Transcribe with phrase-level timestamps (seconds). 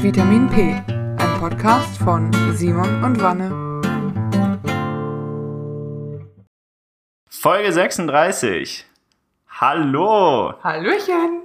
[0.00, 3.50] Vitamin P, ein Podcast von Simon und Wanne.
[7.28, 8.86] Folge 36.
[9.48, 10.54] Hallo!
[10.62, 11.42] Hallöchen!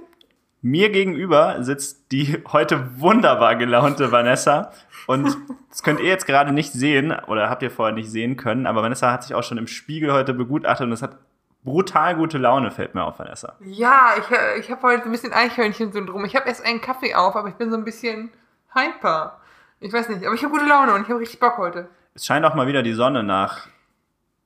[0.62, 4.70] Mir gegenüber sitzt die heute wunderbar gelaunte Vanessa.
[5.08, 5.36] Und
[5.70, 8.84] das könnt ihr jetzt gerade nicht sehen oder habt ihr vorher nicht sehen können, aber
[8.84, 11.18] Vanessa hat sich auch schon im Spiegel heute begutachtet und es hat
[11.64, 13.56] brutal gute Laune, fällt mir auf, Vanessa.
[13.64, 16.24] Ja, ich, ich habe heute ein bisschen Eichhörnchen-Syndrom.
[16.24, 18.30] Ich habe erst einen Kaffee auf, aber ich bin so ein bisschen
[18.74, 19.40] hyper.
[19.80, 21.88] Ich weiß nicht, aber ich habe gute Laune und ich habe richtig Bock heute.
[22.14, 23.66] Es scheint auch mal wieder die Sonne nach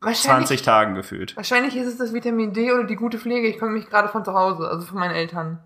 [0.00, 1.36] 20 Tagen gefühlt.
[1.36, 3.48] Wahrscheinlich ist es das Vitamin D oder die gute Pflege.
[3.48, 5.58] Ich komme mich gerade von zu Hause, also von meinen Eltern.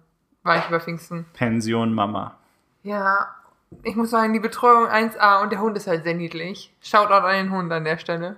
[0.42, 1.26] War ich über Pfingsten.
[1.34, 2.36] Pension Mama.
[2.82, 3.28] Ja,
[3.82, 6.74] ich muss sagen, die Betreuung 1A und der Hund ist halt sehr niedlich.
[6.80, 8.36] Shoutout an den Hund an der Stelle.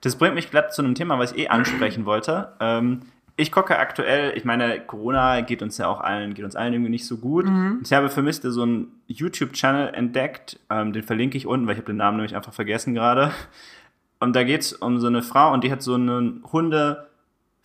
[0.00, 2.54] Das bringt mich glatt zu einem Thema, was ich eh ansprechen wollte.
[2.60, 3.02] Ähm,
[3.36, 6.90] ich gucke aktuell, ich meine, Corona geht uns ja auch allen, geht uns allen irgendwie
[6.90, 7.44] nicht so gut.
[7.44, 7.80] Mhm.
[7.84, 11.78] Ich habe für mich so einen YouTube-Channel entdeckt, ähm, den verlinke ich unten, weil ich
[11.78, 13.32] habe den Namen nämlich einfach vergessen gerade.
[14.20, 17.06] Und da geht es um so eine Frau und die hat so einen Hunde.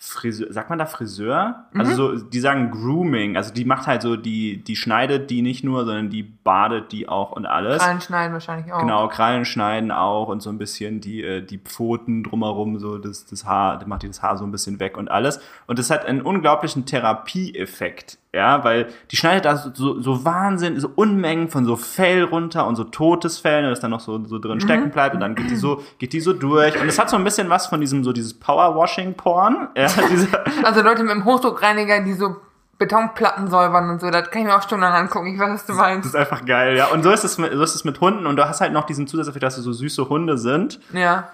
[0.03, 1.67] Friseur, sagt man da Friseur?
[1.75, 5.63] Also so, die sagen Grooming, also die macht halt so, die, die schneidet die nicht
[5.63, 7.81] nur, sondern die badet die auch und alles.
[7.81, 8.80] Krallen schneiden wahrscheinlich auch.
[8.80, 13.25] Genau, Krallen schneiden auch und so ein bisschen die, äh, die Pfoten drumherum, so das,
[13.25, 15.39] das Haar, macht die das Haar so ein bisschen weg und alles.
[15.67, 20.89] Und das hat einen unglaublichen Therapieeffekt, ja, weil die schneidet da so, so, Wahnsinn, so
[20.95, 24.59] Unmengen von so Fell runter und so totes Fell, das dann noch so, so drin
[24.59, 26.80] stecken bleibt und dann geht die so, geht die so durch.
[26.81, 30.81] Und es hat so ein bisschen was von diesem, so dieses Powerwashing-Porn, ja, dieser, Also
[30.81, 32.38] Leute mit dem Hochdruckreiniger, die so
[32.81, 35.27] Betonplatten säubern und so, das kann ich mir auch stundenlang angucken.
[35.27, 36.05] Ich weiß, was du Das meinst.
[36.07, 36.88] ist einfach geil, ja.
[36.88, 38.85] Und so ist es mit, so ist es mit Hunden und du hast halt noch
[38.85, 40.79] diesen Zusatzeffekt, dass du so süße Hunde sind.
[40.91, 41.29] Ja.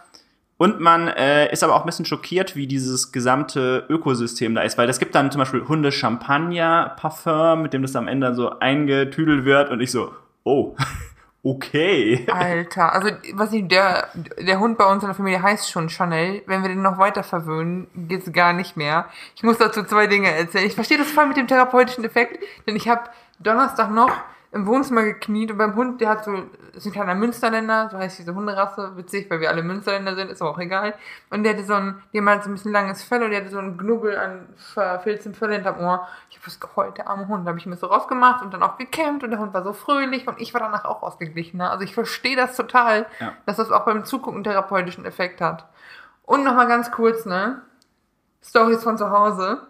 [0.58, 4.78] Und man äh, ist aber auch ein bisschen schockiert, wie dieses gesamte Ökosystem da ist,
[4.78, 9.70] weil es gibt dann zum Beispiel Hunde-Champagner-Parfum, mit dem das am Ende so eingetüdelt wird
[9.70, 10.76] und ich so, oh,
[11.44, 12.26] okay.
[12.32, 16.42] Alter, also was ich, der, der Hund bei uns in der Familie heißt schon Chanel.
[16.46, 19.08] Wenn wir den noch weiter verwöhnen, geht's gar nicht mehr.
[19.36, 20.66] Ich muss dazu zwei Dinge erzählen.
[20.66, 24.12] Ich verstehe das voll mit dem therapeutischen Effekt, denn ich habe Donnerstag noch
[24.52, 26.34] im Wohnzimmer gekniet und beim Hund, der hat so,
[26.74, 30.42] ist ein kleiner Münsterländer, so heißt diese Hunderasse, witzig, weil wir alle Münsterländer sind, ist
[30.42, 30.94] aber auch egal.
[31.30, 33.50] Und der hatte so ein, der hat so ein bisschen langes Fell und der hatte
[33.50, 36.08] so einen Knubbel an verfilztem Fell hinterm Ohr.
[36.30, 37.46] Ich habe was geheult, der arme Hund.
[37.46, 39.74] Da habe ich mir so rausgemacht und dann auch gekämmt und der Hund war so
[39.74, 41.70] fröhlich und ich war danach auch ausgeglichener.
[41.70, 43.34] Also ich verstehe das total, Ja.
[43.46, 45.66] dass das auch beim Zugucken therapeutischen Effekt hat.
[46.24, 47.62] Und nochmal ganz kurz, ne?
[48.42, 49.68] Stories von zu Hause.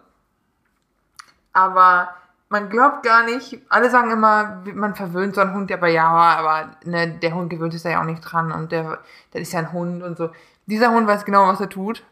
[1.52, 2.10] Aber
[2.48, 6.70] man glaubt gar nicht, alle sagen immer, man verwöhnt so einen Hund, aber ja, aber
[6.84, 8.98] ne, der Hund gewöhnt sich da ja auch nicht dran und der,
[9.34, 10.30] der ist ja ein Hund und so.
[10.66, 12.02] Dieser Hund weiß genau, was er tut.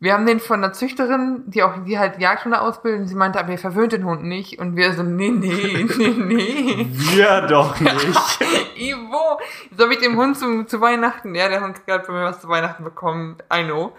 [0.00, 3.06] Wir haben den von einer Züchterin, die auch, die halt Jagdhunde ausbilden.
[3.06, 4.58] Sie meinte, aber ihr verwöhnt den Hund nicht.
[4.58, 6.86] Und wir so, nee, nee, nee, nee.
[6.90, 8.40] Wir doch nicht.
[8.76, 9.40] Ivo,
[9.74, 12.24] so habe ich dem Hund zu, zu Weihnachten, ja, der Hund hat gerade von mir
[12.24, 13.92] was zu Weihnachten bekommen, I know,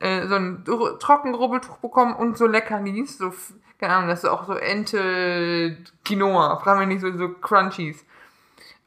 [0.00, 3.32] äh, so ein Ru- Trockenrubbeltuch bekommen und so Leckerlis, so,
[3.78, 8.04] keine Ahnung, das ist auch so Ente Quinoa, fragen wir nicht, so, so Crunchies.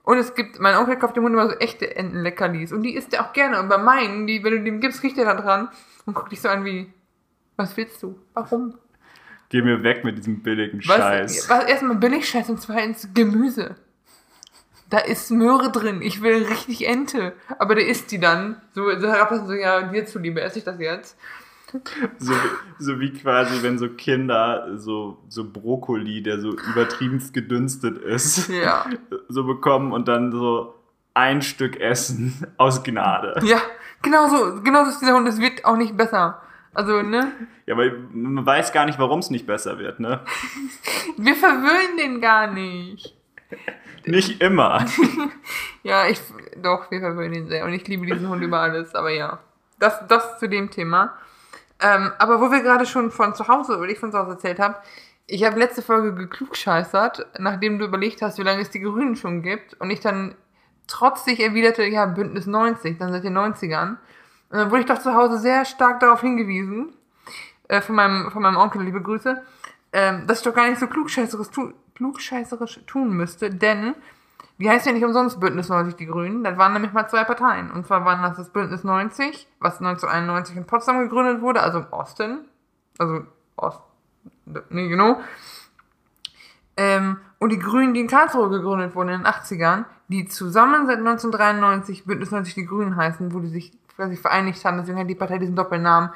[0.03, 3.13] Und es gibt, mein Onkel kauft dem Hund immer so echte Entenleckerlis und die isst
[3.13, 3.59] er auch gerne.
[3.59, 5.69] Und bei meinen, die, wenn du dem gibst, riecht er da dran
[6.05, 6.91] und guckt dich so an wie,
[7.57, 8.17] was willst du?
[8.33, 8.75] Warum?
[9.49, 11.49] Geh mir weg mit diesem billigen Was, Scheiß.
[11.49, 13.75] was erstmal Billigscheiß und zweitens Gemüse.
[14.89, 16.01] Da ist Möhre drin.
[16.01, 17.33] Ich will richtig Ente.
[17.59, 18.61] Aber der isst die dann.
[18.73, 21.17] So, so herab, so, ja, dir zuliebe esse ich das jetzt.
[22.17, 22.33] So,
[22.79, 28.85] so wie quasi, wenn so Kinder so, so Brokkoli, der so übertrieben gedünstet ist, Ja.
[29.29, 30.73] so bekommen und dann so
[31.13, 33.39] ein Stück essen aus Gnade.
[33.45, 33.61] Ja,
[34.01, 34.61] genau so.
[34.63, 35.27] Genau so ist dieser Hund.
[35.27, 36.41] Es wird auch nicht besser.
[36.73, 37.31] Also, ne?
[37.67, 40.21] Ja, weil man weiß gar nicht, warum es nicht besser wird, ne?
[41.17, 43.18] Wir verwöhnen den gar nicht.
[44.05, 44.85] Nicht immer.
[45.81, 46.19] Ja, ich,
[46.57, 47.63] doch, wir verwöhnen ihn sehr.
[47.63, 48.93] Und ich liebe diesen Hund über alles.
[48.95, 49.39] Aber ja.
[49.79, 51.17] Das, das zu dem Thema.
[51.79, 54.59] Ähm, aber wo wir gerade schon von zu Hause, oder ich von zu Hause erzählt
[54.59, 54.75] habe,
[55.25, 59.41] ich habe letzte Folge geklugscheißert, nachdem du überlegt hast, wie lange es die Grünen schon
[59.41, 59.79] gibt.
[59.79, 60.35] Und ich dann
[60.87, 63.97] trotzig erwiderte, ja, Bündnis 90, dann seit den 90ern.
[64.49, 66.93] Und dann wurde ich doch zu Hause sehr stark darauf hingewiesen,
[67.69, 69.41] äh, von, meinem, von meinem Onkel, liebe Grüße,
[69.93, 73.93] ähm, dass ich doch gar nicht so klugscheißerisch, tu, klugscheißerisch tun müsste, denn
[74.57, 76.45] wie heißt ja nicht umsonst Bündnis 90 die Grünen?
[76.45, 77.71] Das waren nämlich mal zwei Parteien.
[77.71, 81.87] Und zwar waren das das Bündnis 90, was 1991 in Potsdam gegründet wurde, also im
[81.91, 82.45] Osten.
[82.97, 83.23] Also
[83.57, 83.81] Ost.
[84.69, 85.19] Nee, genau.
[86.77, 90.99] Ähm, und die Grünen, die in Karlsruhe gegründet wurden in den 80ern, die zusammen seit
[90.99, 95.15] 1993 Bündnis 90 die Grünen heißen, wo die sich quasi vereinigt haben, deswegen hat die
[95.15, 96.11] Partei diesen Doppelnamen.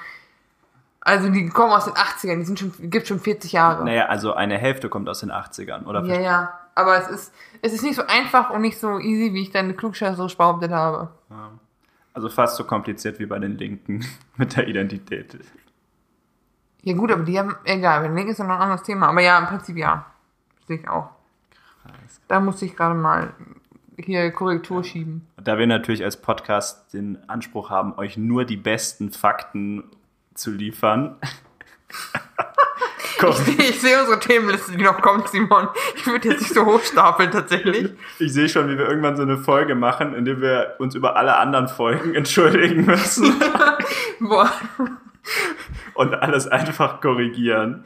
[1.05, 3.83] Also die kommen aus den 80ern, die sind schon, gibt schon 40 Jahre.
[3.83, 6.01] Naja, also eine Hälfte kommt aus den 80ern, oder?
[6.05, 6.59] Ja, ja.
[6.75, 9.73] aber es ist, es ist nicht so einfach und nicht so easy, wie ich deine
[9.73, 11.09] klugscheißerisch behauptet habe.
[12.13, 14.05] Also fast so kompliziert wie bei den Linken
[14.37, 15.37] mit der Identität.
[16.83, 19.09] Ja gut, aber die haben, egal, bei den Linken ist ja noch ein anderes Thema.
[19.09, 20.05] Aber ja, im Prinzip ja.
[20.67, 21.09] Sehe ich auch.
[22.29, 23.33] Da musste ich gerade mal
[23.97, 25.27] hier Korrektur schieben.
[25.35, 29.83] Da wir natürlich als Podcast den Anspruch haben, euch nur die besten Fakten
[30.35, 31.17] zu liefern.
[33.47, 35.69] Ich, ich sehe unsere Themenliste, die noch kommt, Simon.
[35.95, 37.91] Ich würde jetzt nicht so hochstapeln, tatsächlich.
[38.19, 41.15] ich sehe schon, wie wir irgendwann so eine Folge machen, in der wir uns über
[41.15, 43.33] alle anderen Folgen entschuldigen müssen
[44.19, 44.51] Boah.
[45.93, 47.85] und alles einfach korrigieren.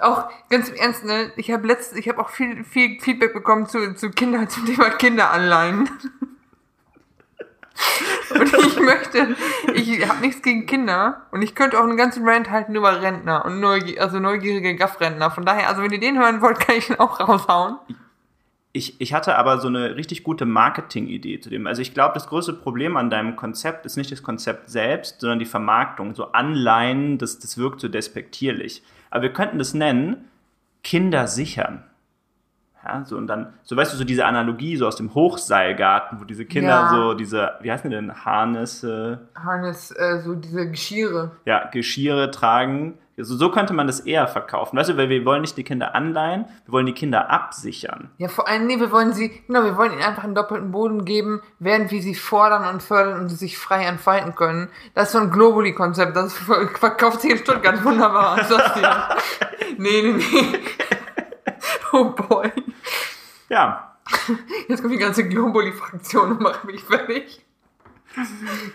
[0.00, 1.30] Auch ganz im Ernst, ne?
[1.36, 4.90] Ich habe letzt, ich habe auch viel, viel Feedback bekommen zu, zu Kinder, zum Thema
[4.90, 5.88] Kinderanleihen.
[8.30, 9.36] Und ich möchte,
[9.74, 13.44] ich habe nichts gegen Kinder und ich könnte auch einen ganzen Rant halten über Rentner
[13.44, 15.30] und neugier, also neugierige Gaffrentner.
[15.30, 17.76] Von daher, also wenn ihr den hören wollt, kann ich ihn auch raushauen.
[18.72, 21.66] Ich, ich hatte aber so eine richtig gute Marketing-Idee zu dem.
[21.68, 25.38] Also ich glaube, das größte Problem an deinem Konzept ist nicht das Konzept selbst, sondern
[25.38, 26.14] die Vermarktung.
[26.14, 28.82] So Anleihen, das, das wirkt so despektierlich.
[29.10, 30.28] Aber wir könnten das nennen,
[30.82, 31.84] Kinder sichern.
[32.84, 36.24] Ja, so und dann, so weißt du, so diese Analogie so aus dem Hochseilgarten, wo
[36.24, 36.90] diese Kinder Ja.
[36.90, 41.32] so diese, wie heißen die denn, Harnisse, Hannes, äh, so diese Geschirre.
[41.46, 42.98] ja, Geschirre tragen.
[43.16, 44.76] Also so könnte man das eher verkaufen.
[44.76, 48.10] Weißt du, weil wir wollen nicht die Kinder anleihen, wir wollen die Kinder absichern.
[48.18, 51.04] Ja, vor allem, nee, wir wollen sie, genau, wir wollen ihnen einfach einen doppelten Boden
[51.04, 54.68] geben, während wir sie fordern und fördern und sie sich frei entfalten können.
[54.96, 58.42] Das ist so ein Globally-Konzept, das ver- verkauft sich in Stuttgart wunderbar.
[58.44, 59.08] Sag's dir.
[59.78, 60.58] nee, nee, nee.
[61.92, 62.50] Oh boy.
[63.54, 63.94] Ja,
[64.68, 67.44] Jetzt kommt die ganze Globally-Fraktion und macht mich fertig.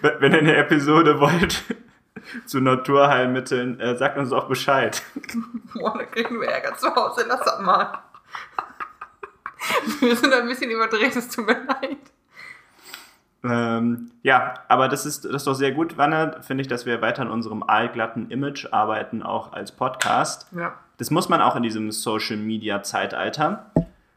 [0.01, 1.65] Wenn wenn ihr eine Episode wollt
[2.45, 5.03] zu Naturheilmitteln, äh, sagt uns auch Bescheid.
[5.73, 7.99] Boah, da kriegen wir Ärger zu Hause, lass das mal.
[9.99, 11.97] Wir sind ein bisschen überdreht, es tut mir leid.
[13.43, 17.01] Ähm, ja, aber das ist, das ist doch sehr gut, Wanne, finde ich, dass wir
[17.01, 20.47] weiter an unserem allglatten Image arbeiten, auch als Podcast.
[20.57, 20.77] Ja.
[20.97, 23.71] Das muss man auch in diesem Social-Media-Zeitalter.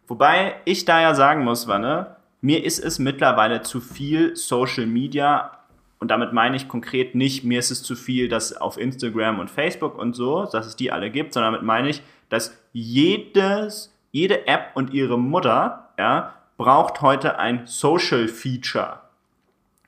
[0.07, 5.53] Wobei ich da ja sagen muss, Wanne, mir ist es mittlerweile zu viel Social Media
[6.03, 9.49] und damit meine ich konkret nicht, mir ist es zu viel, dass auf Instagram und
[9.49, 14.49] Facebook und so, dass es die alle gibt, sondern damit meine ich, dass jedes, jede
[14.49, 18.99] App und ihre Mutter ja, braucht heute ein Social Feature.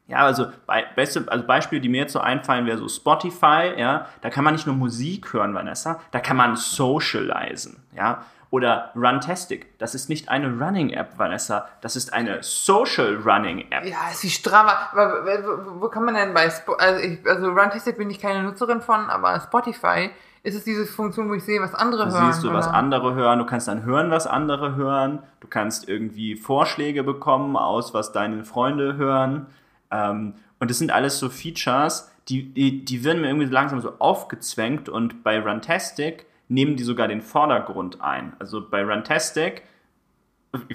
[0.06, 4.06] Ja, also, bei, beste, also Beispiele, die mir jetzt so einfallen, wäre so Spotify, ja,
[4.20, 8.24] da kann man nicht nur Musik hören, Vanessa, da kann man socialisen, ja.
[8.54, 13.84] Oder Runtastic, das ist nicht eine Running-App, Vanessa, das ist eine Social Running-App.
[13.84, 14.90] Ja, ist wie Strava.
[14.92, 18.44] Aber wo, wo kann man denn bei Spo also, ich, also Runtastic bin ich keine
[18.44, 20.10] Nutzerin von, aber Spotify
[20.44, 22.32] ist es diese Funktion, wo ich sehe, was andere Da hören.
[22.32, 22.76] siehst du, was oder?
[22.76, 27.92] andere hören, du kannst dann hören, was andere hören, du kannst irgendwie Vorschläge bekommen aus,
[27.92, 29.48] was deine Freunde hören.
[29.90, 33.94] Ähm, und das sind alles so Features, die, die, die werden mir irgendwie langsam so
[33.98, 38.32] aufgezwängt und bei Runtastic nehmen die sogar den Vordergrund ein.
[38.38, 39.62] Also bei Runtastic,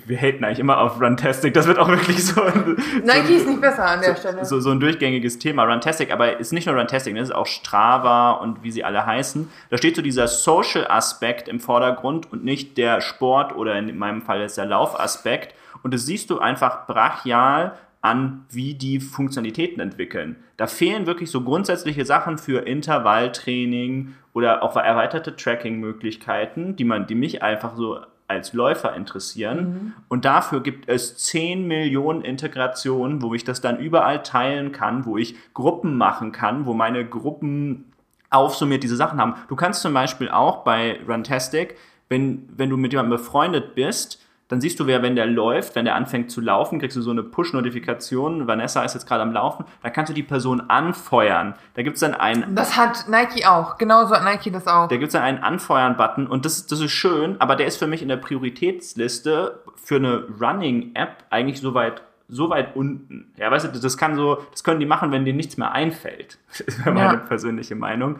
[0.05, 3.61] wir haten eigentlich immer auf Runtastic, das wird auch wirklich so ein, Nike ist nicht
[3.61, 4.45] besser an der so, Stelle.
[4.45, 5.63] so, so ein durchgängiges Thema.
[5.63, 9.05] Runtastic, aber ist nicht nur Runtastic, ne, das ist auch Strava und wie sie alle
[9.05, 9.49] heißen.
[9.69, 14.41] Da steht so dieser Social-Aspekt im Vordergrund und nicht der Sport oder in meinem Fall
[14.41, 15.55] jetzt der Laufaspekt.
[15.81, 20.37] Und das siehst du einfach brachial an, wie die Funktionalitäten entwickeln.
[20.57, 27.15] Da fehlen wirklich so grundsätzliche Sachen für Intervalltraining oder auch erweiterte Tracking-Möglichkeiten, die man, die
[27.15, 29.93] mich einfach so als Läufer interessieren.
[30.07, 35.17] Und dafür gibt es 10 Millionen Integrationen, wo ich das dann überall teilen kann, wo
[35.17, 37.91] ich Gruppen machen kann, wo meine Gruppen
[38.29, 39.33] aufsummiert diese Sachen haben.
[39.47, 41.75] Du kannst zum Beispiel auch bei Runtastic,
[42.07, 45.85] wenn, wenn du mit jemandem befreundet bist, dann siehst du, wer, wenn der läuft, wenn
[45.85, 49.63] der anfängt zu laufen, kriegst du so eine Push-Notifikation, Vanessa ist jetzt gerade am Laufen,
[49.83, 51.53] dann kannst du die Person anfeuern.
[51.75, 53.77] Da gibt's dann einen Das hat Nike auch.
[53.77, 54.87] Genauso hat Nike das auch.
[54.87, 57.87] da gibt es dann einen Anfeuern-Button und das, das ist schön, aber der ist für
[57.87, 63.31] mich in der Prioritätsliste für eine Running-App eigentlich so weit, so weit unten.
[63.37, 66.37] Ja, weißt du, das kann so, das können die machen, wenn denen nichts mehr einfällt.
[66.49, 67.15] Das ist meine Ja.
[67.17, 68.17] persönliche Meinung.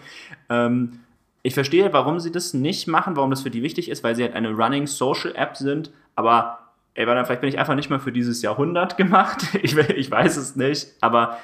[0.50, 1.00] Ähm,
[1.42, 4.24] ich verstehe, warum sie das nicht machen, warum das für die wichtig ist, weil sie
[4.24, 6.60] halt eine Running Social App sind, aber
[6.96, 9.42] ey, warte, vielleicht bin ich einfach nicht mal für dieses Jahrhundert gemacht.
[9.64, 11.38] Ich, ich weiß es nicht, aber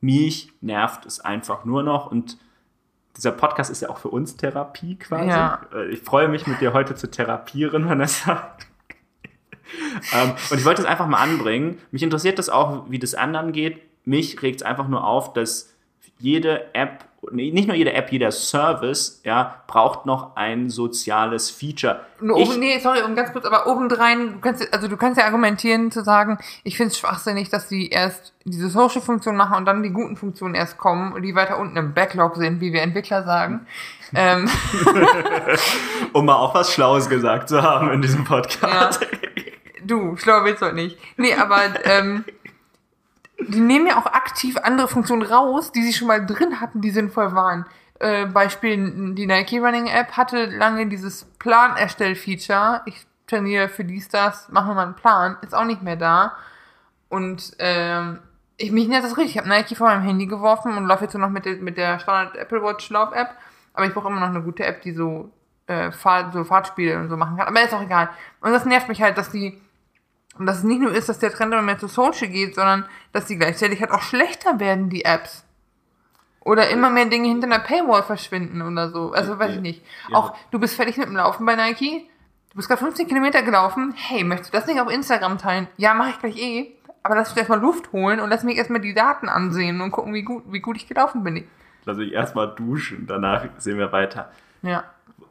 [0.00, 2.38] mich nervt es einfach nur noch und
[3.16, 5.28] dieser Podcast ist ja auch für uns Therapie quasi.
[5.28, 5.60] Ja.
[5.74, 8.56] Äh, Ich freue mich, mit dir heute zu therapieren, Vanessa.
[10.14, 11.78] ähm, und ich wollte es einfach mal anbringen.
[11.90, 13.82] Mich interessiert das auch, wie das anderen geht.
[14.06, 15.74] Mich regt es einfach nur auf, dass
[16.18, 22.00] jede App nicht nur jede App, jeder Service, ja, braucht noch ein soziales Feature.
[22.20, 25.18] Nur Ich- oben, nee, sorry, um ganz kurz, aber obendrein, du kannst, also du kannst
[25.18, 29.64] ja argumentieren zu sagen, ich finde es schwachsinnig, dass die erst diese Social-Funktion machen und
[29.66, 32.82] dann die guten Funktionen erst kommen und die weiter unten im Backlog sind, wie wir
[32.82, 33.66] Entwickler sagen.
[34.14, 34.48] ähm,
[36.12, 39.04] um mal auch was Schlaues gesagt zu haben in diesem Podcast.
[39.84, 40.98] du, schlauer willst du heute nicht.
[41.16, 42.24] Nee, aber ähm,
[43.38, 46.90] die nehmen ja auch aktiv andere Funktionen raus, die sie schon mal drin hatten, die
[46.90, 47.66] sinnvoll waren.
[48.00, 52.82] Äh, Beispiel, die Nike Running App hatte lange dieses Plan-Erstell-Feature.
[52.86, 55.36] Ich trainiere für dies, das, mache mir mal einen Plan.
[55.42, 56.34] Ist auch nicht mehr da.
[57.08, 58.18] Und ähm,
[58.56, 59.36] ich mich nervt das richtig.
[59.36, 61.76] Ich habe Nike vor meinem Handy geworfen und laufe jetzt nur noch mit der, mit
[61.76, 63.30] der Standard Apple Watch Lauf App.
[63.72, 65.30] Aber ich brauche immer noch eine gute App, die so,
[65.66, 67.48] äh, Fahrt, so Fahrtspiele und so machen kann.
[67.48, 68.10] Aber ist auch egal.
[68.40, 69.60] Und das nervt mich halt, dass die
[70.38, 72.86] und dass es nicht nur ist, dass der Trend immer mehr zu Social geht, sondern
[73.12, 75.44] dass die gleichzeitig halt auch schlechter werden, die Apps.
[76.40, 79.12] Oder immer mehr Dinge hinter einer Paywall verschwinden oder so.
[79.12, 79.84] Also weiß ich nicht.
[80.10, 80.18] Ja.
[80.18, 82.06] Auch du bist fertig mit dem Laufen bei Nike.
[82.50, 83.94] Du bist gerade 15 Kilometer gelaufen.
[83.96, 85.68] Hey, möchtest du das nicht auf Instagram teilen?
[85.76, 86.72] Ja, mache ich gleich eh.
[87.02, 90.14] Aber lass mich erstmal Luft holen und lass mich erstmal die Daten ansehen und gucken,
[90.14, 91.46] wie gut, wie gut ich gelaufen bin.
[91.84, 94.30] Lass mich erstmal duschen, danach sehen wir weiter.
[94.62, 94.84] Ja.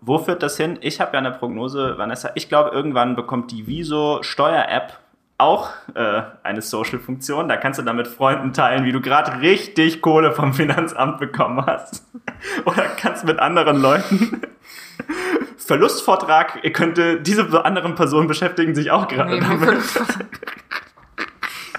[0.05, 0.77] Wo führt das hin?
[0.81, 2.31] Ich habe ja eine Prognose, Vanessa.
[2.36, 5.00] Ich glaube, irgendwann bekommt die Viso Steuer-App
[5.38, 7.48] auch äh, eine Social-Funktion.
[7.48, 11.65] Da kannst du dann mit Freunden teilen, wie du gerade richtig Kohle vom Finanzamt bekommen
[11.65, 12.03] hast.
[12.65, 14.41] Oder kannst mit anderen Leuten.
[15.57, 19.81] Verlustvortrag könnte diese anderen Personen beschäftigen sich auch gerade Nee, damit.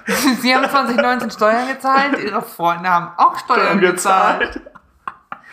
[0.41, 4.41] Sie haben 2019 Steuern gezahlt, ihre Freunde haben auch Steuern gezahlt.
[4.55, 4.74] gezahlt.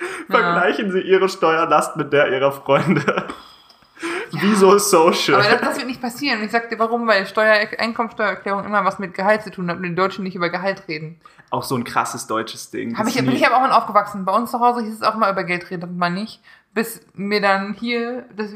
[0.29, 3.27] Vergleichen Sie Ihre Steuerlast mit der Ihrer Freunde.
[4.31, 5.35] Wieso Social?
[5.35, 6.39] Aber das, das wird nicht passieren.
[6.39, 9.77] Und ich sag dir warum, weil Steuer, Einkommensteuererklärung immer was mit Gehalt zu tun hat
[9.77, 11.19] und die Deutschen nicht über Gehalt reden.
[11.49, 12.97] auch so ein krasses deutsches Ding.
[12.97, 14.25] Hab ich, bin ich aber auch mal aufgewachsen.
[14.25, 16.41] Bei uns zu Hause hieß es auch mal über Geld reden, man nicht.
[16.73, 18.51] Bis mir dann hier, das,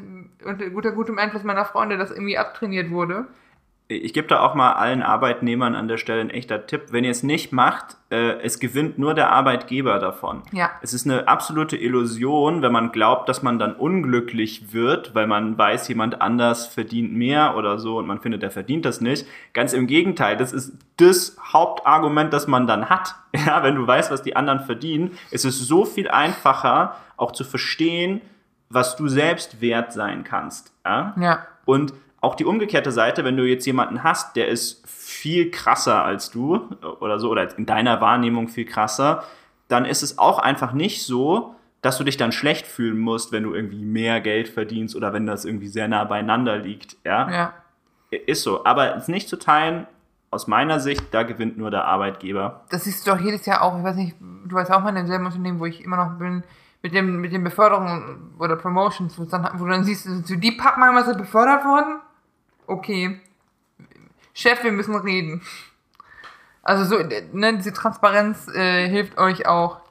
[0.45, 3.27] unter guter, gutem Einfluss meiner Freunde, das irgendwie abtrainiert wurde.
[3.87, 6.85] Ich gebe da auch mal allen Arbeitnehmern an der Stelle ein echter Tipp.
[6.89, 10.41] Wenn ihr es nicht macht, äh, es gewinnt nur der Arbeitgeber davon.
[10.51, 10.71] Ja.
[10.81, 15.55] Es ist eine absolute Illusion, wenn man glaubt, dass man dann unglücklich wird, weil man
[15.55, 19.27] weiß, jemand anders verdient mehr oder so und man findet, der verdient das nicht.
[19.53, 23.15] Ganz im Gegenteil, das ist das Hauptargument, das man dann hat.
[23.45, 27.43] Ja, wenn du weißt, was die anderen verdienen, ist es so viel einfacher, auch zu
[27.43, 28.21] verstehen,
[28.69, 30.71] was du selbst wert sein kannst.
[30.85, 31.13] Ja.
[31.19, 31.47] Ja.
[31.65, 31.93] Und
[32.25, 36.67] auch die umgekehrte Seite, wenn du jetzt jemanden hast, der ist viel krasser als du
[36.99, 39.23] oder so, oder in deiner Wahrnehmung viel krasser,
[39.67, 43.43] dann ist es auch einfach nicht so, dass du dich dann schlecht fühlen musst, wenn
[43.43, 46.97] du irgendwie mehr Geld verdienst oder wenn das irgendwie sehr nah beieinander liegt.
[47.05, 47.53] Ja, Ja.
[48.09, 48.65] ist so.
[48.65, 49.85] Aber es nicht zu teilen,
[50.31, 52.65] aus meiner Sicht, da gewinnt nur der Arbeitgeber.
[52.69, 53.77] Das siehst du doch jedes Jahr auch.
[53.77, 56.43] Ich weiß nicht, du weißt auch mal in demselben Unternehmen, wo ich immer noch bin,
[56.81, 60.51] mit dem, mit den Beförderungen oder Promotions, wo, dann, wo du dann siehst, so die
[60.51, 61.99] Pappmama sind befördert worden.
[62.67, 63.19] Okay.
[64.33, 65.41] Chef, wir müssen reden.
[66.61, 69.81] Also so, ne, diese Transparenz äh, hilft euch auch.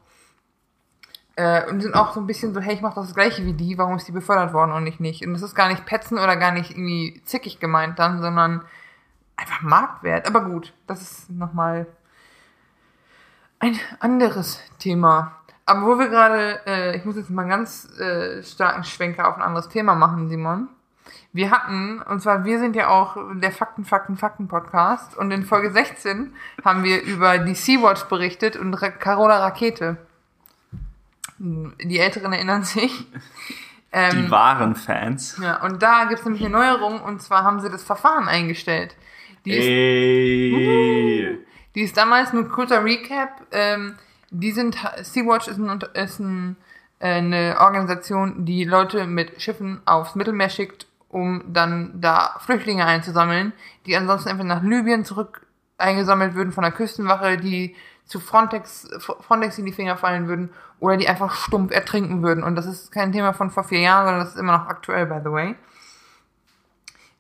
[1.37, 3.77] Äh, und sind auch so ein bisschen so, hey, ich mach das gleiche wie die,
[3.79, 5.27] warum ist die befördert worden und ich nicht?
[5.27, 8.65] Und das ist gar nicht petzen oder gar nicht irgendwie zickig gemeint dann, sondern
[9.37, 10.27] einfach Marktwert.
[10.27, 11.87] Aber gut, das ist nochmal
[13.59, 15.41] ein anderes Thema.
[15.67, 19.37] Aber wo wir gerade, äh, ich muss jetzt mal einen ganz äh, starken Schwenker auf
[19.37, 20.69] ein anderes Thema machen, Simon.
[21.35, 25.43] Wir hatten, und zwar wir sind ja auch der Fakten, Fakten, Fakten Podcast und in
[25.43, 26.33] Folge 16
[26.65, 29.97] haben wir über die Sea-Watch berichtet und Ra Carola Rakete.
[31.39, 33.07] Die Älteren erinnern sich.
[33.91, 35.37] Ähm, Die wahren Fans.
[35.43, 38.95] ja, und da gibt es nämlich eine Neuerung und zwar haben sie das Verfahren eingestellt.
[39.45, 41.39] Die ist Ey.
[41.75, 43.43] die ist damals nur kurzer Recap.
[43.51, 43.97] Ähm,
[44.31, 46.57] die sind Sea-Watch ist, ein, ist ein,
[47.01, 53.53] äh, eine Organisation, die Leute mit Schiffen aufs Mittelmeer schickt, um dann da Flüchtlinge einzusammeln,
[53.87, 55.47] die ansonsten einfach nach Libyen zurück
[55.79, 60.97] eingesammelt würden von der Küstenwache, die zu Frontex, Frontex in die Finger fallen würden oder
[60.97, 62.43] die einfach stumpf ertrinken würden.
[62.43, 65.07] Und das ist kein Thema von vor vier Jahren, sondern das ist immer noch aktuell,
[65.07, 65.55] by the way.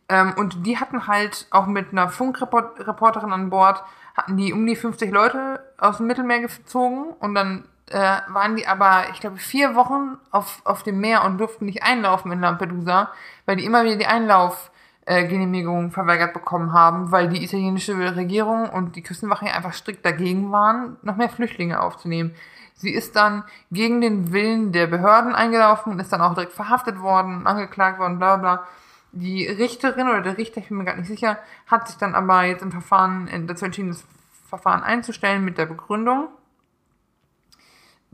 [0.08, 3.80] Ähm, und die hatten halt auch mit einer Funkreporterin an Bord,
[4.16, 8.66] hatten die um die 50 Leute aus dem Mittelmeer gezogen und dann äh, waren die
[8.66, 13.10] aber, ich glaube, vier Wochen auf, auf dem Meer und durften nicht einlaufen in Lampedusa,
[13.46, 19.02] weil die immer wieder die Einlaufgenehmigung verweigert bekommen haben, weil die italienische Regierung und die
[19.02, 22.34] Küstenwache einfach strikt dagegen waren, noch mehr Flüchtlinge aufzunehmen.
[22.76, 27.00] Sie ist dann gegen den Willen der Behörden eingelaufen und ist dann auch direkt verhaftet
[27.00, 28.66] worden, angeklagt worden, bla bla.
[29.12, 31.38] Die Richterin oder der Richter, ich bin mir gar nicht sicher,
[31.68, 34.04] hat sich dann aber jetzt im Verfahren äh, dazu entschieden, das
[34.48, 36.28] Verfahren einzustellen mit der Begründung,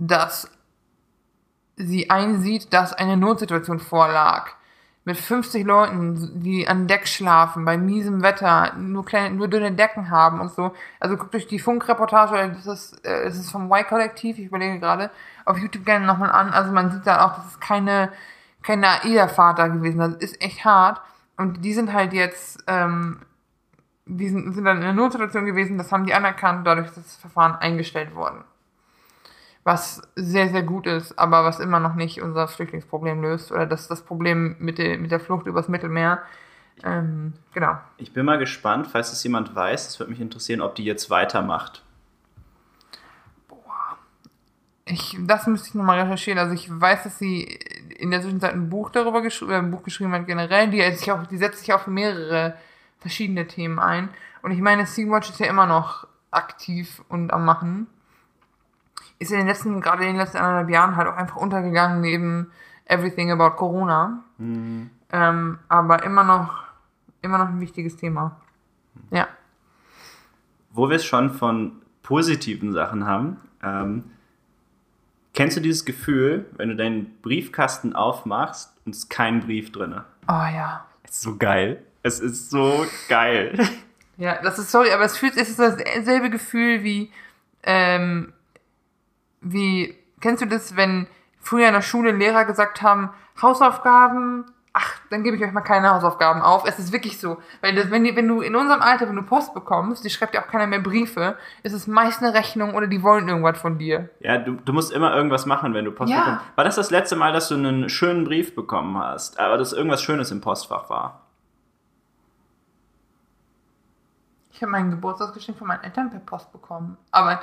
[0.01, 0.51] dass
[1.77, 4.51] sie einsieht, dass eine Notsituation vorlag.
[5.05, 10.11] Mit 50 Leuten, die an Deck schlafen, bei miesem Wetter, nur kleine, nur dünne Decken
[10.11, 10.73] haben und so.
[11.01, 15.11] Also guckt euch die Funkreportage, das ist, äh, das ist vom Y-Kollektiv, ich überlege gerade,
[15.47, 16.51] auf YouTube gerne nochmal an.
[16.51, 18.13] Also man sieht da auch, das ist keine,
[18.63, 19.99] keine AIDA-Fahrt da gewesen.
[19.99, 21.01] Das ist echt hart.
[21.39, 23.23] Und die sind halt jetzt, ähm,
[24.05, 27.17] die sind, sind dann in einer Notsituation gewesen, das haben die anerkannt, dadurch ist das
[27.17, 28.45] Verfahren eingestellt worden.
[29.71, 33.87] Was sehr, sehr gut ist, aber was immer noch nicht unser Flüchtlingsproblem löst oder das,
[33.87, 36.25] das Problem mit der, mit der Flucht übers Mittelmeer.
[36.83, 37.79] Ähm, genau.
[37.97, 41.09] Ich bin mal gespannt, falls es jemand weiß, es würde mich interessieren, ob die jetzt
[41.09, 41.85] weitermacht.
[44.87, 46.41] Ich, das müsste ich nochmal recherchieren.
[46.41, 47.45] Also ich weiß, dass sie
[47.97, 50.69] in der Zwischenzeit ein Buch darüber geschrieben, ein Buch geschrieben hat generell.
[50.71, 52.57] Die, sich auch, die setzt sich für mehrere
[52.99, 54.09] verschiedene Themen ein.
[54.43, 57.87] Und ich meine, Sea-Watch ist ja immer noch aktiv und am Machen.
[59.21, 62.51] Ist in den letzten, gerade in den letzten anderthalb Jahren halt auch einfach untergegangen neben
[62.87, 64.25] Everything About Corona.
[64.39, 64.91] Mhm.
[65.13, 66.65] Ähm, aber immer noch,
[67.23, 68.41] immer noch ein wichtiges Thema.
[69.11, 69.29] Ja.
[70.71, 74.11] Wo wir es schon von positiven Sachen haben, ähm,
[75.35, 80.01] kennst du dieses Gefühl, wenn du deinen Briefkasten aufmachst und es ist kein Brief drin?
[80.27, 80.85] Oh ja.
[81.05, 81.85] Ist so geil.
[82.03, 83.59] Es ist so geil.
[84.17, 87.11] Ja, das ist sorry, aber es fühlt, es ist dasselbe Gefühl wie,
[87.63, 88.33] ähm,
[89.41, 91.07] wie, kennst du das, wenn
[91.41, 95.91] früher in der Schule Lehrer gesagt haben, Hausaufgaben, ach, dann gebe ich euch mal keine
[95.91, 96.65] Hausaufgaben auf.
[96.67, 97.39] Es ist wirklich so.
[97.61, 100.35] Weil das, wenn, die, wenn du in unserem Alter, wenn du Post bekommst, die schreibt
[100.35, 103.79] ja auch keiner mehr Briefe, ist es meist eine Rechnung oder die wollen irgendwas von
[103.79, 104.11] dir.
[104.21, 106.19] Ja, du, du musst immer irgendwas machen, wenn du Post Ja.
[106.21, 106.45] bekommst.
[106.57, 110.03] War das das letzte Mal, dass du einen schönen Brief bekommen hast, aber dass irgendwas
[110.03, 111.23] Schönes im Postfach war?
[114.53, 116.99] Ich habe mein Geburtstagsgeschenk von meinen Eltern per Post bekommen.
[117.11, 117.41] Aber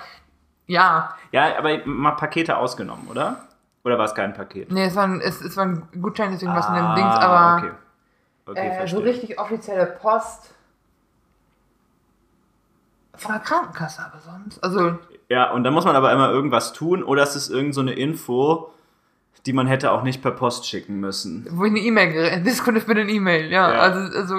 [0.67, 3.41] ja, Ja, aber mal Pakete ausgenommen, oder?
[3.83, 4.71] Oder war es kein Paket?
[4.71, 6.95] nee, es war ein, es, es war ein Gutschein, deswegen war es in dem Ah,
[6.95, 7.71] Dings, aber Okay,
[8.47, 10.51] okay äh, so richtig offizielle Post
[13.15, 14.63] von der Krankenkasse, aber sonst.
[14.63, 14.97] Also,
[15.29, 17.93] Ja, und dann muss man aber immer irgendwas tun oder es ist irgend so eine
[17.93, 18.71] Info,
[19.45, 21.47] die man hätte auch nicht per Post schicken müssen.
[21.51, 22.45] wo ich eine E-Mail gerät.
[22.45, 23.71] Discord für eine E-Mail, ja.
[23.71, 23.79] Ja.
[23.79, 24.35] Also, also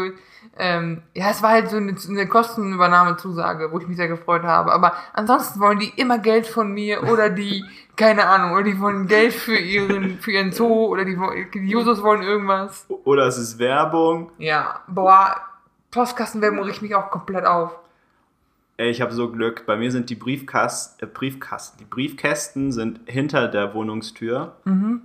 [0.56, 4.72] ähm, ja, es war halt so eine, eine Kostenübernahmezusage, wo ich mich sehr gefreut habe.
[4.72, 7.64] Aber ansonsten wollen die immer Geld von mir oder die,
[7.96, 11.16] keine Ahnung, oder die wollen Geld für ihren, für ihren Zoo oder die,
[11.54, 12.87] die Jusos wollen irgendwas.
[13.04, 14.32] Oder es ist Werbung.
[14.38, 15.37] Ja, boah,
[15.90, 17.78] Postkastenwerbung riecht mich auch komplett auf.
[18.76, 19.66] Ey, ich habe so Glück.
[19.66, 24.56] Bei mir sind die Briefkasten, äh, Briefkasten, die Briefkästen sind hinter der Wohnungstür.
[24.64, 25.02] Mhm.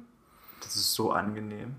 [0.61, 1.75] Das ist so angenehm.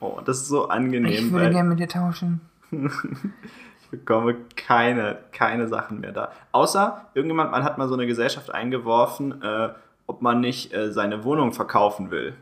[0.00, 2.40] Oh, das ist so angenehm, Ich würde gerne mit dir tauschen.
[2.70, 6.32] ich bekomme keine, keine Sachen mehr da.
[6.52, 9.68] Außer irgendjemand, man hat mal so eine Gesellschaft eingeworfen, äh,
[10.06, 12.34] ob man nicht äh, seine Wohnung verkaufen will.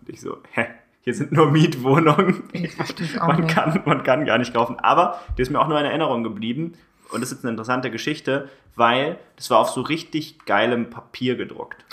[0.00, 0.66] Und ich so, hä?
[1.02, 2.44] Hier sind nur Mietwohnungen.
[2.52, 3.54] Ich verstehe es auch man, nicht.
[3.54, 4.78] kann, man kann gar nicht kaufen.
[4.80, 6.74] Aber die ist mir auch nur in Erinnerung geblieben.
[7.12, 11.36] Und das ist jetzt eine interessante Geschichte, weil das war auf so richtig geilem Papier
[11.36, 11.84] gedruckt.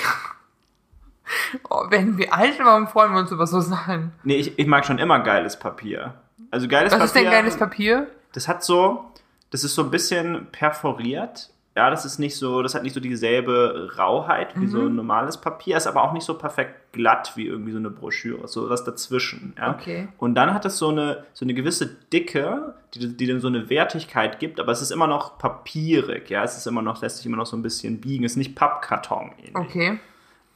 [1.70, 4.12] Oh, wenn wir alt waren, freuen wir uns über so Sachen.
[4.24, 6.14] Nee, ich, ich mag schon immer geiles Papier.
[6.52, 7.06] Also geiles Was Papier.
[7.06, 8.08] ist denn geiles Papier?
[8.34, 9.06] Das hat so,
[9.50, 11.50] das ist so ein bisschen perforiert.
[11.74, 14.68] Ja, das ist nicht so, das hat nicht so dieselbe Rauheit wie Mhm.
[14.70, 17.90] so ein normales Papier, ist aber auch nicht so perfekt glatt wie irgendwie so eine
[17.90, 19.54] Broschüre, so was dazwischen.
[19.58, 19.72] Ja?
[19.72, 20.10] Okay.
[20.18, 23.70] Und dann hat es so eine, so eine gewisse Dicke, die, die dann so eine
[23.70, 27.26] Wertigkeit gibt, aber es ist immer noch papierig, ja, es ist immer noch, lässt sich
[27.26, 29.56] immer noch so ein bisschen biegen, es ist nicht Pappkarton ähnlich.
[29.56, 30.00] Okay.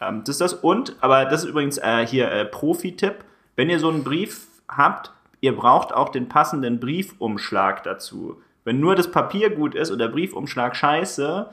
[0.01, 0.53] Ähm, das ist das.
[0.53, 3.23] Und, aber das ist übrigens äh, hier äh, Profi-Tipp,
[3.55, 8.41] wenn ihr so einen Brief habt, ihr braucht auch den passenden Briefumschlag dazu.
[8.63, 11.49] Wenn nur das Papier gut ist und der Briefumschlag scheiße,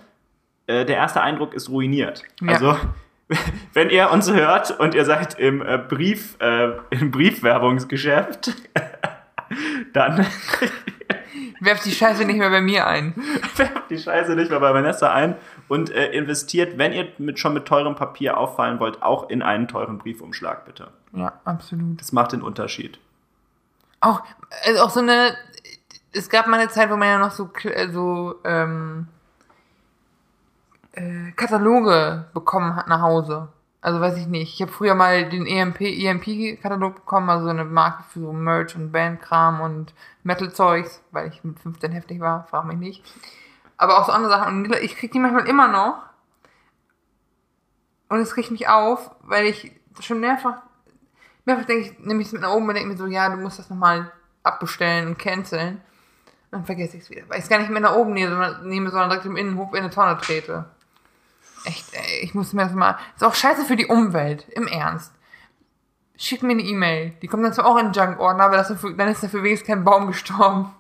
[0.67, 2.23] äh, der erste Eindruck ist ruiniert.
[2.41, 2.53] Ja.
[2.53, 2.77] Also,
[3.75, 8.53] wenn ihr uns hört und ihr seid im äh, Brief, äh, im Briefwerbungsgeschäft,
[9.93, 10.27] dann
[11.63, 13.15] Werft die Scheiße nicht mehr bei mir ein.
[13.57, 15.37] werft die Scheiße nicht mehr bei Vanessa ein
[15.68, 19.68] und äh, investiert, wenn ihr mit, schon mit teurem Papier auffallen wollt, auch in einen
[19.68, 20.88] teuren Briefumschlag, bitte.
[21.12, 22.01] Ja, absolut.
[22.01, 22.98] Das macht den Unterschied.
[24.01, 24.22] Auch,
[24.66, 25.37] also auch so eine,
[26.12, 29.09] es gab mal eine Zeit, wo man ja noch so, äh, so ähm,
[30.92, 33.48] äh, Kataloge bekommen hat nach Hause.
[33.81, 34.55] Also weiß ich nicht.
[34.55, 38.77] Ich habe früher mal den EMP, EMP-Katalog bekommen, also so eine Marke für so Merch
[38.77, 43.03] und Bandkram und Metal-Zeugs, weil ich mit 15 heftig war, frag mich nicht.
[43.83, 44.64] Aber auch so andere Sachen.
[44.64, 46.03] Und ich krieg die manchmal immer noch.
[48.09, 50.62] Und es riecht mich auf, weil ich schon mehrfach
[51.45, 53.37] Mehrfach denke ich, nehme ich es mit nach oben und denke mir so, ja, du
[53.37, 55.81] musst das nochmal abbestellen und canceln.
[56.51, 57.23] Dann vergesse ich es wieder.
[57.29, 59.90] Weil ich es gar nicht mehr nach oben nehme, sondern, direkt im Innenhof in eine
[59.90, 60.66] Tonne trete.
[61.64, 62.21] Echt, ey.
[62.23, 62.99] ich muss mir das mal.
[63.16, 65.12] Ist auch scheiße für die Umwelt, im Ernst.
[66.16, 67.14] Schick mir eine E-Mail.
[67.23, 69.85] Die kommt dann zwar auch in den Junk-Ordner, aber das dann ist dafür wenigstens kein
[69.85, 70.73] Baum gestorben.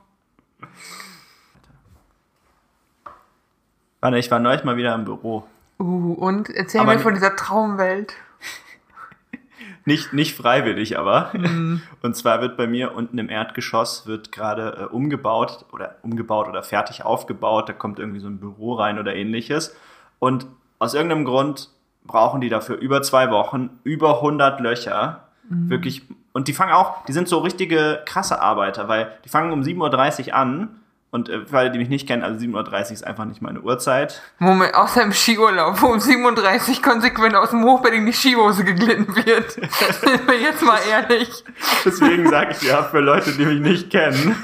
[4.02, 5.44] Warte, ich war neulich mal wieder im Büro.
[5.78, 8.14] Uh, und erzähl Aber mir von dieser Traumwelt.
[9.84, 11.30] Nicht, nicht freiwillig, aber.
[11.32, 11.82] Mhm.
[12.02, 16.62] Und zwar wird bei mir unten im Erdgeschoss wird gerade äh, umgebaut oder umgebaut oder
[16.62, 17.68] fertig aufgebaut.
[17.68, 19.74] Da kommt irgendwie so ein Büro rein oder ähnliches.
[20.20, 20.46] Und
[20.78, 21.68] aus irgendeinem Grund
[22.04, 25.28] brauchen die dafür über zwei Wochen über 100 Löcher.
[25.48, 25.70] Mhm.
[25.70, 26.02] Wirklich.
[26.32, 30.28] Und die fangen auch, die sind so richtige krasse Arbeiter, weil die fangen um 7.30
[30.28, 30.81] Uhr an.
[31.12, 33.60] Und äh, für alle, die mich nicht kennen, also 7.30 Uhr ist einfach nicht meine
[33.60, 34.22] Uhrzeit.
[34.38, 39.14] Moment, außer im Skiurlaub, wo um 37 konsequent aus dem Hochbett in die Skihose geglitten
[39.14, 39.52] wird.
[39.52, 41.44] Sind wir jetzt mal ehrlich.
[41.84, 44.36] Deswegen sage ich ja, für Leute, die mich nicht kennen.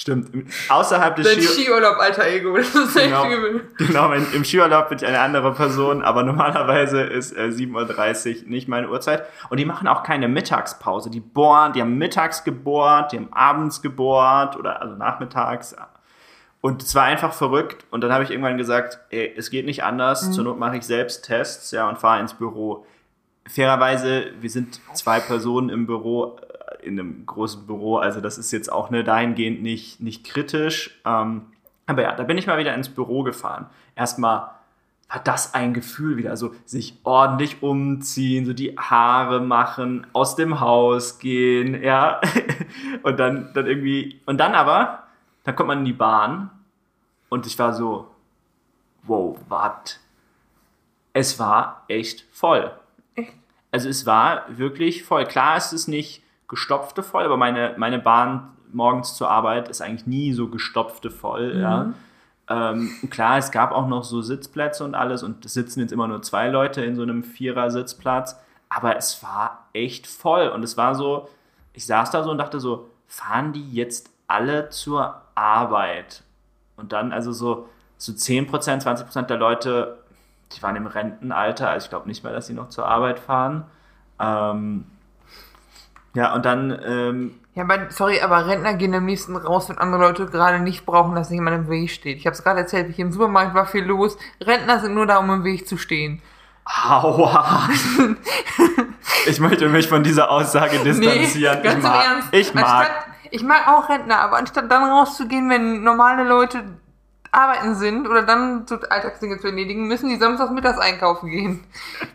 [0.00, 0.30] Stimmt.
[0.70, 2.56] Außerhalb des Dein Ski Skiurlaub, alter Ego.
[2.56, 3.68] Das ist echt Genau, übel.
[3.76, 8.48] genau im, im Skiurlaub bin ich eine andere Person, aber normalerweise ist äh, 7.30 Uhr
[8.48, 9.26] nicht meine Uhrzeit.
[9.50, 11.10] Und die machen auch keine Mittagspause.
[11.10, 15.76] Die bohren, die haben mittags gebohrt, die haben abends gebohrt oder also nachmittags.
[16.62, 17.84] Und es war einfach verrückt.
[17.90, 20.32] Und dann habe ich irgendwann gesagt, ey, es geht nicht anders.
[20.32, 22.86] Zur Not mache ich selbst Tests, ja, und fahre ins Büro.
[23.46, 26.38] Fairerweise, wir sind zwei Personen im Büro,
[26.82, 31.00] in einem großen Büro, also das ist jetzt auch ne, dahingehend nicht, nicht kritisch.
[31.04, 31.46] Ähm,
[31.86, 33.66] aber ja, da bin ich mal wieder ins Büro gefahren.
[33.96, 34.50] Erstmal
[35.08, 40.60] war das ein Gefühl wieder, so sich ordentlich umziehen, so die Haare machen, aus dem
[40.60, 42.20] Haus gehen, ja.
[43.02, 45.04] Und dann, dann irgendwie, und dann aber,
[45.42, 46.50] dann kommt man in die Bahn
[47.28, 48.08] und ich war so,
[49.02, 49.98] wow, wat?
[51.12, 52.70] Es war echt voll.
[53.14, 53.32] Echt?
[53.72, 55.24] Also es war wirklich voll.
[55.24, 60.06] Klar ist es nicht gestopfte voll, aber meine, meine Bahn morgens zur Arbeit ist eigentlich
[60.06, 61.92] nie so gestopfte voll, ja.
[62.48, 66.08] Ähm, klar, es gab auch noch so Sitzplätze und alles und es sitzen jetzt immer
[66.08, 70.96] nur zwei Leute in so einem Vierer-Sitzplatz, aber es war echt voll und es war
[70.96, 71.28] so,
[71.72, 76.24] ich saß da so und dachte so, fahren die jetzt alle zur Arbeit?
[76.76, 79.98] Und dann also so, so 10%, 20% der Leute,
[80.52, 83.64] die waren im Rentenalter, also ich glaube nicht mehr, dass sie noch zur Arbeit fahren.
[84.18, 84.86] Ähm,
[86.14, 90.00] ja, und dann, ähm, Ja, aber sorry, aber Rentner gehen am liebsten raus, wenn andere
[90.00, 92.18] Leute gerade nicht brauchen, dass jemand im Weg steht.
[92.18, 94.16] Ich habe es gerade erzählt, hier im Supermarkt war viel los.
[94.40, 96.22] Rentner sind nur da, um im Weg zu stehen.
[96.64, 97.68] Aua!
[99.26, 101.62] ich möchte mich von dieser Aussage distanzieren.
[101.62, 102.28] ganz ich im mag, Ernst.
[102.32, 102.64] ich mag.
[102.64, 102.90] Anstatt,
[103.30, 106.62] ich mag auch Rentner, aber anstatt dann rauszugehen, wenn normale Leute
[107.32, 111.64] arbeiten sind oder dann so Alltagsdinge zu erledigen, müssen die samstags mittags einkaufen gehen.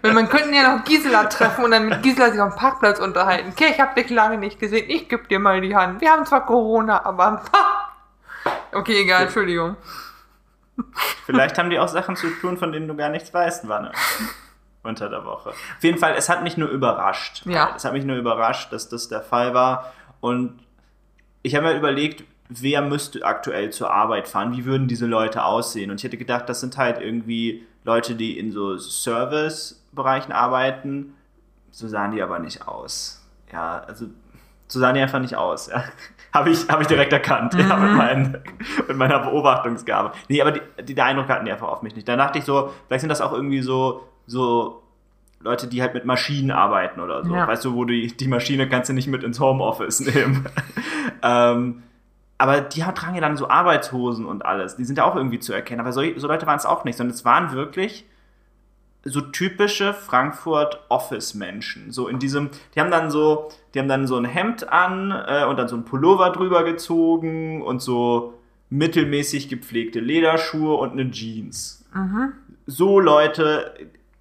[0.01, 2.99] Weil man könnten ja noch Gisela treffen und dann mit Gisela sich auf dem Parkplatz
[2.99, 3.49] unterhalten.
[3.51, 6.01] Okay, ich habe dich lange nicht gesehen, ich geb dir mal die Hand.
[6.01, 7.43] Wir haben zwar Corona, aber...
[8.73, 9.77] Okay, egal, Entschuldigung.
[11.25, 13.93] Vielleicht haben die auch Sachen zu tun, von denen du gar nichts weißt, Wanne.
[14.83, 15.49] Unter der Woche.
[15.49, 17.43] Auf jeden Fall, es hat mich nur überrascht.
[17.45, 17.73] Ja.
[17.75, 19.93] Es hat mich nur überrascht, dass das der Fall war.
[20.19, 20.59] Und
[21.41, 24.55] ich habe mir überlegt, wer müsste aktuell zur Arbeit fahren?
[24.55, 25.91] Wie würden diese Leute aussehen?
[25.91, 31.13] Und ich hätte gedacht, das sind halt irgendwie Leute, die in so Service-Bereichen arbeiten.
[31.71, 33.25] So sahen die aber nicht aus.
[33.51, 34.07] Ja, also
[34.67, 35.67] so sahen die einfach nicht aus.
[35.67, 35.83] Ja.
[36.33, 38.43] Habe ich, hab ich direkt erkannt, ja, mit, meinen,
[38.89, 40.11] mit meiner Beobachtungsgabe.
[40.27, 42.09] Nee, aber die, die, der Eindruck hatten die einfach auf mich nicht.
[42.09, 44.83] Dann dachte ich so, vielleicht sind das auch irgendwie so, so
[45.39, 47.33] Leute, die halt mit Maschinen arbeiten oder so.
[47.33, 47.47] Ja.
[47.47, 50.45] Weißt du, wo die, die Maschine kannst du nicht mit ins Homeoffice nehmen.
[51.21, 51.83] ähm,
[52.37, 54.75] aber die tragen ja dann so Arbeitshosen und alles.
[54.75, 55.79] Die sind ja auch irgendwie zu erkennen.
[55.79, 58.05] Aber so, so Leute waren es auch nicht, sondern es waren wirklich
[59.05, 61.91] so typische Frankfurt Office Menschen.
[61.91, 65.45] So in diesem, die haben dann so, die haben dann so ein Hemd an äh,
[65.45, 68.33] und dann so ein Pullover drüber gezogen und so
[68.69, 71.85] mittelmäßig gepflegte Lederschuhe und eine Jeans.
[72.65, 73.73] So Leute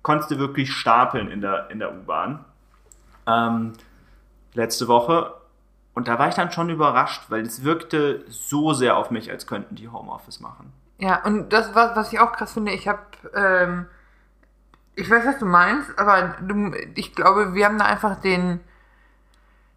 [0.03, 2.44] konntest du wirklich stapeln in der, in der U-Bahn.
[3.27, 3.72] Ähm,
[4.53, 5.33] letzte Woche.
[5.94, 9.46] Und da war ich dann schon überrascht, weil es wirkte so sehr auf mich, als
[9.46, 10.72] könnten die Homeoffice machen.
[10.98, 13.00] Ja, und das, was, was ich auch krass finde, ich habe,
[13.35, 13.87] ähm,
[14.96, 18.61] ich weiß, was du meinst, aber du, ich glaube, wir haben da einfach den,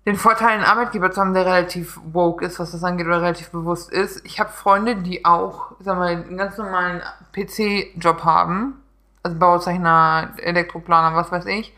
[0.06, 3.51] den Vorteil, einen Arbeitgeber zu haben, der relativ woke ist, was das angeht, oder relativ
[3.51, 4.25] bewusst ist.
[4.25, 7.01] Ich habe Freunde, die auch, sag mal, einen ganz normalen
[7.34, 8.82] PC-Job haben,
[9.21, 11.75] also Bauzeichner, Elektroplaner, was weiß ich,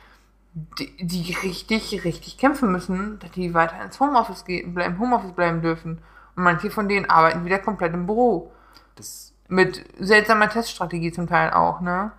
[0.54, 5.62] die, die richtig, richtig kämpfen müssen, dass die weiter ins Homeoffice gehen, bleiben, Homeoffice bleiben
[5.62, 6.02] dürfen.
[6.36, 8.52] Und manche von denen arbeiten wieder komplett im Büro.
[8.96, 12.12] Das Mit seltsamer Teststrategie zum Teil auch, ne?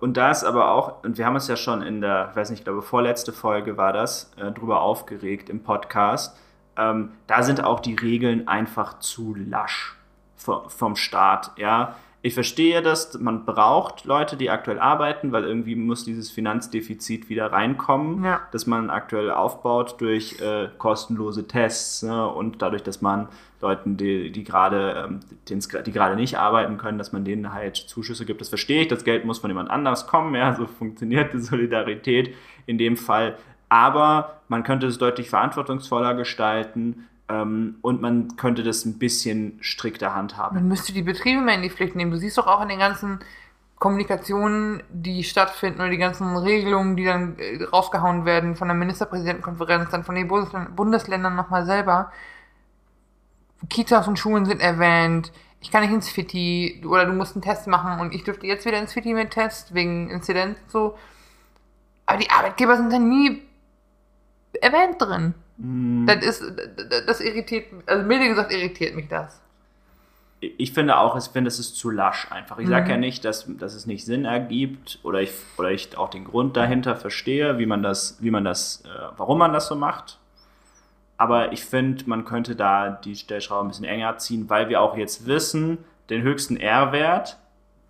[0.00, 2.50] Und da ist aber auch, und wir haben uns ja schon in der, ich weiß
[2.50, 6.38] nicht, ich glaube, vorletzte Folge war das, äh, drüber aufgeregt im Podcast.
[6.76, 9.96] Ähm, da sind auch die Regeln einfach zu lasch
[10.36, 11.96] vom, vom Staat, ja.
[12.26, 17.52] Ich verstehe das, man braucht Leute, die aktuell arbeiten, weil irgendwie muss dieses Finanzdefizit wieder
[17.52, 18.40] reinkommen, Ja.
[18.50, 23.28] dass man aktuell aufbaut durch äh, kostenlose Tests ne, und dadurch, dass man
[23.60, 28.24] Leuten, die, die gerade ähm, die gerade nicht arbeiten können, dass man denen halt Zuschüsse
[28.24, 28.40] gibt.
[28.40, 32.34] Das verstehe ich, das Geld muss von jemand anders kommen, ja, so funktioniert die Solidarität
[32.64, 33.36] in dem Fall.
[33.68, 40.14] Aber man könnte es deutlich verantwortungsvoller gestalten ähm, und man könnte das ein bisschen strikter
[40.14, 40.56] handhaben.
[40.56, 42.10] Man müsste die Betriebe mehr in die Pflicht nehmen.
[42.10, 43.20] Du siehst doch auch in den ganzen
[43.76, 49.90] Kommunikationen, die stattfinden oder die ganzen Regelungen, die dann äh, rausgehauen werden von der Ministerpräsidentenkonferenz,
[49.90, 52.12] dann von den Bundesländern, nochmal selber.
[53.70, 55.32] Kitas und Schulen sind erwähnt.
[55.60, 58.66] Ich kann nicht ins Fitti oder du musst einen Test machen und ich dürfte jetzt
[58.66, 60.98] wieder ins Fitti mit Test wegen Inzidenz und so.
[62.04, 63.42] Aber die Arbeitgeber sind dann nie
[64.60, 65.34] erwähnt drin.
[65.56, 66.42] Das ist,
[67.06, 69.40] das- irritiert, also milde gesagt irritiert mich das.
[70.40, 72.58] ich finde auch, ich finde, es ist zu lasch einfach.
[72.58, 72.90] Ich sage Mhm.
[72.90, 76.56] ja nicht, dass, dass es nicht Sinn ergibt oder ich, oder ich auch den Grund
[76.56, 80.18] dahinter verstehe, wie man das, wie man das, äh, warum man das so macht.
[81.16, 84.96] Aber ich finde, man könnte da die Stellschraube ein bisschen enger ziehen, weil wir auch
[84.98, 85.78] jetzt wissen,
[86.10, 87.38] den höchsten R-Wert,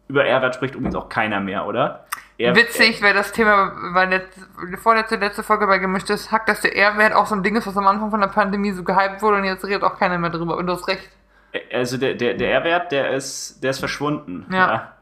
[0.07, 2.05] über R-Wert spricht übrigens auch keiner mehr, oder?
[2.39, 3.73] R- Witzig, weil das Thema
[4.09, 4.39] letzt,
[4.83, 7.77] vorletzte, letzte Folge bei Gemischtes Hack, dass der R-Wert auch so ein Ding ist, was
[7.77, 10.57] am Anfang von der Pandemie so gehypt wurde und jetzt redet auch keiner mehr drüber.
[10.57, 11.09] Und du hast recht.
[11.73, 14.47] Also der, der, der R-Wert, der ist, der ist verschwunden.
[14.53, 14.93] Ja.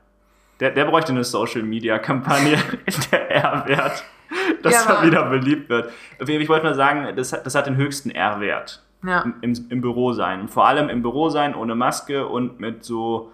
[0.61, 2.59] Der, der bräuchte eine Social-Media-Kampagne,
[3.11, 4.05] der R-Wert,
[4.63, 5.91] dass Ja, er wieder beliebt wird.
[6.27, 9.23] Ich wollte nur sagen, das, hat- das hat den höchsten R-Wert Ja.
[9.23, 10.49] im, im, im Büro sein.
[10.49, 13.33] Vor allem im Büro sein, ohne Maske und mit so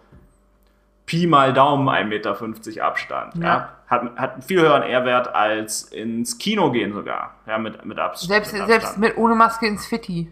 [1.09, 3.35] Pi mal Daumen 1,50 Meter Abstand.
[3.37, 3.43] Ja.
[3.43, 3.73] Ja.
[3.89, 7.35] Hat, hat einen viel höheren R-Wert als ins Kino gehen sogar.
[7.47, 10.31] Ja, mit, mit, Abs Selbst, mit selbst mit ohne Maske ins Fitti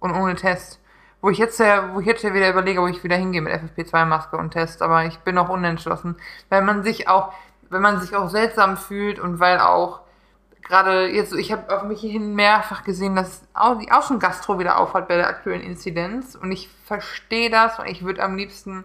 [0.00, 0.80] und ohne Test.
[1.22, 3.52] Wo ich jetzt ja, wo ich jetzt ja wieder überlege, wo ich wieder hingehe mit
[3.52, 6.16] FFP2-Maske und Test, aber ich bin noch unentschlossen.
[6.48, 7.32] Weil man sich auch,
[7.70, 10.00] wenn man sich auch seltsam fühlt und weil auch
[10.62, 15.06] gerade jetzt, ich habe auf mich hin mehrfach gesehen, dass auch die Außengastro wieder aufhat
[15.06, 18.84] bei der aktuellen Inzidenz und ich verstehe das und ich würde am liebsten,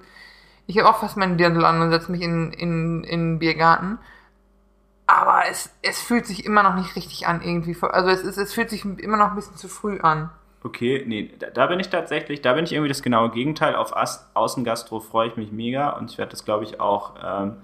[0.67, 4.00] ich habe auch fast meinen Dirndl an und setze mich in, in, in den Biergarten.
[5.08, 7.76] Aber es, es fühlt sich immer noch nicht richtig an irgendwie.
[7.82, 10.30] Also es, ist, es fühlt sich immer noch ein bisschen zu früh an.
[10.63, 13.76] Okay, nee, da, da bin ich tatsächlich, da bin ich irgendwie das genaue Gegenteil.
[13.76, 17.58] Auf As Außengastro freue ich mich mega und ich werde das, glaube ich, auch ähm,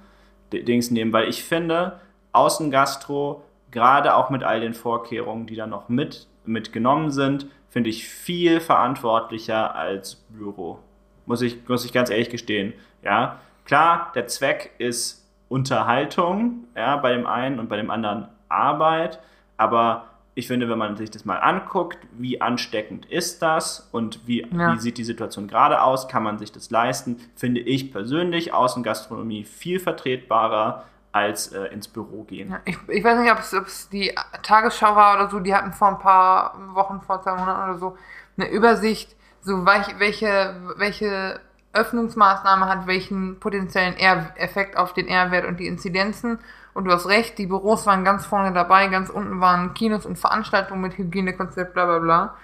[0.52, 2.00] Dings nehmen, weil ich finde,
[2.32, 8.08] Außengastro, gerade auch mit all den Vorkehrungen, die da noch mit, mitgenommen sind, finde ich
[8.08, 10.80] viel verantwortlicher als Büro.
[11.28, 12.74] Muss ich, muss ich ganz ehrlich gestehen.
[13.04, 19.20] Ja, klar, der Zweck ist Unterhaltung, ja, bei dem einen und bei dem anderen Arbeit,
[19.58, 24.46] aber ich finde, wenn man sich das mal anguckt, wie ansteckend ist das und wie,
[24.52, 24.74] Ja.
[24.74, 29.44] wie sieht die Situation gerade aus, kann man sich das leisten, finde ich persönlich Außengastronomie
[29.46, 32.52] viel vertretbarer als äh, ins Büro gehen.
[32.52, 34.14] Ja, ich, ich weiß nicht, ob es, ob es die
[34.44, 37.98] Tagesschau war oder so, die hatten vor ein paar Wochen, vor zwei Monaten oder so,
[38.38, 39.16] eine Übersicht,
[39.48, 41.40] so welche, welche,
[41.74, 46.40] Öffnungsmaßnahme hat welchen potenziellen R-Effekt auf den R-Wert und die Inzidenzen.
[46.74, 50.18] Und du hast recht, die Büros waren ganz vorne dabei, ganz unten waren Kinos und
[50.18, 52.36] Veranstaltungen mit Hygienekonzept, bla bla bla.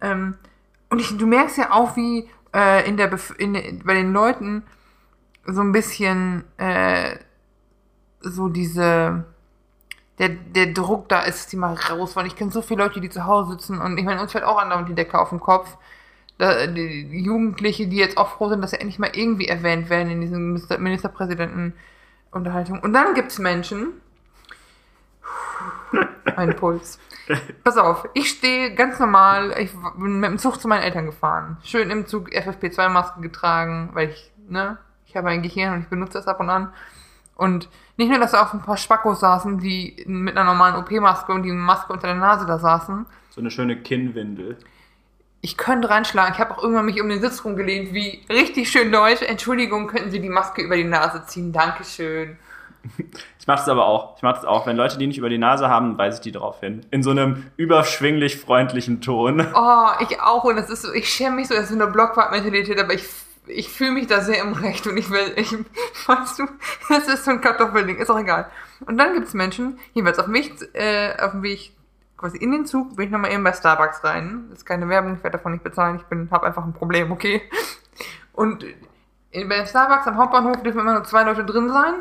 [0.00, 0.36] Ähm,
[0.90, 4.62] und ich, du merkst ja auch, wie äh, in der Bef in, bei den Leuten
[5.44, 7.16] so ein bisschen äh,
[8.20, 9.24] so diese
[10.18, 12.26] der, der Druck da ist, die mal raus wollen.
[12.26, 14.58] Ich kenne so viele Leute, die zu Hause sitzen und ich meine, uns fällt auch
[14.58, 15.76] andauernd die Decke auf den Kopf.
[16.40, 20.20] Die Jugendliche, die jetzt auch froh sind, dass sie endlich mal irgendwie erwähnt werden in
[20.20, 22.80] diesen Minister Ministerpräsidenten-Unterhaltungen.
[22.80, 23.94] Und dann gibt's Menschen,
[26.36, 26.98] ein Puls.
[27.64, 31.58] Pass auf, ich stehe ganz normal, ich bin mit dem Zug zu meinen Eltern gefahren.
[31.64, 36.18] Schön im Zug FFP2-Maske getragen, weil ich, ne, ich habe ein Gehirn und ich benutze
[36.18, 36.72] das ab und an.
[37.34, 41.32] Und nicht nur, dass da auch ein paar Spackos saßen, die mit einer normalen OP-Maske
[41.32, 43.06] und die Maske unter der Nase da saßen.
[43.30, 44.56] So eine schöne Kinnwindel.
[45.40, 46.34] Ich könnte reinschlagen.
[46.34, 49.22] Ich habe auch irgendwann mich um den Sitz rumgelehnt, wie richtig schön deutsch.
[49.22, 51.52] Entschuldigung, könnten Sie die Maske über die Nase ziehen?
[51.52, 52.36] Dankeschön.
[53.38, 54.16] Ich mache das aber auch.
[54.16, 54.66] Ich mache das auch.
[54.66, 56.84] Wenn Leute die nicht über die Nase haben, weise ich die darauf hin.
[56.90, 59.46] In so einem überschwinglich freundlichen Ton.
[59.54, 60.44] Oh, ich auch.
[60.44, 63.04] Und das ist so, ich schäme mich so, das ist so eine Blockwart-Mentalität, aber ich,
[63.46, 65.52] ich fühle mich da sehr im Recht und ich will, ich,
[66.06, 66.46] weißt du,
[66.88, 68.50] das ist so ein Kartoffelding, ist auch egal.
[68.86, 71.72] Und dann gibt's Menschen, jeweils auf mich, äh, auf dem Weg
[72.18, 74.46] quasi in den Zug, bin ich nochmal eben bei Starbucks rein.
[74.50, 77.10] Das ist keine Werbung, ich werde davon nicht bezahlen, ich bin, habe einfach ein Problem,
[77.12, 77.40] okay?
[78.32, 78.64] Und
[79.30, 81.94] in, bei Starbucks am Hauptbahnhof dürfen immer nur zwei Leute drin sein.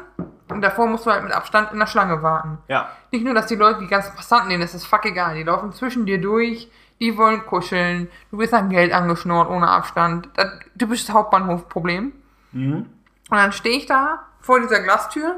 [0.50, 2.58] Und davor musst du halt mit Abstand in der Schlange warten.
[2.68, 2.90] Ja.
[3.12, 5.36] Nicht nur, dass die Leute, die ganzen Passanten, denen ist das fuck egal.
[5.36, 10.30] Die laufen zwischen dir durch, die wollen kuscheln, du wirst an Geld angeschnurrt ohne Abstand.
[10.36, 12.14] Das typisches Hauptbahnhofproblem.
[12.54, 12.74] Mhm.
[12.74, 15.36] Und dann stehe ich da vor dieser Glastür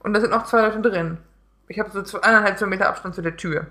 [0.00, 1.18] und da sind noch zwei Leute drin.
[1.68, 3.66] Ich habe so zwei, eineinhalb zwei Meter Abstand zu der Tür.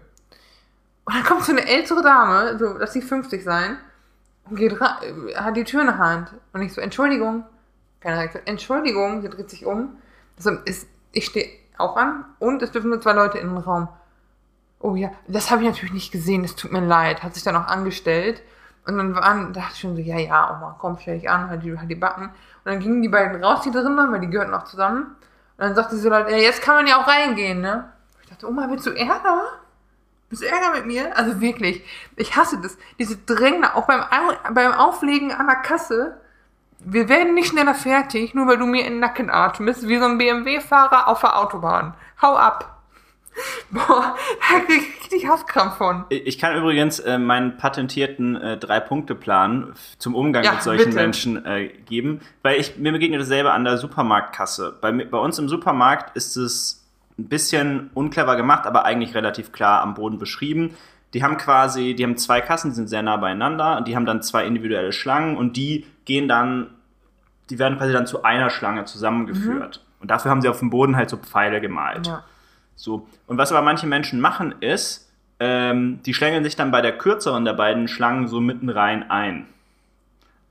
[1.05, 3.77] Und dann kommt so eine ältere Dame, so, lass sie 50 sein,
[4.49, 6.33] und geht hat die Tür in der Hand.
[6.51, 7.45] Und ich so, Entschuldigung.
[7.99, 8.43] Keine Reaktion.
[8.45, 9.97] Entschuldigung, sie dreht sich um.
[10.37, 13.87] Also, ist, ich stehe auch an und es dürfen nur zwei Leute in den Raum.
[14.79, 17.23] Oh ja, das habe ich natürlich nicht gesehen, es tut mir leid.
[17.23, 18.41] Hat sich dann auch angestellt.
[18.85, 21.63] Und dann waren, dachte ich schon so, ja, ja, Oma, komm, stell dich an, halt
[21.63, 22.25] die, halt die Backen.
[22.25, 22.33] Und
[22.65, 25.15] dann gingen die beiden raus, die drin waren, weil die gehörten auch zusammen.
[25.57, 27.89] Und dann sagte sie so ja, jetzt kann man ja auch reingehen, ne?
[28.21, 29.43] Ich dachte, Oma, willst du Ärger?
[30.33, 31.15] Bist du Ärger mit mir?
[31.15, 31.83] Also wirklich,
[32.15, 32.75] ich hasse das.
[32.97, 34.01] Diese Drängler, auch beim,
[34.55, 36.17] beim Auflegen an der Kasse.
[36.79, 40.05] Wir werden nicht schneller fertig, nur weil du mir in den Nacken atmest, wie so
[40.05, 41.93] ein BMW-Fahrer auf der Autobahn.
[42.19, 42.81] Hau ab.
[43.69, 44.15] Boah,
[44.49, 46.05] da krieg ich richtig Hasskrampf von.
[46.09, 50.95] Ich kann übrigens äh, meinen patentierten äh, Drei-Punkte-Plan zum Umgang Ja, mit solchen bitte.
[50.95, 54.79] Menschen äh, geben, weil ich mir begegnet dasselbe an der Supermarktkasse.
[54.81, 56.82] Bei, bei uns im Supermarkt ist es
[57.17, 60.75] ein bisschen unclever gemacht, aber eigentlich relativ klar am Boden beschrieben.
[61.13, 64.05] Die haben quasi, die haben zwei Kassen, die sind sehr nah beieinander und die haben
[64.05, 66.71] dann zwei individuelle Schlangen und die gehen dann,
[67.49, 69.83] die werden quasi dann zu einer Schlange zusammengeführt.
[69.99, 72.07] Und dafür haben sie auf dem Boden halt so Pfeile gemalt.
[72.07, 72.23] Ja.
[72.75, 73.07] So.
[73.27, 77.45] Und was aber manche Menschen machen, ist, ähm, die schlängeln sich dann bei der kürzeren
[77.45, 79.45] der beiden Schlangen so mitten rein ein.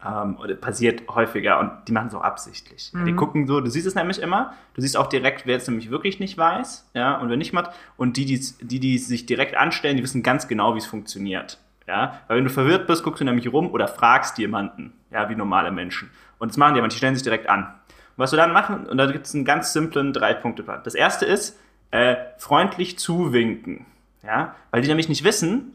[0.05, 2.93] Ähm, das passiert häufiger und die machen es auch absichtlich.
[2.95, 5.69] Ja, die gucken so, du siehst es nämlich immer, du siehst auch direkt, wer es
[5.69, 7.71] nämlich wirklich nicht weiß, ja, und wer nicht macht.
[7.97, 11.59] Und die, die, die, die sich direkt anstellen, die wissen ganz genau, wie es funktioniert.
[11.87, 15.35] Ja, weil wenn du verwirrt bist, guckst du nämlich rum oder fragst jemanden, ja, wie
[15.35, 16.11] normale Menschen.
[16.39, 17.65] Und das machen die aber, die stellen sich direkt an.
[17.65, 20.81] Und was du dann machen, und da gibt es einen ganz simplen Drei-Punkte-Plan.
[20.85, 21.59] Das erste ist,
[21.91, 23.87] äh, freundlich zuwinken.
[24.25, 25.75] Ja, weil die nämlich nicht wissen,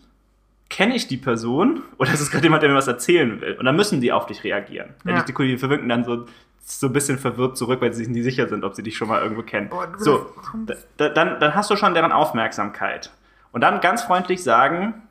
[0.69, 3.53] kenne ich die Person oder ist es gerade jemand, der mir was erzählen will?
[3.53, 4.93] Und dann müssen die auf dich reagieren.
[5.05, 5.11] Ja.
[5.11, 5.23] Ja.
[5.23, 6.25] Die, die, die verwinken dann so,
[6.59, 9.07] so ein bisschen verwirrt zurück, weil sie sich nicht sicher sind, ob sie dich schon
[9.07, 9.69] mal irgendwo kennen.
[9.69, 10.33] Boah, so,
[10.97, 13.11] dann, dann hast du schon deren Aufmerksamkeit.
[13.53, 15.01] Und dann ganz freundlich sagen,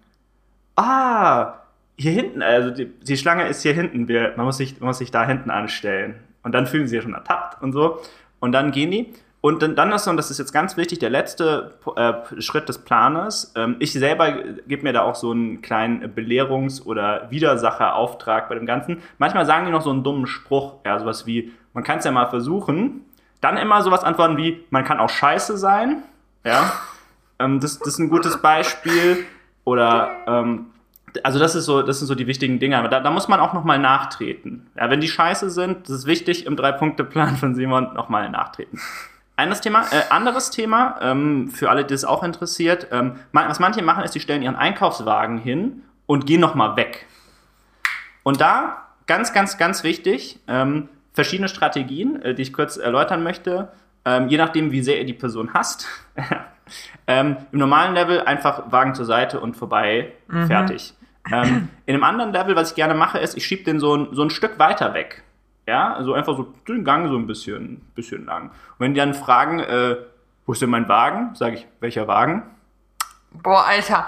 [0.76, 1.54] ah,
[1.96, 4.98] hier hinten, also die, die Schlange ist hier hinten, wir, man, muss sich, man muss
[4.98, 6.16] sich da hinten anstellen.
[6.42, 8.00] Und dann fühlen sie sich schon ertappt und so.
[8.38, 9.14] Und dann gehen die.
[9.40, 12.68] Und dann, dann ist so, und das ist jetzt ganz wichtig, der letzte äh, Schritt
[12.68, 13.52] des Planes.
[13.54, 14.32] Ähm, ich selber
[14.66, 19.02] gebe mir da auch so einen kleinen Belehrungs- oder Widersacherauftrag bei dem Ganzen.
[19.18, 22.10] Manchmal sagen die noch so einen dummen Spruch, ja, sowas wie, man kann es ja
[22.10, 23.02] mal versuchen.
[23.40, 26.02] Dann immer sowas antworten wie, man kann auch scheiße sein.
[26.44, 26.72] Ja,
[27.38, 29.26] ähm, das, das ist ein gutes Beispiel.
[29.64, 30.66] Oder, ähm,
[31.22, 32.78] also das ist so, das sind so die wichtigen Dinge.
[32.78, 34.66] Aber da, da muss man auch nochmal nachtreten.
[34.76, 38.80] Ja, wenn die scheiße sind, das ist wichtig im Drei-Punkte-Plan von Simon nochmal nachtreten.
[39.36, 43.82] Eines Thema, äh, anderes Thema, ähm, für alle, die es auch interessiert, ähm, was manche
[43.82, 47.06] machen, ist, die stellen ihren Einkaufswagen hin und gehen nochmal weg.
[48.22, 53.68] Und da, ganz, ganz, ganz wichtig, ähm, verschiedene Strategien, äh, die ich kurz erläutern möchte,
[54.06, 55.86] ähm, je nachdem, wie sehr ihr die Person hasst.
[57.06, 60.12] ähm, Im normalen Level einfach Wagen zur Seite und vorbei,
[60.46, 60.94] fertig.
[61.30, 64.08] Ähm, in einem anderen Level, was ich gerne mache, ist, ich schiebe den so ein,
[64.12, 65.24] so ein Stück weiter weg.
[65.66, 68.50] Ja, also einfach so den Gang so ein bisschen, bisschen lang.
[68.50, 69.96] Und wenn die dann fragen, äh,
[70.46, 71.34] wo ist denn mein Wagen?
[71.34, 72.44] Sage ich, welcher Wagen?
[73.42, 74.06] Boah, Alter.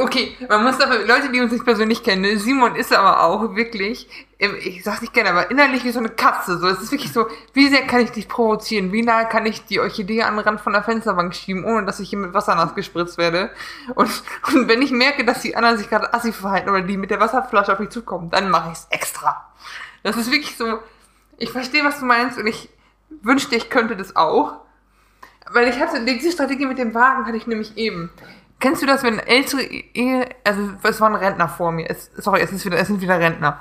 [0.00, 2.36] Okay, man muss dafür, Leute, die uns nicht persönlich kennen, ne?
[2.36, 4.08] Simon ist aber auch wirklich,
[4.38, 6.58] ich sag's nicht gerne, aber innerlich wie so eine Katze.
[6.58, 8.92] So, es ist wirklich so, wie sehr kann ich dich provozieren?
[8.92, 12.00] Wie nah kann ich die Orchidee an den Rand von der Fensterbank schieben, ohne dass
[12.00, 13.50] ich hier mit Wasser nass gespritzt werde?
[13.94, 14.10] Und,
[14.52, 17.20] und wenn ich merke, dass die anderen sich gerade assi verhalten oder die mit der
[17.20, 19.47] Wasserflasche auf mich zukommen, dann mache ich's extra.
[20.08, 20.78] Das ist wirklich so,
[21.36, 22.70] ich verstehe, was du meinst und ich
[23.22, 24.54] wünschte, ich könnte das auch.
[25.52, 28.10] Weil ich hatte, diese Strategie mit dem Wagen hatte ich nämlich eben.
[28.58, 32.52] Kennst du das, wenn ältere Ehe, also es waren Rentner vor mir, es, sorry, es,
[32.52, 33.60] ist wieder, es sind wieder Rentner.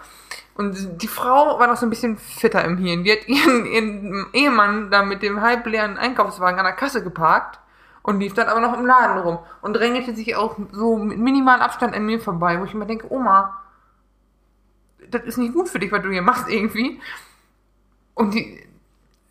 [0.55, 3.03] Und die Frau war noch so ein bisschen fitter im Hirn.
[3.03, 7.59] Die hat ihren, ihren Ehemann da mit dem halbleeren Einkaufswagen an der Kasse geparkt
[8.01, 11.61] und lief dann aber noch im Laden rum und drängelte sich auch so mit minimalem
[11.61, 13.59] Abstand an mir vorbei, wo ich mir denke, Oma,
[15.11, 16.99] das ist nicht gut für dich, was du hier machst irgendwie.
[18.13, 18.67] Und die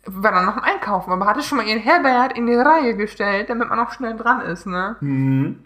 [0.05, 3.49] war dann noch im Einkaufen, aber hatte schon mal ihren Herbert in die Reihe gestellt,
[3.49, 4.95] damit man auch schnell dran ist, ne?
[5.01, 5.63] Mhm.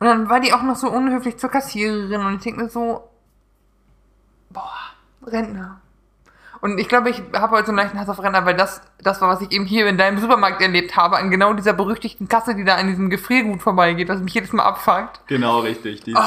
[0.00, 3.08] Und dann war die auch noch so unhöflich zur Kassiererin und ich denke mir so,
[4.50, 4.72] boah,
[5.26, 5.80] Rentner.
[6.60, 9.20] Und ich glaube, ich habe heute so einen leichten Hass auf Rentner, weil das, das
[9.20, 12.54] war, was ich eben hier in deinem Supermarkt erlebt habe, an genau dieser berüchtigten Kasse,
[12.54, 15.20] die da an diesem Gefriergut vorbeigeht, was mich jedes Mal abfuckt.
[15.28, 16.02] Genau, richtig.
[16.02, 16.20] Diese,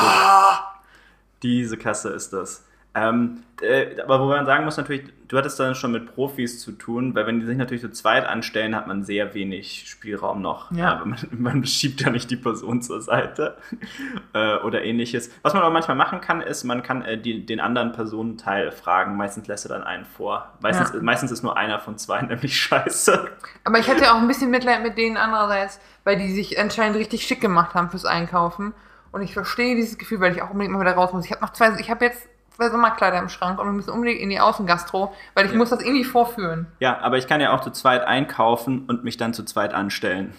[1.43, 2.65] diese Kasse ist das.
[2.93, 6.73] Ähm, äh, aber wo man sagen muss, natürlich, du hattest dann schon mit Profis zu
[6.73, 10.69] tun, weil wenn die sich natürlich zu zweit anstellen, hat man sehr wenig Spielraum noch.
[10.71, 10.95] Ja.
[10.95, 13.55] Aber man, man schiebt ja nicht die Person zur Seite
[14.33, 15.31] äh, oder ähnliches.
[15.41, 19.15] Was man aber manchmal machen kann, ist, man kann äh, die, den anderen Personenteil fragen.
[19.15, 20.49] Meistens lässt er dann einen vor.
[20.59, 21.01] Meistens, Ja.
[21.01, 23.29] meistens ist nur einer von zwei nämlich scheiße.
[23.63, 27.23] Aber ich hatte auch ein bisschen Mitleid mit denen andererseits, weil die sich anscheinend richtig
[27.25, 28.73] schick gemacht haben fürs Einkaufen.
[29.13, 31.25] Und ich verstehe dieses Gefühl, weil ich auch unbedingt mal wieder raus muss.
[31.25, 32.27] Ich habe noch zwei, ich habe jetzt
[32.59, 35.57] Sommerkleider im Schrank und wir müssen unbedingt in die Außengastro, weil ich Ja.
[35.57, 36.67] muss das irgendwie vorführen.
[36.79, 40.33] Ja, aber ich kann ja auch zu zweit einkaufen und mich dann zu zweit anstellen.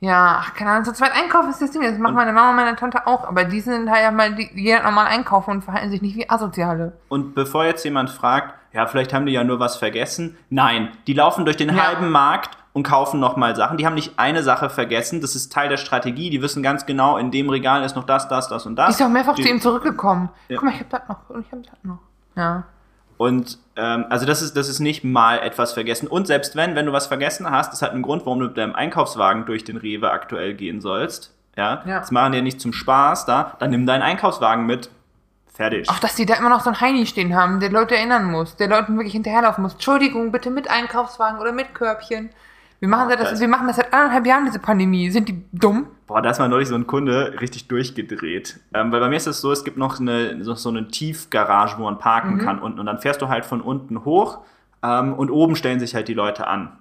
[0.00, 1.82] Ja, ach, keine Ahnung, zu zweit einkaufen ist das Ding.
[1.82, 3.24] Das machen meine Mama und meine Tante auch.
[3.26, 6.30] Aber die sind halt ja mal, die, jeder normal einkaufen und verhalten sich nicht wie
[6.30, 6.92] Asoziale.
[7.08, 10.36] Und bevor jetzt jemand fragt, ja, vielleicht haben die ja nur was vergessen.
[10.50, 11.84] Nein, die laufen durch den Ja.
[11.88, 13.76] halben Markt und kaufen nochmal Sachen.
[13.76, 15.20] Die haben nicht eine Sache vergessen.
[15.20, 16.30] Das ist Teil der Strategie.
[16.30, 18.96] Die wissen ganz genau, in dem Regal ist noch das, das, das und das.
[18.96, 20.30] Die ist auch mehrfach die, zu ihm zurückgekommen.
[20.48, 20.56] Ja.
[20.56, 21.98] Guck mal, ich hab das noch und ich hab das noch.
[22.36, 22.64] Ja.
[23.16, 26.06] Und ähm, also das ist, das ist nicht mal etwas vergessen.
[26.06, 28.56] Und selbst wenn, wenn du was vergessen hast, das hat einen Grund, warum du mit
[28.56, 31.34] deinem Einkaufswagen durch den Rewe aktuell gehen sollst.
[31.56, 31.98] Ja, Ja.
[31.98, 33.56] das machen die ja nicht zum Spaß da.
[33.58, 34.90] Dann nimm deinen Einkaufswagen mit.
[35.52, 35.90] Fertig.
[35.90, 38.54] Auch, dass die da immer noch so ein Heini stehen haben, der Leute erinnern muss,
[38.54, 39.72] der Leuten wirklich hinterherlaufen muss.
[39.72, 42.30] Entschuldigung, bitte mit Einkaufswagen oder mit Körbchen.
[42.80, 45.10] Wir machen, Boah, das, das- wir machen das seit anderthalb Jahren, diese Pandemie.
[45.10, 45.86] Sind die dumm?
[46.06, 48.60] Boah, da ist mal neulich so ein Kunde richtig durchgedreht.
[48.72, 51.76] Ähm, weil bei mir ist es so, es gibt noch eine, so, so eine Tiefgarage,
[51.78, 52.38] wo man parken Mhm.
[52.38, 52.78] kann unten.
[52.80, 54.38] Und dann fährst du halt von unten hoch
[54.82, 56.72] ähm, und oben stellen sich halt die Leute an.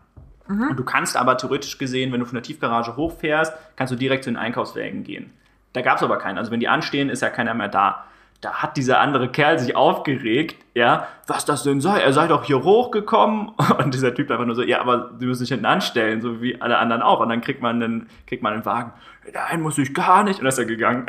[0.47, 0.69] Mhm.
[0.69, 4.23] Und du kannst aber theoretisch gesehen, wenn du von der Tiefgarage hochfährst, kannst du direkt
[4.23, 5.31] zu den Einkaufswägen gehen.
[5.73, 6.37] Da gab es aber keinen.
[6.37, 8.05] Also wenn die anstehen, ist ja keiner mehr da.
[8.41, 11.99] Da hat dieser andere Kerl sich aufgeregt, ja, was das denn sei.
[11.99, 13.49] Er sei doch hier hochgekommen.
[13.79, 16.61] Und dieser Typ einfach nur so, ja, aber du musst dich hinten anstellen, so wie
[16.61, 17.19] alle anderen auch.
[17.19, 18.93] Und dann kriegt man einen, kriegt man einen Wagen.
[19.33, 20.35] Nein, muss ich gar nicht.
[20.39, 21.05] Und dann ist er gegangen.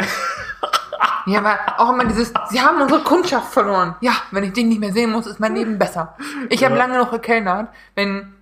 [1.27, 3.95] Ja, aber auch immer dieses, sie haben unsere Kundschaft verloren.
[4.01, 6.17] Ja, wenn ich den nicht mehr sehen muss, ist mein Leben besser.
[6.49, 6.87] Ich habe Ja.
[6.87, 8.33] lange noch gekellnert, wenn,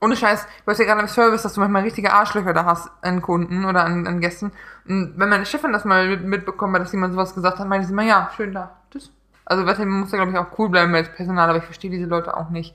[0.00, 2.90] ohne Scheiß, du hast ja gerade im Service, dass du manchmal richtige Arschlöcher da hast
[3.02, 4.52] an Kunden oder an, an Gästen.
[4.86, 7.86] Und wenn meine Chefin das mal mit, mitbekommen hat, dass jemand sowas gesagt hat, meinte
[7.86, 8.76] sie immer, ja, schön da.
[8.92, 9.10] Tschüss.
[9.44, 11.64] Also, weißt du, man muss ja, glaube ich, auch cool bleiben als Personal, aber ich
[11.64, 12.74] verstehe diese Leute auch nicht,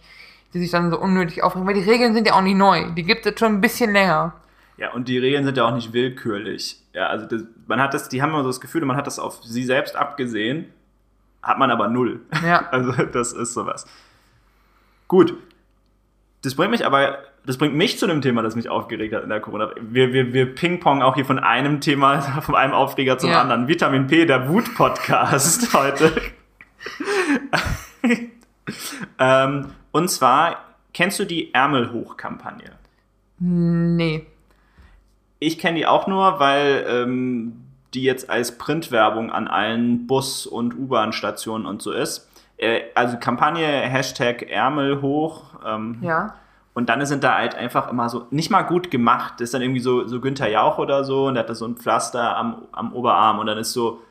[0.54, 2.92] die sich dann so unnötig aufregen, weil die Regeln sind ja auch nicht neu.
[2.92, 4.34] Die gibt es schon ein bisschen länger.
[4.78, 6.82] Ja, und die Regeln sind ja auch nicht willkürlich.
[6.94, 9.20] Ja, also das, man hat das, die haben immer so das Gefühl, man hat das
[9.20, 10.66] auf sie selbst abgesehen,
[11.42, 12.22] hat man aber null.
[12.44, 12.68] Ja.
[12.72, 13.86] Also das ist sowas.
[15.08, 15.36] Gut.
[16.44, 19.30] Das bringt mich aber, das bringt mich zu dem Thema, das mich aufgeregt hat in
[19.30, 19.72] der Corona.
[19.80, 23.42] Wir, wir, wir ping-pong auch hier von einem Thema, von einem Aufreger zum Ja.
[23.42, 23.68] anderen.
[23.68, 26.12] Vitamin P, der Wut-Podcast heute.
[29.20, 30.58] ähm, und zwar,
[30.94, 32.72] kennst du die Ärmel-Hoch-Kampagne?
[33.40, 34.26] Nee.
[35.40, 37.64] Ich kenne die auch nur, weil ähm,
[37.94, 42.30] die jetzt als Printwerbung an allen Bus- und U-Bahn-Stationen und so ist.
[42.64, 45.44] Äh, also Kampagne Hashtag Ärmel hoch.
[45.66, 46.36] Ähm, Ja.
[46.76, 49.34] Und dann sind da halt einfach immer so, nicht mal gut gemacht.
[49.36, 51.68] Das ist dann irgendwie so, so Günther Jauch oder so und der hat da so
[51.68, 54.02] ein Pflaster am, am Oberarm und dann ist so,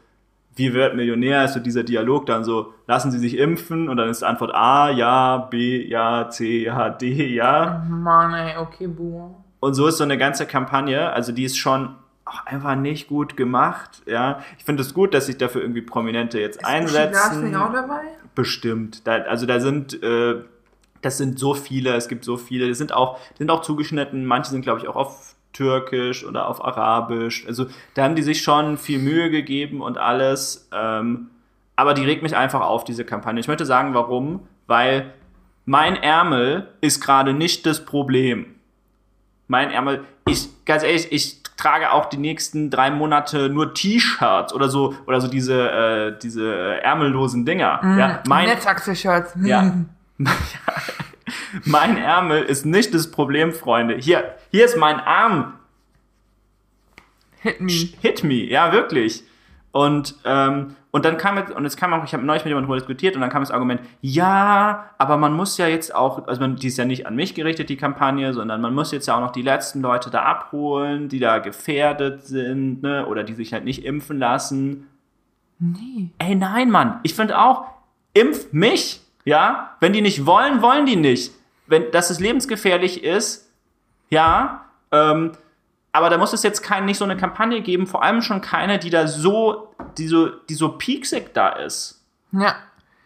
[0.55, 4.09] wie wird Millionär, ist so dieser Dialog dann so, lassen Sie sich impfen und dann
[4.09, 7.85] ist Antwort A, ja, B, ja, C, ja, D, ja.
[7.89, 9.35] Mann, ey, okay, Buh.
[9.61, 13.37] Und so ist so eine ganze Kampagne, also die ist schon auch einfach nicht gut
[13.37, 14.41] gemacht, ja.
[14.59, 17.45] Ich finde es gut, dass sich dafür irgendwie Prominente jetzt einsetzen.
[17.45, 18.03] nicht auch dabei?
[18.35, 19.07] Bestimmt.
[19.07, 20.37] Da, also da sind, äh,
[21.03, 24.51] das sind so viele, es gibt so viele, die sind auch, sind auch zugeschnitten, manche
[24.51, 27.47] sind, glaube ich, auch auf Türkisch oder auf Arabisch.
[27.47, 30.69] Also da haben die sich schon viel Mühe gegeben und alles.
[30.73, 31.29] Ähm,
[31.77, 33.41] aber die regt mich einfach auf, diese Kampagne.
[33.41, 34.41] Ich möchte sagen, warum?
[34.67, 35.13] Weil
[35.65, 38.55] mein Ärmel ist gerade nicht das Problem.
[39.49, 44.69] Mein Ärmel, ich, ganz ehrlich, ich trage auch die nächsten drei Monate nur T-Shirts oder
[44.69, 47.81] so, oder so diese, äh, diese ärmellosen Dinger.
[47.99, 49.37] Ja, mein, Netzachse-Shirts.
[49.45, 49.75] ja.
[51.65, 53.97] mein Ärmel ist nicht das Problem, Freunde.
[53.97, 55.55] Hier, hier ist mein Arm.
[57.41, 57.73] Hit me.
[58.01, 59.25] Hit me, ja, wirklich.
[59.73, 62.69] Und, ähm, und dann kam jetzt, und es kam auch, ich habe neulich mit jemandem
[62.69, 66.43] darüber diskutiert und dann kam das Argument, ja, aber man muss ja jetzt auch, also
[66.43, 69.17] man, die ist ja nicht an mich gerichtet, die Kampagne, sondern man muss jetzt ja
[69.17, 73.55] auch noch die letzten Leute da abholen, die da gefährdet sind, ne, oder die sich
[73.55, 74.87] halt nicht impfen lassen.
[75.59, 76.11] Nee.
[76.19, 77.01] Ey, nein, Mann.
[77.05, 77.65] Ich finde auch,
[78.13, 79.01] impf mich.
[79.25, 81.33] Ja, wenn die nicht wollen, wollen die nicht.
[81.67, 83.51] Wenn, dass es lebensgefährlich ist,
[84.11, 85.33] ja, ähm,
[85.93, 88.79] aber da muss es jetzt kein, nicht so eine Kampagne geben, vor allem schon keine,
[88.79, 92.03] die da so, die so, die so pieksig da ist.
[92.33, 92.55] Ja.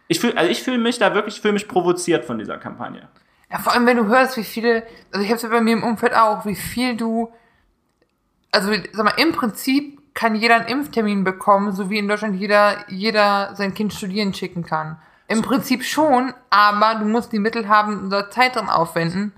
[0.09, 3.09] Ich fühle, also ich fühle mich da wirklich, ich fühle mich provoziert von dieser Kampagne.
[3.51, 5.73] Ja, vor allem, wenn du hörst, wie viele, also ich habe es ja bei mir
[5.73, 7.33] im Umfeld auch, wie viel du,
[8.53, 12.89] also sag mal, im Prinzip kann jeder einen Impftermin bekommen, so wie in Deutschland jeder,
[12.89, 14.99] jeder sein Kind studieren schicken kann.
[15.29, 19.33] Im Prinzip schon, aber du musst die Mittel haben, da Zeit dran aufwenden.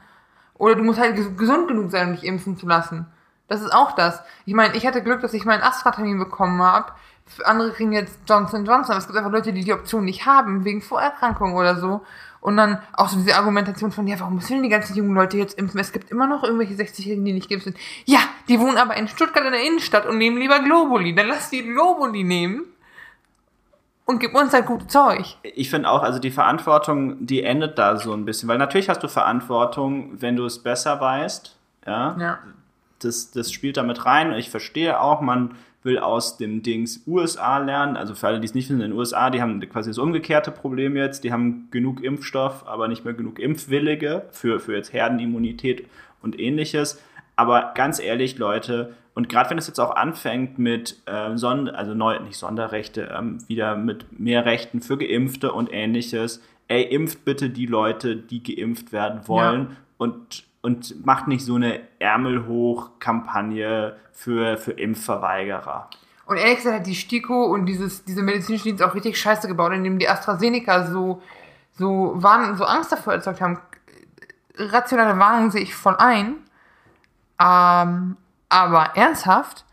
[0.55, 3.07] Oder du musst halt ges- gesund genug sein, um dich impfen zu lassen.
[3.49, 4.23] Das ist auch das.
[4.45, 6.93] Ich meine, ich hatte Glück, dass ich meinen Astra-Termin bekommen habe.
[7.45, 8.93] Andere kriegen jetzt Johnson Johnson.
[8.93, 12.03] Aber es gibt einfach Leute, die die Option nicht haben, wegen Vorerkrankungen oder so.
[12.41, 15.59] Und dann auch so diese Argumentation von, ja, warum müssen die ganzen jungen Leute jetzt
[15.59, 15.81] impfen?
[15.81, 17.77] Es gibt immer noch irgendwelche 60-Jährigen, die nicht geimpft sind.
[18.05, 21.15] Ja, die wohnen aber in Stuttgart in der Innenstadt und nehmen lieber Globuli.
[21.15, 22.65] Dann lass die Globuli nehmen
[24.05, 25.37] und gib uns halt gutes Zeug.
[25.43, 29.03] Ich finde auch, also die Verantwortung, die endet da so ein bisschen, weil natürlich hast
[29.03, 31.57] du Verantwortung, wenn du es besser weißt.
[31.87, 32.17] Ja.
[32.19, 32.39] Ja.
[33.01, 34.33] Das, das spielt damit rein.
[34.33, 37.97] Ich verstehe auch, man will aus dem Dings USA lernen.
[37.97, 40.51] Also für alle, die es nicht wissen, in den USA, die haben quasi das umgekehrte
[40.51, 41.25] Problem jetzt.
[41.25, 45.87] Die haben genug Impfstoff, aber nicht mehr genug Impfwillige für, für jetzt Herdenimmunität
[46.21, 47.01] und ähnliches.
[47.37, 51.95] Aber ganz ehrlich, Leute, und gerade wenn es jetzt auch anfängt mit äh, Sonder, also
[51.95, 57.51] neu, nicht Sonderrechte, ähm, wieder mit mehr Rechten für Geimpfte und ähnliches, ey, impft bitte
[57.51, 63.97] die Leute, die geimpft werden wollen und, und macht nicht so eine Ärmel hoch Kampagne
[64.13, 65.89] für, für Impfverweigerer.
[66.27, 69.73] Und ehrlich gesagt hat die STIKO und dieses, diese medizinische Dienst auch richtig scheiße gebaut,
[69.73, 71.23] indem die AstraZeneca so,
[71.73, 73.59] so, warn, so Angst davor erzeugt haben.
[74.57, 76.35] Rationale Warnung sehe ich voll ein.
[77.41, 78.17] Ähm,
[78.49, 79.65] aber ernsthaft?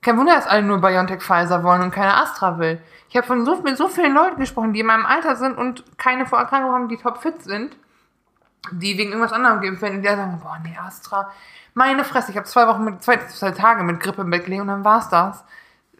[0.00, 2.80] Kein Wunder, dass alle nur BioNTech Pfizer wollen und keine Astra will.
[3.10, 5.98] Ich habe von so, mit so vielen Leuten gesprochen, die in meinem Alter sind und
[5.98, 7.76] keine Vorerkrankungen haben, die topfit sind,
[8.72, 11.30] die wegen irgendwas anderem geimpft werden und die sagen, boah, nee, Astra.
[11.74, 14.62] Meine Fresse, ich habe zwei Wochen mit, zwei, zwei Tage mit Grippe im Bett gelegen
[14.62, 15.44] und dann war's das.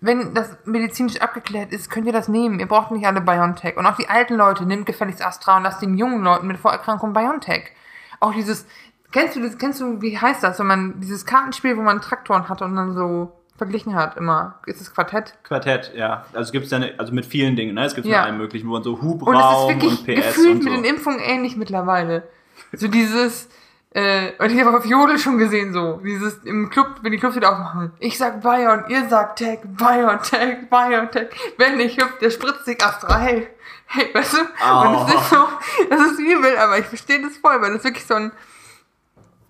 [0.01, 2.61] Wenn das medizinisch abgeklärt ist, könnt ihr das nehmen.
[2.61, 3.77] Ihr braucht nicht alle BioNTech.
[3.77, 7.13] Und auch die alten Leute, nehmt gefälligst Astra und lasst den jungen Leuten mit Vorerkrankungen
[7.13, 7.73] BioNTech.
[8.21, 8.67] Auch dieses,
[9.13, 12.49] kennst du das, kennst du, wie heißt das, wenn man dieses Kartenspiel, wo man Traktoren
[12.49, 14.61] hat und dann so verglichen hat immer.
[14.67, 15.35] Ist das Quartett?
[15.43, 16.25] Quartett, ja.
[16.33, 17.85] Also gibt es ja, eine, also mit vielen Dingen, ne?
[17.85, 18.19] Es gibt Ja.
[18.19, 18.23] ja.
[18.23, 20.71] allen möglichen, wo man so Und es ist Hubraum wirklich und PS gefühlt und so.
[20.71, 22.29] mit den Impfungen ähnlich mittlerweile.
[22.73, 23.49] So dieses,
[23.91, 27.37] äh, und ich habe auf Jodel schon gesehen, so, dieses im Club, wenn die Clubs
[27.37, 27.93] wieder aufmachen.
[27.99, 31.29] Ich sag Bion, ihr sagt Tech, Biontech, Biontech.
[31.57, 33.49] Wer nicht hüpft, der spritzt sich Astra, hey.
[33.87, 34.41] Hey, weißt du?
[34.41, 35.07] Und Oh.
[35.09, 35.49] es ist so,
[35.89, 38.33] das ist übel, aber ich verstehe das voll, weil das ist wirklich so ein,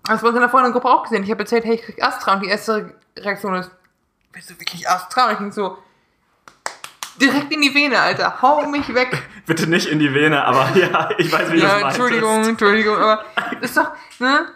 [0.05, 1.23] das uns in der Freundin-Gruppe auch gesehen.
[1.23, 3.69] Ich habe erzählt, hey, ich krieg Astra und die erste Reaktion ist,
[4.31, 5.25] willst du wirklich Astra?
[5.25, 5.77] Und ich denk so,
[7.21, 9.23] direkt in die Vene, Alter, hau mich weg.
[9.45, 11.99] Bitte nicht in die Vene, aber ja, ich weiß, wie du Ja, das meinst.
[11.99, 13.23] Entschuldigung, Entschuldigung, aber
[13.61, 14.47] das ist doch, ne?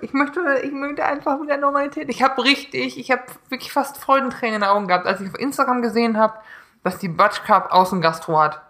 [0.00, 2.08] Ich möchte, ich möchte einfach wieder Normalität.
[2.08, 5.38] Ich habe richtig, ich habe wirklich fast Freudentränen in den Augen gehabt, als ich auf
[5.38, 6.34] Instagram gesehen habe,
[6.82, 8.62] dass die Batsch Cup Außengastro hat.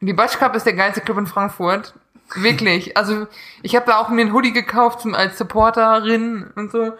[0.00, 1.94] Die Batsch Cup ist der geilste Club in Frankfurt.
[2.34, 2.96] Wirklich.
[2.96, 3.26] Also,
[3.62, 6.92] ich habe da auch mir einen Hoodie gekauft zum, als Supporterin und so.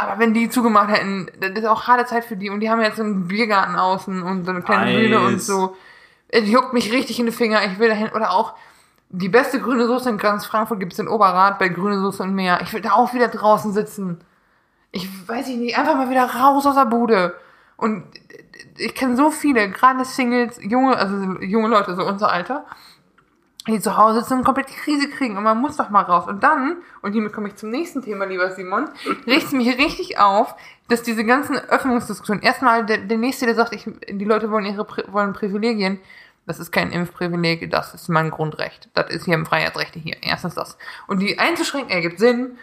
[0.00, 2.50] Aber wenn die zugemacht hätten, das ist auch harte Zeit für die.
[2.50, 5.00] Und die haben jetzt so einen Biergarten außen und so eine kleine Nice.
[5.00, 5.76] Bühne und so.
[6.28, 7.64] Es juckt mich richtig in die Finger.
[7.64, 8.10] Ich will dahin.
[8.10, 8.54] Oder auch
[9.10, 12.34] die beste grüne Soße in ganz Frankfurt gibt es in Oberrat bei Grüne Soße und
[12.34, 12.60] Meer.
[12.62, 14.20] Ich will da auch wieder draußen sitzen.
[14.92, 17.34] Ich weiß ich nicht, einfach mal wieder raus aus der Bude.
[17.76, 18.04] Und
[18.76, 22.64] ich kenne so viele, gerade Singles, junge, also junge Leute, so unser Alter,
[23.68, 25.36] die zu Hause und komplett die Krise kriegen.
[25.36, 26.26] Und man muss doch mal raus.
[26.26, 28.88] Und dann, und hiermit komme ich zum nächsten Thema, lieber Simon,
[29.26, 30.54] riecht mich richtig auf,
[30.88, 34.86] dass diese ganzen Öffnungsdiskussionen, erstmal der, der Nächste, der sagt, ich, die Leute wollen ihre
[35.12, 36.00] wollen Privilegien,
[36.46, 38.88] das ist kein Impfprivileg, das ist mein Grundrecht.
[38.94, 40.16] Das ist hier im Freiheitsrechte hier.
[40.22, 40.78] Erstens das.
[41.06, 42.58] Und die einzuschränken ergibt Sinn,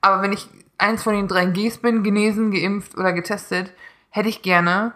[0.00, 3.72] aber wenn ich eins von den drei Gs bin, genesen, geimpft oder getestet,
[4.10, 4.92] hätte ich gerne,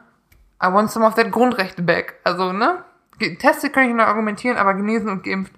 [0.63, 2.15] I want some of that Grundrechte back.
[2.25, 2.85] Also, ne?
[3.31, 5.53] Getestet kann ich noch argumentieren, aber genesen und geimpft,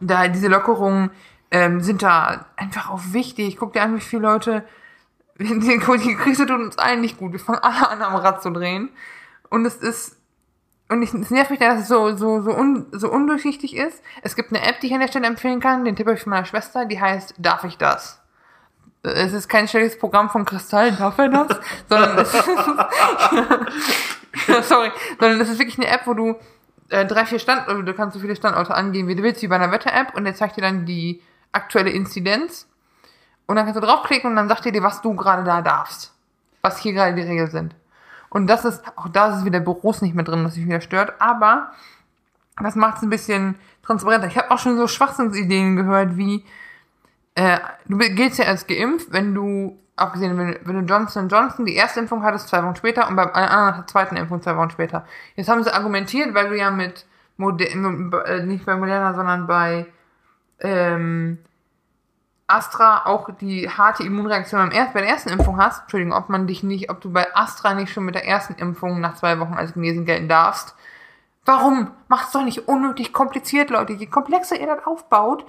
[0.00, 1.10] da diese Lockerungen
[1.50, 3.56] ähm, sind da einfach auch wichtig.
[3.56, 4.64] Guck dir an, wie viele Leute,
[5.38, 7.32] die, Krise tut uns allen nicht gut.
[7.32, 8.90] Wir fangen alle an, am Rad zu drehen.
[9.50, 10.16] Und es ist,
[10.88, 14.02] und ich, es nervt mich, dass es so, so, so, un, so undurchsichtig ist.
[14.22, 16.22] Es gibt eine App, die ich an der Stelle empfehlen kann, den Tipp habe ich
[16.22, 18.20] von meiner Schwester, die heißt Darf ich das?
[19.02, 21.48] Es ist kein schnelles Programm von Kristall, darf er das?
[21.88, 22.48] sondern es ist,
[24.62, 26.36] sorry, sondern es ist wirklich eine App, wo du
[26.90, 29.56] äh, drei, vier Standorte, du kannst so viele Standorte angeben, wie du willst, wie bei
[29.56, 31.22] einer Wetter-App und der zeigt dir dann die
[31.52, 32.66] aktuelle Inzidenz
[33.46, 36.12] und dann kannst du draufklicken und dann sagt er dir, was du gerade da darfst.
[36.62, 37.74] Was hier gerade die Regeln sind.
[38.30, 40.80] Und das ist, auch da ist es wieder Büros nicht mehr drin, was sich wieder
[40.80, 41.72] stört, aber
[42.62, 44.26] das macht es ein bisschen transparenter.
[44.26, 46.44] Ich habe auch schon so Schwachsinnsideen gehört, wie
[47.34, 51.74] äh, du giltst ja als geimpft, wenn du, abgesehen, wenn, wenn du Johnson Johnson die
[51.74, 55.04] erste Impfung hattest, zwei Wochen später und beim anderen der zweiten Impfung zwei Wochen später.
[55.34, 57.66] Jetzt haben sie argumentiert, weil du ja mit, Moder
[58.26, 59.86] äh, nicht bei Moderna, sondern bei
[60.60, 61.38] ähm,
[62.46, 66.46] Astra auch die harte Immunreaktion beim erst, bei der ersten Impfung hast, Entschuldigung, ob man
[66.46, 69.54] dich nicht, ob du bei Astra nicht schon mit der ersten Impfung nach zwei Wochen
[69.54, 70.74] als genesen gelten darfst,
[71.48, 71.92] Warum?
[72.08, 73.94] Macht's doch nicht unnötig kompliziert, Leute.
[73.94, 75.46] Je komplexer ihr das aufbaut,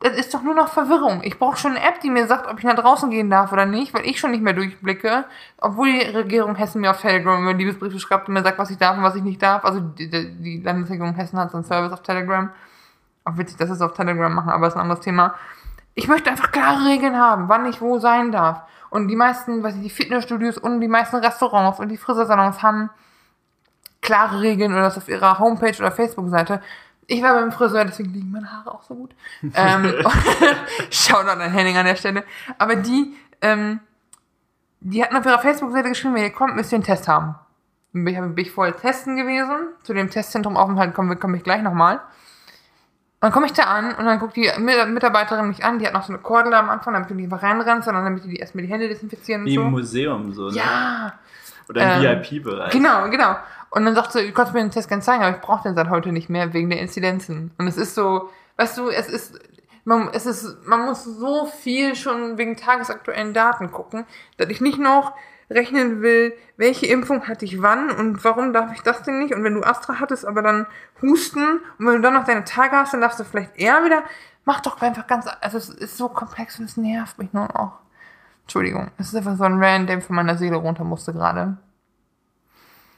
[0.00, 1.22] das ist doch nur noch Verwirrung.
[1.24, 3.64] Ich brauche schon eine App, die mir sagt, ob ich nach draußen gehen darf oder
[3.64, 5.24] nicht, weil ich schon nicht mehr durchblicke.
[5.58, 8.76] Obwohl die Regierung Hessen mir auf Telegram immer Liebesbriefe schreibt und mir sagt, was ich
[8.76, 9.64] darf und was ich nicht darf.
[9.64, 12.50] Also die, die Landesregierung Hessen hat so einen Service auf Telegram.
[13.24, 15.34] Auch witzig, dass sie es auf Telegram machen, aber ist ein anderes Thema.
[15.94, 18.60] Ich möchte einfach klare Regeln haben, wann ich wo sein darf.
[18.90, 22.90] Und die meisten, weiß ich, die Fitnessstudios und die meisten Restaurants und die Friseursalons haben
[24.02, 26.60] klare Regeln oder das auf ihrer Homepage oder Facebook-Seite.
[27.08, 29.14] Ich war beim Friseur, deswegen liegen meine Haare auch so gut.
[29.54, 29.94] ähm,
[30.90, 32.24] Shoutout an Henning an der Stelle.
[32.58, 33.80] Aber die, ähm,
[34.80, 37.36] die hatten auf ihrer Facebook-Seite geschrieben, wenn ihr kommt, müsst ihr einen Test haben.
[37.92, 39.68] Bin ich, bin ich vorher testen gewesen.
[39.82, 42.00] Zu dem Testzentrum Aufenthalt komme komm ich gleich nochmal.
[43.20, 46.02] Dann komme ich da an und dann guckt die Mitarbeiterin mich an, die hat noch
[46.02, 48.70] so eine Kordel am Anfang, damit du nicht einfach reinrennst, sondern damit die erstmal die
[48.70, 49.62] Hände desinfizieren und Wie so.
[49.62, 50.56] im Museum so, ne?
[50.56, 51.14] Ja,
[51.68, 52.72] Oder im Ähm, VIP-Bereich.
[52.72, 53.36] Genau, genau.
[53.70, 55.74] Und dann sagt sie, du kannst mir den Test gerne zeigen, aber ich brauche den
[55.74, 57.50] seit heute nicht mehr wegen der Inzidenzen.
[57.58, 59.38] Und es ist so, weißt du, es ist,
[59.84, 64.06] man, es ist, man muss so viel schon wegen tagesaktuellen Daten gucken,
[64.36, 65.12] dass ich nicht noch
[65.50, 69.34] rechnen will, welche Impfung hatte ich wann und warum darf ich das denn nicht?
[69.34, 70.66] Und wenn du Astra hattest, aber dann
[71.02, 74.02] Husten und wenn du dann noch deine Tage hast, dann darfst du vielleicht eher wieder,
[74.44, 77.78] mach doch einfach ganz, also es ist so komplex und es nervt mich nur noch.
[78.46, 81.56] Entschuldigung, es ist einfach so ein Rand, der von meiner Seele runter musste gerade.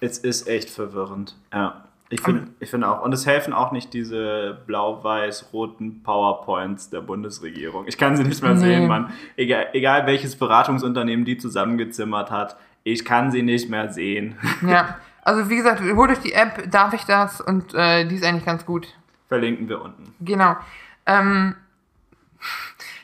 [0.01, 1.37] Es ist echt verwirrend.
[1.53, 1.85] Ja.
[2.11, 3.03] Ich finde ich finde auch.
[3.03, 7.87] Und es helfen auch nicht diese blau-weiß-roten PowerPoints der Bundesregierung.
[7.87, 8.61] Ich kann sie nicht mehr Nee.
[8.61, 9.13] sehen, Mann.
[9.37, 14.37] Egal, egal welches Beratungsunternehmen die zusammengezimmert hat, ich kann sie nicht mehr sehen.
[14.67, 18.25] Ja, also wie gesagt, holt euch die App, darf ich das und äh, die ist
[18.25, 18.87] eigentlich ganz gut.
[19.29, 20.15] Verlinken wir unten.
[20.21, 20.57] Genau.
[21.05, 21.57] Ähm,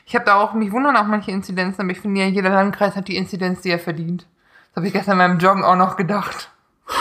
[0.05, 2.95] ich habe da auch, mich wundern auch manche Inzidenzen, aber ich finde ja, jeder Landkreis
[2.95, 4.27] hat die Inzidenz, die er verdient.
[4.69, 6.51] Das habe ich gestern beim Joggen auch noch gedacht.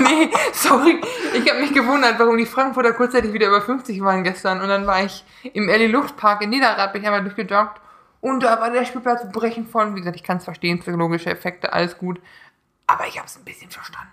[0.00, 1.00] nee, sorry.
[1.34, 4.62] Ich habe mich gewundert, warum die Frankfurter kurzzeitig wieder über 50 waren gestern.
[4.62, 7.80] Und dann war ich im Elli Luftpark in Niederrad, bin ich einmal durchgejoggt.
[8.20, 9.94] Und da war der Spielplatz brechen voll.
[9.94, 12.20] Wie gesagt, ich kann es verstehen, psychologische Effekte, alles gut.
[12.86, 14.08] Aber ich habe es ein bisschen verstanden.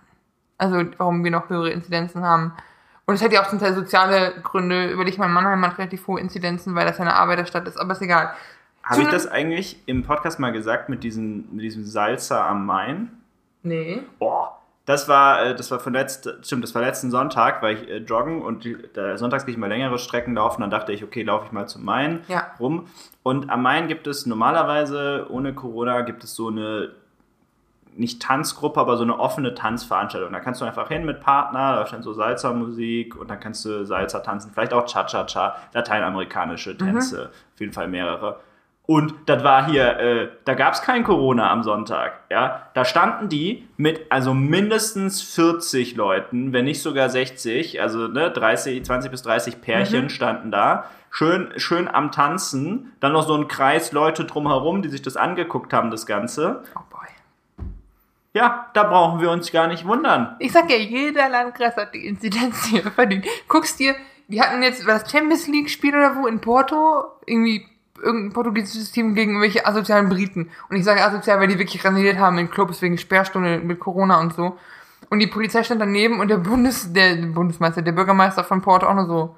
[0.57, 2.53] Also, warum wir noch höhere Inzidenzen haben.
[3.05, 4.89] Und es hat ja auch zum Teil soziale Gründe.
[4.89, 8.01] Überleg mal, Mannheim hat relativ hohe Inzidenzen, weil das ja eine Arbeiterstadt ist, aber ist
[8.01, 8.31] egal.
[8.83, 13.11] Habe ich das eigentlich im Podcast mal gesagt mit, diesen, mit diesem Salzer am Main?
[13.63, 14.01] Nee.
[14.17, 17.89] Boah, das war, äh, das war von letzt, stimmt, das war letzten Sonntag, weil ich
[17.89, 18.75] äh, joggen und die,
[19.15, 20.61] sonntags gehe ich mal längere Strecken laufen.
[20.61, 22.47] Dann dachte ich, okay, laufe ich mal zum Main Ja.
[22.59, 22.87] rum.
[23.23, 26.91] Und am Main gibt es normalerweise ohne Corona gibt es so eine
[27.95, 30.31] nicht Tanzgruppe, aber so eine offene Tanzveranstaltung.
[30.31, 33.85] Da kannst du einfach hin mit Partner, da stand so Salsa-Musik und dann kannst du
[33.85, 38.39] Salsa tanzen, vielleicht auch Cha-Cha-Cha, lateinamerikanische Tänze, auf jeden Fall mehrere.
[38.87, 42.63] Und das war hier, äh, da gab es kein Corona am Sonntag, ja.
[42.73, 48.83] Da standen die mit also mindestens 40 Leuten, wenn nicht sogar 60, also ne, 30,
[48.83, 53.91] 20 bis 30 Pärchen standen da, schön, schön am Tanzen, dann noch so ein Kreis
[53.91, 56.63] Leute drumherum, die sich das angeguckt haben, das Ganze.
[56.75, 57.07] Oh boy.
[58.33, 60.35] Ja, da brauchen wir uns gar nicht wundern.
[60.39, 63.25] Ich sag ja, jeder Landkreis hat die Inzidenz hier verdient.
[63.47, 63.95] Guckst dir,
[64.27, 67.03] die hatten jetzt, war das Champions League Spiel oder wo in Porto?
[67.25, 67.65] Irgendwie
[68.01, 70.49] irgendein portugiesisches Team gegen irgendwelche asozialen Briten.
[70.69, 74.19] Und ich sage asozial, weil die wirklich randaliert haben in Clubs wegen Sperrstunde mit Corona
[74.19, 74.57] und so.
[75.09, 78.95] Und die Polizei stand daneben und der Bundes, der Bundesmeister, der Bürgermeister von Porto auch
[78.95, 79.37] nur so,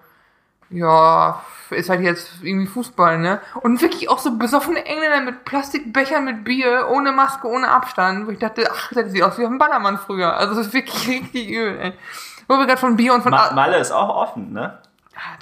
[0.69, 1.43] ja,
[1.73, 3.39] ist halt jetzt irgendwie Fußball, ne?
[3.61, 8.31] Und wirklich auch so besoffene Engländer mit Plastikbechern mit Bier, ohne Maske, ohne Abstand, wo
[8.31, 10.35] ich dachte, ach, das sieht aus wie auf dem Ballermann früher.
[10.37, 11.93] Also das ist wirklich richtig übel, ey.
[12.47, 13.31] Wo wir gerade von Bier und von...
[13.31, 14.79] Ma Al- Malle ist auch offen, ne?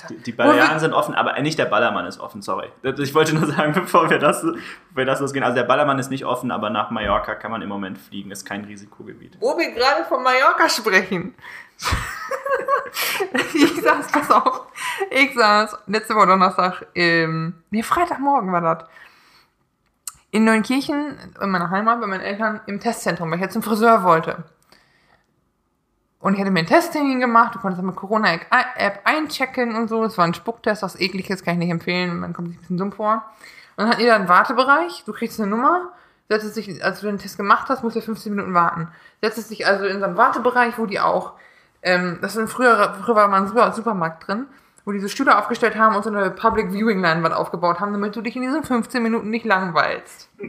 [0.09, 2.67] Die, die Balearen sind offen, aber nicht der Ballermann ist offen, sorry.
[2.83, 4.55] Ich wollte nur sagen, bevor wir das, bevor
[4.95, 5.43] wir das losgehen.
[5.45, 8.45] Also der Ballermann ist nicht offen, aber nach Mallorca kann man im Moment fliegen, ist
[8.45, 9.37] kein Risikogebiet.
[9.39, 11.33] Wo wir gerade von Mallorca sprechen.
[13.53, 14.67] ich saß, pass auf,
[15.09, 18.89] ich saß letzte Woche Donnerstag, ähm, nee, Freitagmorgen war das,
[20.31, 24.03] in Neunkirchen, in meiner Heimat, bei meinen Eltern, im Testzentrum, weil ich jetzt zum Friseur
[24.03, 24.43] wollte.
[26.19, 30.03] Und ich hatte mir einen Testtermin gemacht, du konntest mit Corona-App einchecken und so.
[30.03, 32.77] Es war ein Spucktest, was ekliges, kann ich nicht empfehlen, man kommt sich ein bisschen
[32.77, 33.25] dumm vor.
[33.75, 35.91] Und dann hat jeder einen Wartebereich, du kriegst eine Nummer,
[36.29, 38.89] setzt dich, als du den Test gemacht hast, musst du 15 Minuten warten.
[39.21, 41.33] Setzt dich also in so einen Wartebereich, wo die auch,
[41.81, 44.45] ähm, das ein früher, früher war mal ein Super, Supermarkt drin,
[44.85, 48.21] wo diese Stühle aufgestellt haben und so eine Public Viewing Leinwand aufgebaut haben, damit du
[48.21, 50.29] dich in diesen 15 Minuten nicht langweilst.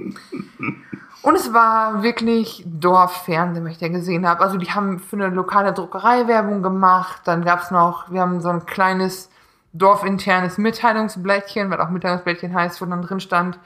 [1.23, 4.41] Und es war wirklich Dorffernsehen, was ich da gesehen habe.
[4.41, 7.23] Also die haben für eine lokale Druckerei Werbung gemacht.
[7.27, 9.31] Dann gab's noch, wir haben so ein kleines
[9.73, 13.59] dorfinternes Mitteilungsblättchen, was auch Mitteilungsblättchen heißt, wo dann drin stand,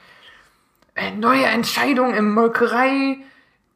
[0.93, 3.17] äh, neue Entscheidung im Molkerei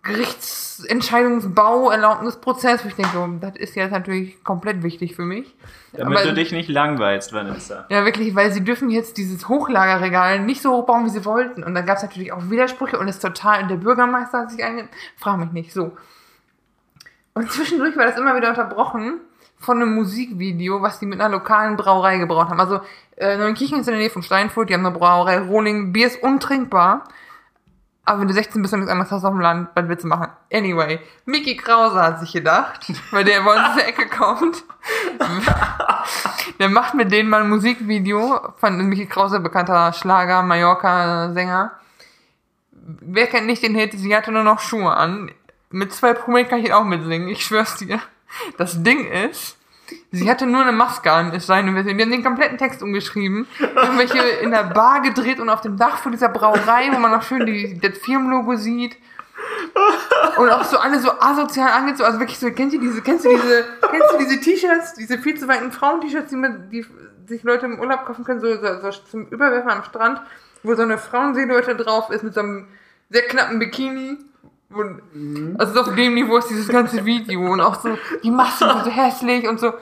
[0.04, 5.56] Gerichtsentscheidungsbau, Erlaubnisprozess, wo ich denke, so, das ist jetzt natürlich komplett wichtig für mich.
[5.94, 7.86] Damit Aber- du dich nicht langweilst, Vanessa.
[7.90, 11.64] Ja, wirklich, weil sie dürfen jetzt dieses Hochlagerregal nicht so hoch bauen, wie sie wollten.
[11.64, 14.64] Und dann gab es natürlich auch Widersprüche und ist total, und der Bürgermeister hat sich
[14.64, 14.88] einge...
[15.18, 15.96] Frag mich nicht, so.
[17.34, 19.20] Und zwischendurch war das immer wieder unterbrochen
[19.60, 22.60] von einem Musikvideo, was die mit einer lokalen Brauerei gebraut haben.
[22.60, 22.82] Also,
[23.18, 26.24] äh, Neunkirchen ist in der Nähe von Steinfurt, die haben eine Brauerei, Rohling, Bier ist
[26.24, 27.04] untrinkbar.
[28.04, 30.08] Aber wenn du 16 bist und nichts anderes hast auf dem Land, was willst du
[30.08, 30.30] machen?
[30.52, 34.64] Anyway, Mickey Krause hat sich gedacht, weil der bei uns aus der Ecke kommt,
[36.60, 41.72] der macht mit denen mal ein Musikvideo von Mickey Krause, bekannter Schlager, Mallorca-Sänger.
[42.72, 43.94] Wer kennt nicht den Hit?
[43.94, 45.32] Sie hatte nur noch Schuhe an.
[45.70, 48.00] Mit zwei Promille kann ich ihn auch mitsingen, ich schwör's dir.
[48.58, 49.58] Das Ding ist,
[50.12, 51.98] sie hatte nur eine Maske an, ist seine Version.
[51.98, 55.98] Die haben den kompletten Text umgeschrieben, irgendwelche in der Bar gedreht und auf dem Dach
[55.98, 58.98] von dieser Brauerei, wo man noch schön die, das Firmenlogo sieht.
[60.38, 63.30] Und auch so alle so asozial angezogen, also wirklich so, kennst du diese, kennst du
[63.30, 66.86] diese, kennst du diese T-Shirts, diese viel zu weiten Frauen-T-Shirts, die, mit- die
[67.28, 70.22] sich Leute im Urlaub kaufen können, so, so, so zum Überwerfen am Strand,
[70.64, 72.68] wo so eine Frauensilhouette drauf ist mit so einem
[73.10, 74.18] sehr knappen Bikini.
[74.70, 75.02] Und,
[75.58, 78.84] Also so auf dem Niveau ist dieses ganze Video und auch so, die Masken sind
[78.86, 79.74] so hässlich und so.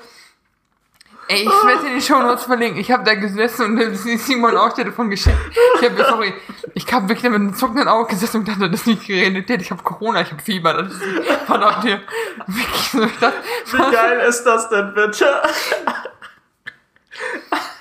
[1.32, 2.82] Ey, ich werde dir die Show Notes verlinken.
[2.82, 5.38] Ich habe da gesessen und Simon auch davon geschickt.
[5.80, 6.34] Ich habe, sorry,
[6.73, 9.61] ich habe wirklich mit einem zuckenden Auge gesessen und dachte, das ist nicht geredet.
[9.61, 10.73] Ich habe Corona, ich habe Fieber.
[10.73, 11.03] Das ist
[11.45, 12.01] verdammt hier.
[12.47, 13.38] Wirklich dachte,
[13.71, 15.43] Wie geil ist das denn bitte?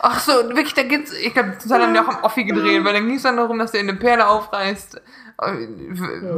[0.01, 2.85] Ach so, wirklich, da geht's, ich glaube, das hat dann ja auch am Offi gedreht,
[2.85, 5.01] weil dann ging es dann darum, dass der eine Perle aufreißt.
[5.41, 5.69] Äh,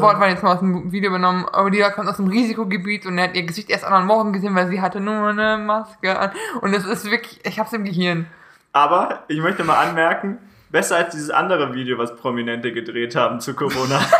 [0.01, 3.16] Wort war jetzt mal aus dem Video übernommen, aber die kommt aus dem Risikogebiet und
[3.16, 6.32] er hat ihr Gesicht erst anderen Morgen gesehen, weil sie hatte nur eine Maske an.
[6.61, 8.26] Und es ist wirklich, ich hab's im Gehirn.
[8.72, 10.38] Aber ich möchte mal anmerken,
[10.70, 14.01] besser als dieses andere Video, was Prominente gedreht haben zu Corona.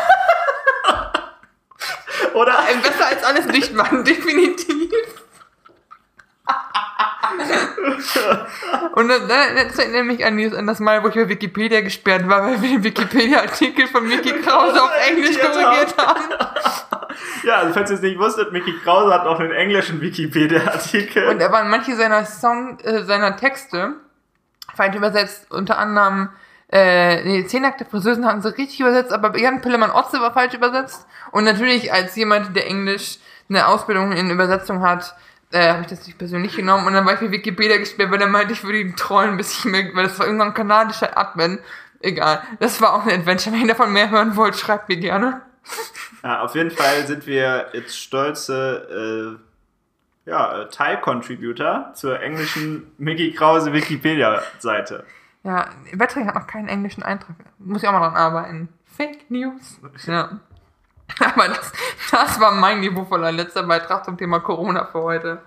[2.35, 2.55] Oder?
[2.83, 5.20] Besser als alles dicht machen, definitiv.
[8.93, 12.29] Und dann, das erinnert mich an, dieses, an das Mal, wo ich bei Wikipedia gesperrt
[12.29, 16.25] war, weil wir den Wikipedia-Artikel von Mickey Krause auf Englisch korrigiert haben.
[17.43, 21.27] Ja, also falls ihr es nicht wusstet, Mickey Krause hat auch einen englischen Wikipedia-Artikel.
[21.27, 23.95] Und da waren manche seiner Song, äh, seiner Texte
[24.75, 26.31] falsch übersetzt, unter anderem
[26.73, 31.07] äh, nee, Zehnackte Friseusen haben sie richtig übersetzt, aber Jan Pillemann Otze war falsch übersetzt.
[31.33, 33.19] Und natürlich als jemand, der Englisch
[33.49, 35.15] eine Ausbildung in Übersetzung hat,
[35.53, 38.21] äh, habe ich das nicht persönlich genommen und dann war ich für Wikipedia gesperrt, weil
[38.21, 41.59] er meinte, ich würde ihn trollen, bis ich mir, weil das war irgendein kanadischer Admin.
[42.01, 42.43] Egal.
[42.61, 43.55] Das war auch ein Adventure.
[43.55, 45.43] Wenn ihr davon mehr hören wollt, schreibt mir gerne.
[46.23, 49.39] Ja, auf jeden Fall sind wir jetzt stolze
[50.27, 55.07] äh, ja, Teil-Contributor zur englischen Mickey Krause Wikipedia-Seite.
[55.45, 57.37] Ja, Wettring hat noch keinen englischen Eintrag.
[57.59, 58.69] Muss ich auch mal dran arbeiten.
[58.85, 59.81] Fake News.
[60.07, 60.41] Ja.
[61.19, 61.73] Aber das,
[62.11, 65.43] das war mein niveauvoller letzter Beitrag zum Thema Corona für heute.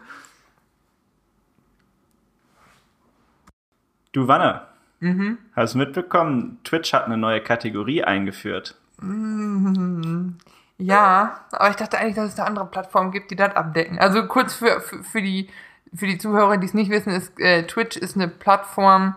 [4.11, 4.67] Du Wanne,
[5.55, 8.75] hast du mitbekommen, Twitch hat eine neue Kategorie eingeführt.
[10.77, 13.99] Ja, aber ich dachte eigentlich, dass es da andere Plattformen gibt, die das abdecken.
[13.99, 15.49] Also kurz für, für, für, die,
[15.93, 19.15] für die Zuhörer, die es nicht wissen, ist äh, Twitch ist eine Plattform,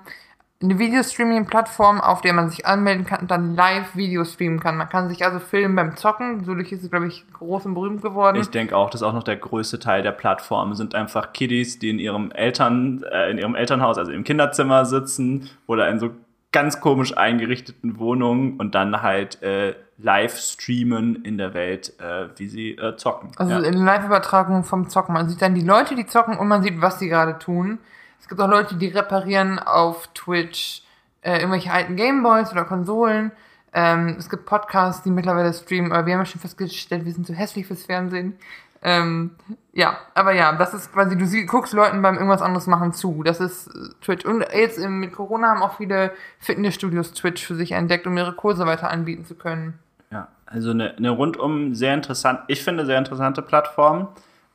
[0.70, 4.76] eine Videostreaming-Plattform, auf der man sich anmelden kann und dann live Video streamen kann.
[4.76, 6.44] Man kann sich also filmen beim Zocken.
[6.44, 8.38] So durch ist es, glaube ich, groß und berühmt geworden.
[8.40, 10.74] Ich denke auch, das ist auch noch der größte Teil der Plattform.
[10.74, 15.48] Sind einfach Kiddies, die in ihrem Eltern, äh, in ihrem Elternhaus, also im Kinderzimmer sitzen
[15.66, 16.10] oder in so
[16.52, 22.48] ganz komisch eingerichteten Wohnungen und dann halt äh, live streamen in der Welt, äh, wie
[22.48, 23.30] sie äh, zocken.
[23.36, 23.60] Also ja.
[23.60, 25.14] in Live-Übertragung vom Zocken.
[25.14, 27.78] Man sieht dann die Leute, die zocken und man sieht, was sie gerade tun.
[28.20, 30.82] Es gibt auch Leute, die reparieren auf Twitch
[31.22, 33.32] äh, irgendwelche alten Gameboys oder Konsolen.
[33.72, 37.26] Ähm, es gibt Podcasts, die mittlerweile streamen, aber wir haben ja schon festgestellt, wir sind
[37.26, 38.38] zu hässlich fürs Fernsehen.
[38.82, 39.32] Ähm,
[39.72, 43.22] ja, aber ja, das ist quasi, du sie, guckst Leuten beim irgendwas anderes machen zu.
[43.24, 44.24] Das ist äh, Twitch.
[44.24, 48.64] Und jetzt mit Corona haben auch viele Fitnessstudios Twitch für sich entdeckt, um ihre Kurse
[48.64, 49.78] weiter anbieten zu können.
[50.10, 54.08] Ja, also eine, eine rundum sehr interessant, ich finde sehr interessante Plattform.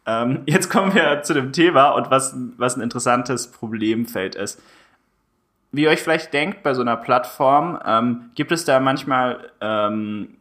[0.06, 4.62] Ähm, jetzt kommen wir zu dem Thema und was, was ein interessantes Problemfeld ist.
[5.72, 10.36] Wie ihr euch vielleicht denkt bei so einer Plattform, ähm, gibt es da manchmal ähm,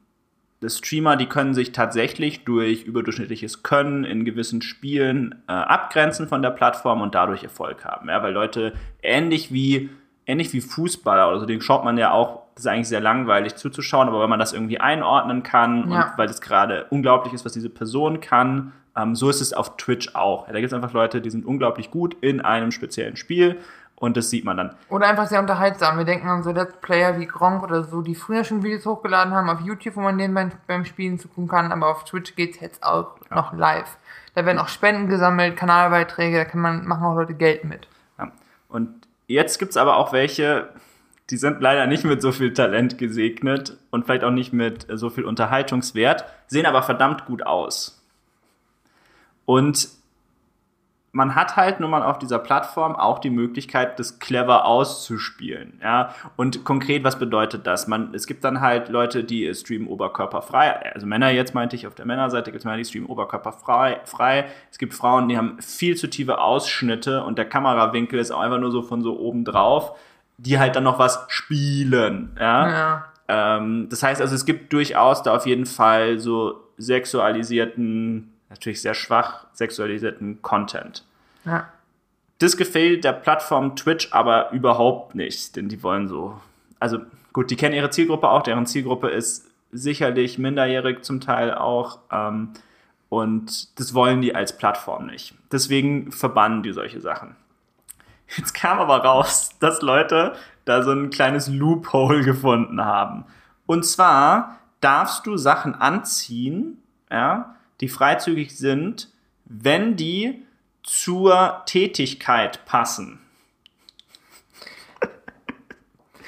[0.67, 6.51] Streamer, die können sich tatsächlich durch überdurchschnittliches Können in gewissen Spielen äh, abgrenzen von der
[6.51, 8.09] Plattform und dadurch Erfolg haben.
[8.09, 9.89] Ja, weil Leute ähnlich wie
[10.27, 13.57] ähnlich wie Fußballer oder so, den schaut man ja auch, das ist eigentlich sehr langweilig
[13.57, 16.05] zuzuschauen, aber wenn man das irgendwie einordnen kann Ja.
[16.11, 19.77] und weil das gerade unglaublich ist, was diese Person kann, ähm, so ist es auf
[19.77, 20.47] Twitch auch.
[20.47, 23.59] Ja, da gibt es einfach Leute, die sind unglaublich gut in einem speziellen Spiel
[24.01, 24.75] Und das sieht man dann.
[24.89, 25.99] Oder einfach sehr unterhaltsam.
[25.99, 29.35] Wir denken an so Let's Player wie Gronk oder so, die früher schon Videos hochgeladen
[29.35, 32.59] haben auf YouTube, wo man denen beim, beim Spielen zugucken kann, aber auf Twitch geht's
[32.61, 33.99] jetzt auch noch live.
[34.35, 37.89] Da werden auch Spenden gesammelt, Kanalbeiträge, da kann man, machen auch Leute Geld mit.
[38.19, 38.33] Ja.
[38.69, 40.71] Und jetzt gibt's aber auch welche,
[41.29, 45.11] die sind leider nicht mit so viel Talent gesegnet und vielleicht auch nicht mit so
[45.11, 48.00] viel Unterhaltungswert, sehen aber verdammt gut aus.
[49.51, 49.89] Und
[51.11, 55.81] man hat halt nun mal auf dieser Plattform auch die Möglichkeit, das clever auszuspielen.
[55.83, 56.15] Ja?
[56.37, 57.89] Und konkret, was bedeutet das?
[57.89, 60.95] Man, es gibt dann halt Leute, die streamen oberkörperfrei.
[60.95, 64.03] Also Männer jetzt meinte ich, auf der Männerseite gibt es Männer, die streamen oberkörperfrei.
[64.05, 64.47] Frei.
[64.71, 68.61] Es gibt Frauen, die haben viel zu tiefe Ausschnitte und der Kamerawinkel ist auch einfach
[68.61, 69.99] nur so von so oben drauf,
[70.39, 72.37] die halt dann noch was spielen.
[72.39, 72.71] Ja?
[72.71, 73.05] Ja.
[73.27, 78.95] Ähm, das heißt also, es gibt durchaus da auf jeden Fall so sexualisierten, natürlich sehr
[78.95, 81.05] schwach sexualisierten Content.
[81.45, 81.69] Ja.
[82.39, 86.41] Das gefällt der Plattform Twitch aber überhaupt nicht, denn die wollen so.
[86.79, 86.99] Also
[87.33, 92.01] gut, die kennen ihre Zielgruppe auch, deren Zielgruppe ist sicherlich minderjährig zum Teil auch.
[92.11, 92.51] Ähm,
[93.09, 95.35] und das wollen die als Plattform nicht.
[95.51, 97.37] Deswegen verbannen die solche Sachen.
[98.37, 100.35] Jetzt kam aber raus, dass Leute
[100.65, 103.25] da so ein kleines Loophole gefunden haben.
[103.67, 109.09] Und zwar darfst du Sachen anziehen, ja, die freizügig sind,
[109.45, 110.47] wenn die
[110.83, 113.21] zur Tätigkeit passen.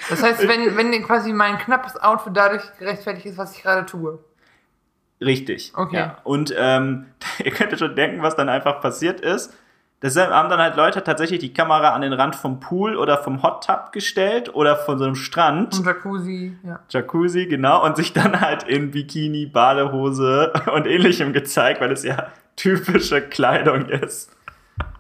[0.09, 4.19] Das heißt, wenn, wenn quasi mein knappes Outfit dadurch gerechtfertigt ist, was ich gerade tue.
[5.21, 5.73] Richtig.
[5.75, 5.97] Okay.
[5.97, 6.19] Ja.
[6.25, 7.07] Und ähm,
[7.45, 9.55] ihr könnt euch schon denken, was dann einfach passiert ist.
[10.03, 13.45] Das haben dann halt Leute tatsächlich die Kamera an den Rand vom Pool oder vom
[13.45, 15.79] Hot Tub gestellt oder von so einem Strand.
[15.79, 16.81] Und Jacuzzi, ja.
[16.91, 22.33] Jacuzzi, genau, und sich dann halt in Bikini, Badehose und ähnlichem gezeigt, weil es ja
[22.57, 24.37] typische Kleidung ist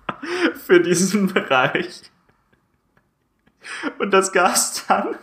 [0.54, 2.02] für diesen Bereich.
[3.98, 5.16] Und das gab's dann.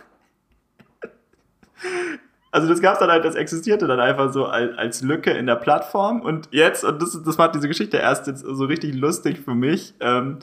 [2.52, 5.56] Also das gab's dann halt, das existierte dann einfach so als, als Lücke in der
[5.56, 6.20] Plattform.
[6.20, 9.94] Und jetzt, und das, das macht diese Geschichte erst jetzt so richtig lustig für mich,
[10.00, 10.38] ähm,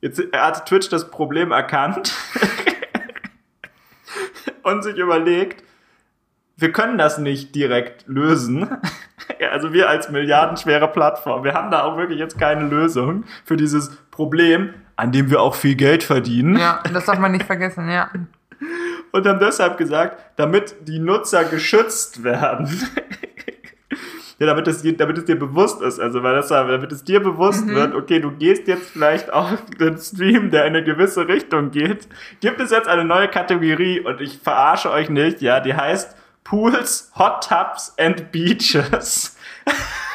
[0.00, 2.14] jetzt hat Twitch das Problem erkannt
[4.62, 5.64] und sich überlegt,
[6.56, 8.68] wir können das nicht direkt lösen.
[9.50, 13.96] Also wir als milliardenschwere Plattform, wir haben da auch wirklich jetzt keine Lösung für dieses
[14.10, 16.56] Problem, an dem wir auch viel Geld verdienen.
[16.58, 18.10] Ja, das darf man nicht vergessen, ja.
[19.12, 22.68] Und haben deshalb gesagt, damit die Nutzer geschützt werden.
[24.38, 27.20] ja, damit es, dir- damit es dir bewusst ist, also weil das, damit es dir
[27.20, 31.70] bewusst wird, okay, du gehst jetzt vielleicht auf den Stream, der in eine gewisse Richtung
[31.70, 32.08] geht,
[32.40, 37.12] gibt es jetzt eine neue Kategorie und ich verarsche euch nicht, ja, die heißt Pools,
[37.18, 39.36] Hot Tubs and Beaches.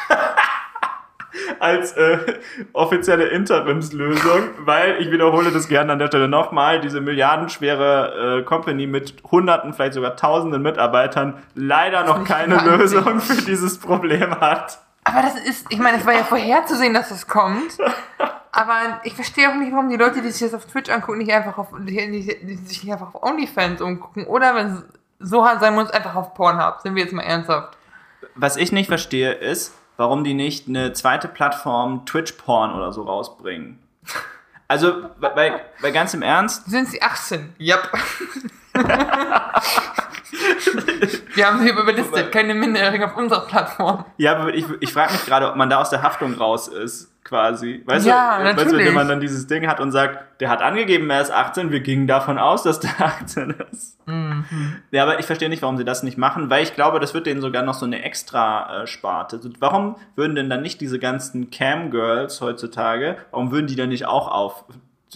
[1.59, 2.17] als äh,
[2.73, 8.87] offizielle Interimslösung, weil ich wiederhole das gerne an der Stelle nochmal, diese milliardenschwere äh, Company
[8.87, 12.79] mit hunderten, vielleicht sogar tausenden Mitarbeitern leider noch keine wahnsinnig.
[12.79, 14.79] Lösung für dieses Problem hat.
[15.03, 17.77] Aber das ist, ich meine, es war ja vorherzusehen, dass das kommt.
[18.51, 21.31] Aber ich verstehe auch nicht, warum die Leute, die sich das auf Twitch angucken, nicht
[21.31, 24.25] einfach auf, die, die, die sich nicht einfach auf OnlyFans umgucken.
[24.25, 24.83] Oder wenn es
[25.19, 26.79] so hart sein muss, einfach auf Pornhub.
[26.81, 27.77] Sind wir jetzt mal ernsthaft.
[28.33, 33.79] Was ich nicht verstehe, ist, warum die nicht eine zweite Plattform Twitch-Porn oder so rausbringen.
[34.67, 37.53] Also, weil, weil ganz im Ernst, Sind sie 18?
[37.59, 37.91] Yep.
[41.35, 44.05] Wir haben sie überlistet, keine Minderjährigen auf unserer Plattform.
[44.17, 47.11] Ja, aber ich, ich frage mich gerade, ob man da aus der Haftung raus ist,
[47.25, 47.81] quasi.
[47.85, 50.61] Weißt Ja, du, weißt du, wenn man dann dieses Ding hat und sagt, der hat
[50.61, 53.97] angegeben, er ist 18, wir gingen davon aus, dass der 18 ist.
[54.07, 54.45] Mhm.
[54.91, 57.25] Ja, aber ich verstehe nicht, warum sie das nicht machen, weil ich glaube, das wird
[57.25, 59.37] denen sogar noch so eine extra äh, Sparte.
[59.37, 64.05] Also warum würden denn dann nicht diese ganzen Cam-Girls heutzutage, warum würden die dann nicht
[64.05, 64.63] auch auf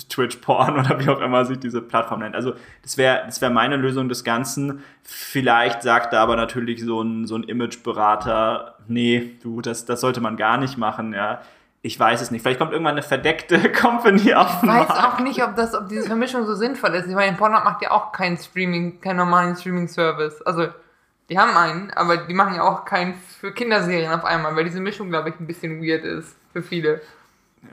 [0.08, 2.34] Twitch-Porn oder wie auch immer sich diese Plattform nennt.
[2.34, 2.54] Also
[2.84, 4.82] das wäre das wär meine Lösung des Ganzen.
[5.04, 10.22] Vielleicht sagt da aber natürlich so ein, so ein Imageberater, nee, du, das, das sollte
[10.22, 11.42] man gar nicht machen, ja.
[11.82, 12.42] Ich weiß es nicht.
[12.42, 16.08] Vielleicht kommt irgendwann eine verdeckte Company auf Ich weiß auch nicht, ob das, ob diese
[16.08, 17.08] Vermischung so sinnvoll ist.
[17.08, 20.42] Ich meine, Pornhub macht ja auch keinen Streaming, keinen normalen Streaming-Service.
[20.42, 20.68] Also,
[21.30, 24.82] die haben einen, aber die machen ja auch keinen für Kinderserien auf einmal, weil diese
[24.82, 27.02] Mischung, glaube ich, ein bisschen weird ist für viele.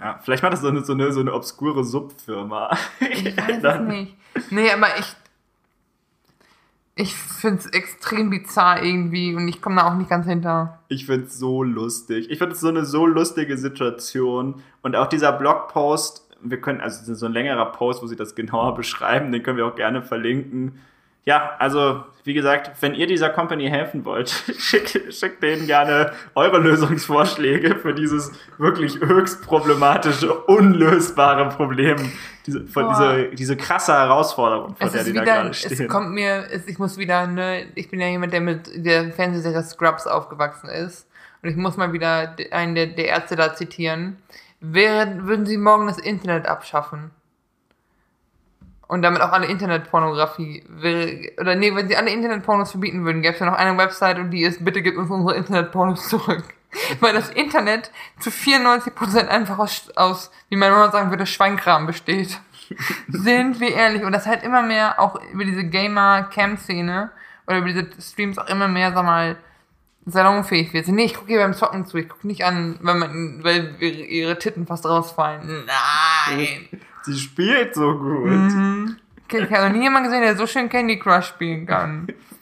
[0.01, 2.77] Ja, vielleicht macht das so eine, so eine, so eine obskure Subfirma.
[3.01, 4.17] Ich weiß es nicht.
[4.51, 5.17] Nee, aber ich.
[6.99, 10.79] Ich finde es extrem bizarr irgendwie und ich komme da auch nicht ganz hinter.
[10.89, 12.31] Ich find's so lustig.
[12.31, 14.63] Ich finde es so eine so lustige Situation.
[14.81, 18.75] Und auch dieser Blogpost, wir können, also so ein längerer Post, wo sie das genauer
[18.77, 20.81] beschreiben, den können wir auch gerne verlinken.
[21.27, 26.59] Ja, also wie gesagt, wenn ihr dieser Company helfen wollt, schickt, schickt denen gerne eure
[26.59, 31.97] Lösungsvorschläge für dieses wirklich höchst problematische, unlösbare Problem,
[32.47, 35.89] diese, von diese, diese krasse Herausforderung, vor Es der die da wieder, gerade es stehen.
[35.89, 39.63] kommt mir, es, ich muss wieder, ne, ich bin ja jemand, der mit der Fernsehserie
[39.63, 41.07] Scrubs aufgewachsen ist.
[41.43, 44.17] Und ich muss mal wieder de- einen der, der Ärzte da zitieren.
[44.61, 47.11] Wäre, würden sie morgen das Internet abschaffen?
[48.89, 53.35] Und damit auch alle Internetpornografie, wäre, oder nee, wenn sie alle Internetpornos verbieten würden, gäbe
[53.35, 56.45] es ja noch eine Website und die ist, bitte gebt uns unsere Internetpornos zurück.
[57.01, 62.39] Weil das Internet zu 94% einfach aus, aus, wie meine Mama sagen würde, Schweinkram besteht.
[63.09, 64.05] Sind wir ehrlich?
[64.05, 67.11] Und das halt immer mehr auch über diese Gamer-Cam-Szene
[67.47, 69.37] oder über diese Streams auch immer mehr, sag mal,
[70.05, 70.87] salonfähig wird.
[70.89, 71.99] Nee, ich gucke hier beim Zocken zu.
[71.99, 75.67] Ich gucke nicht an, wenn man, weil ihre Titten fast rausfallen.
[75.67, 76.69] Nein.
[77.07, 78.29] Sie spielt so gut.
[78.31, 78.97] Mhm.
[79.25, 82.09] Okay, Ich habe noch nie jemanden gesehen, der so schön Candy Crush spielen kann.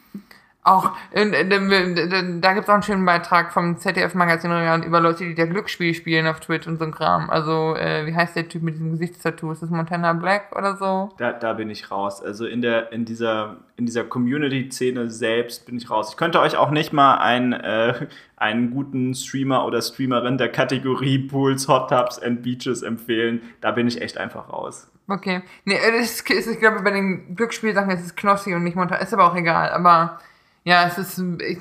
[0.67, 5.35] Auch, äh, äh, äh, da gibt's auch einen schönen Beitrag vom ZDF-Magazin über Leute, die
[5.35, 7.29] da Glücksspiel spielen auf Twitch und so ein Kram.
[7.29, 9.53] Also, äh, wie heißt der Typ mit diesem Gesichtstattoo?
[9.53, 11.11] Ist das Montana Black oder so?
[11.19, 12.23] Da, da bin ich raus.
[12.23, 16.09] Also in der in dieser in dieser Community-Szene selbst bin ich raus.
[16.11, 18.07] Ich könnte euch auch nicht mal einen äh,
[18.37, 23.43] einen guten Streamer oder Streamerin der Kategorie Pools, Hot Tubs and Beaches empfehlen.
[23.61, 24.91] Da bin ich echt einfach raus.
[25.09, 25.43] Okay.
[25.65, 29.03] Nee, das ist, ist, ich glaube, bei den Glücksspielsachen ist es Knossi und nicht Montana.
[29.03, 29.69] Ist aber auch egal.
[29.71, 30.19] Aber,
[30.65, 31.59] ja, es ist, ich,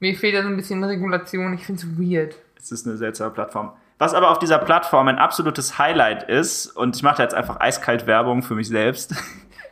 [0.00, 1.54] mir fehlt da so ein bisschen Regulation.
[1.54, 2.36] Ich finde es weird.
[2.56, 3.72] Es ist eine seltsame Plattform.
[3.98, 7.60] Was aber auf dieser Plattform ein absolutes Highlight ist, und ich mache da jetzt einfach
[7.60, 9.14] eiskalt Werbung für mich selbst,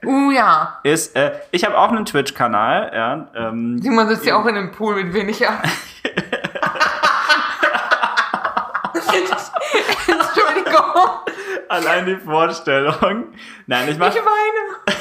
[0.04, 0.78] Uh, ja.
[0.84, 4.70] ist, äh, ich habe auch einen Twitch-Kanal, ja, ähm, Simon sitzt ja auch in einem
[4.70, 5.60] Pool mit wenig Ab.
[10.06, 11.20] Entschuldigung.
[11.68, 13.24] allein die Vorstellung.
[13.66, 14.98] Nein, ich mache Ich weine.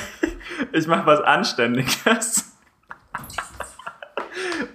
[0.72, 2.57] ich mach was Anständiges.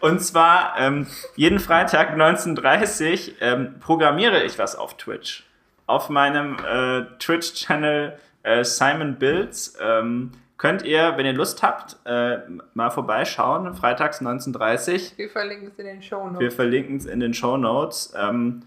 [0.01, 5.45] Und zwar ähm, jeden Freitag 19.30 ähm, programmiere ich was auf Twitch.
[5.87, 12.39] Auf meinem äh, Twitch-Channel äh, Simon Builds ähm, könnt ihr, wenn ihr Lust habt, äh,
[12.75, 13.75] mal vorbeischauen.
[13.75, 16.55] Freitags 19.30 Wir verlinken es in den Show Wir Notes.
[16.55, 18.15] verlinken es in den Show Notes.
[18.17, 18.63] Ähm,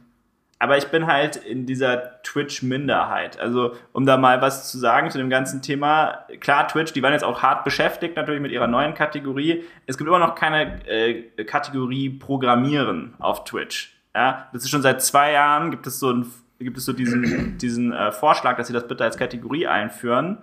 [0.66, 3.39] aber ich bin halt in dieser Twitch-Minderheit.
[3.39, 6.26] Also, um da mal was zu sagen zu dem ganzen Thema.
[6.39, 9.63] Klar, Twitch, die waren jetzt auch hart beschäftigt, natürlich mit ihrer neuen Kategorie.
[9.86, 13.95] Es gibt immer noch keine äh, Kategorie Programmieren auf Twitch.
[14.16, 16.26] Ja, das ist schon seit zwei Jahren, gibt es so, ein,
[16.57, 20.39] gibt es so diesen, diesen äh, Vorschlag, dass sie das bitte als Kategorie einführen.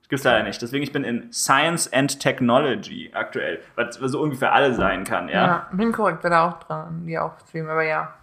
[0.00, 0.62] Das gibt's leider nicht.
[0.62, 5.28] Deswegen, ich bin in Science and Technology aktuell, was, was so ungefähr alle sein kann,
[5.28, 5.46] ja.
[5.46, 8.14] Ja, bin korrekt, wäre da auch dran, die auch streamen, aber ja.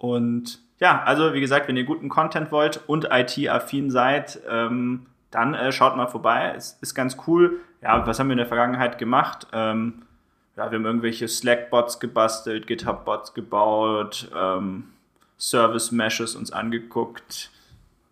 [0.00, 5.52] Und ja, also wie gesagt, wenn ihr guten Content wollt und IT-affin seid, ähm, dann
[5.52, 6.54] äh, schaut mal vorbei.
[6.56, 7.60] Es ist ganz cool.
[7.82, 9.46] Ja, was haben wir in der Vergangenheit gemacht?
[9.52, 10.02] Ähm,
[10.56, 14.84] ja, wir haben irgendwelche Slack-Bots gebastelt, GitHub-Bots gebaut, ähm,
[15.38, 17.50] Service-Meshes uns angeguckt,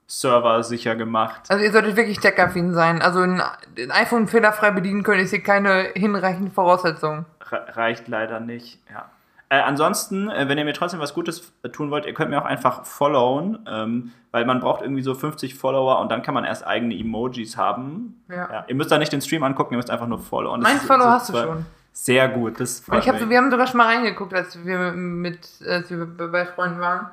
[0.06, 1.42] Server sicher gemacht.
[1.48, 3.00] Also ihr solltet wirklich tech-affin sein.
[3.00, 3.40] Also ein,
[3.78, 7.24] ein iPhone fehlerfrei bedienen können, ist hier keine hinreichende Voraussetzung.
[7.50, 9.10] Re reicht leider nicht, ja.
[9.50, 12.40] Äh, ansonsten, äh, wenn ihr mir trotzdem was Gutes äh, tun wollt, ihr könnt mir
[12.40, 16.44] auch einfach followen, ähm, weil man braucht irgendwie so 50 Follower und dann kann man
[16.44, 18.22] erst eigene Emojis haben.
[18.28, 18.64] Ja.
[18.68, 20.60] ihr müsst da nicht den Stream angucken, ihr müsst einfach nur followen.
[20.60, 21.66] Mein Follow so hast du schon.
[21.92, 23.24] Sehr gut, das freut ich hab, mich.
[23.24, 27.08] so- wir haben sogar schon mal reingeguckt, als wir mit als wir bei Freunden waren.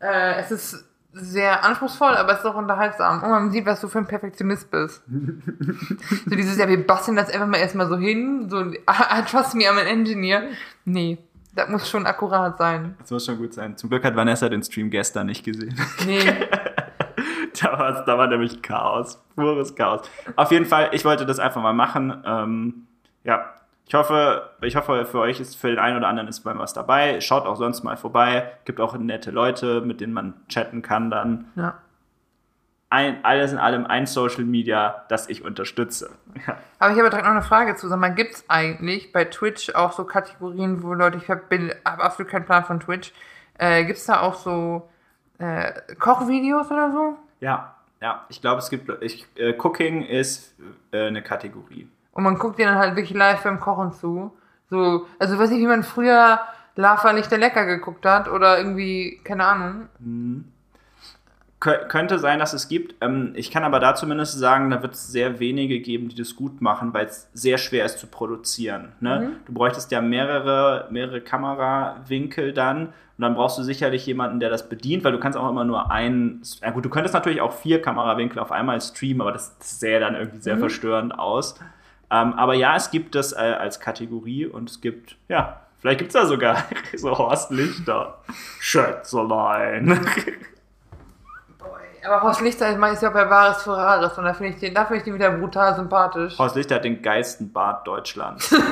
[0.00, 3.22] Äh, es ist sehr anspruchsvoll, aber es ist auch unterhaltsam.
[3.22, 5.02] Und man sieht, was du für ein Perfektionist bist.
[6.26, 8.48] so dieses, ja, wir basteln das einfach mal erstmal so hin.
[8.48, 8.76] So, I
[9.28, 10.42] trust me, I'm an engineer.
[10.84, 11.18] Nee,
[11.58, 12.94] das muss schon akkurat sein.
[13.00, 13.76] Das muss schon gut sein.
[13.76, 15.78] Zum Glück hat Vanessa den Stream gestern nicht gesehen.
[16.06, 16.20] Nee,
[17.60, 20.08] da, war, da war nämlich Chaos, pures Chaos.
[20.36, 22.22] Auf jeden Fall, ich wollte das einfach mal machen.
[22.24, 22.86] Ähm,
[23.24, 23.44] ja,
[23.86, 26.74] ich hoffe, ich hoffe, für euch ist für den einen oder anderen ist mal was
[26.74, 27.20] dabei.
[27.20, 28.52] Schaut auch sonst mal vorbei.
[28.64, 31.46] Gibt auch nette Leute, mit denen man chatten kann dann.
[31.56, 31.74] ja.
[32.90, 36.10] Ein, alles in allem ein Social Media, das ich unterstütze.
[36.46, 36.56] Ja.
[36.78, 37.86] Aber ich habe direkt noch eine Frage zu.
[37.88, 41.42] Sag mal, gibt's eigentlich bei Twitch auch so Kategorien, wo Leute, ich habe
[41.84, 43.12] hab absolut keinen Plan von Twitch,
[43.58, 44.88] äh, gibt's da auch so
[45.38, 47.18] äh, Kochvideos oder so?
[47.40, 48.24] Ja, ja.
[48.30, 48.90] Ich glaube, es gibt.
[49.02, 50.54] Ich, äh, Cooking ist
[50.92, 51.88] äh, eine Kategorie.
[52.12, 54.34] Und man guckt dir dann halt wirklich live beim Kochen zu.
[54.70, 56.40] So, also weiß nicht, wie man früher
[56.74, 59.88] Lava Lichter lecker geguckt hat oder irgendwie, keine Ahnung.
[60.00, 60.42] Kö-
[61.60, 62.94] könnte sein, dass es gibt.
[63.00, 66.36] Ähm, ich kann aber da zumindest sagen, da wird es sehr wenige geben, die das
[66.36, 68.92] gut machen, weil es sehr schwer ist zu produzieren.
[69.00, 69.32] Ne?
[69.46, 74.68] Du bräuchtest ja mehrere, mehrere Kamerawinkel dann und dann brauchst du sicherlich jemanden, der das
[74.68, 76.42] bedient, weil du kannst auch immer nur einen.
[76.62, 79.98] Ja gut, du könntest natürlich auch vier Kamerawinkel auf einmal streamen, aber das, das sähe
[79.98, 81.56] dann irgendwie sehr verstörend aus.
[82.10, 86.14] Ähm, aber ja, es gibt das äh, als Kategorie und es gibt, ja, vielleicht gibt
[86.14, 86.64] es da sogar
[86.96, 88.18] so Horst Lichter.
[88.60, 90.06] Schätzelein.
[92.04, 94.74] Aber Horst Lichter ist ist ja bei Wahres für Rares und da finde ich den,
[94.74, 96.38] da finde ich den wieder brutal sympathisch.
[96.38, 98.54] Horst Lichter hat den geilsten Bart Deutschlands.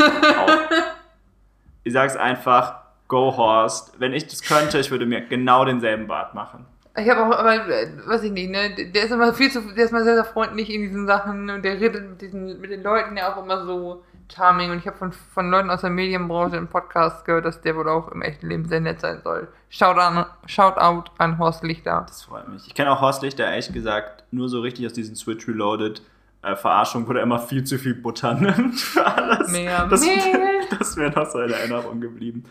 [1.86, 3.92] Ich sag's einfach, go Horst.
[4.00, 6.66] Wenn ich das könnte, ich würde mir genau denselben Bart machen.
[6.98, 7.60] Ich habe auch, aber,
[8.06, 10.68] weiß ich nicht, ne, der ist immer viel zu, der ist mal sehr, sehr freundlich
[10.68, 14.02] in diesen Sachen und der redet mit diesen, mit den Leuten ja auch immer so
[14.32, 17.76] charming und ich habe von, von Leuten aus der Medienbranche im Podcast gehört, dass der
[17.76, 19.48] wohl auch im echten Leben sehr nett sein soll.
[19.68, 22.04] Shout, an, shout out an Horst Lichter.
[22.06, 22.66] Das freut mich.
[22.66, 26.02] Ich kenne auch Horst Lichter, ehrlich gesagt, nur so richtig aus diesen Switch Reloaded
[26.42, 29.50] äh, Verarschungen, wo der immer viel zu viel Butter nimmt für alles.
[29.50, 30.60] Mehr das, Mehl.
[30.78, 32.44] das wäre noch so in Erinnerung geblieben.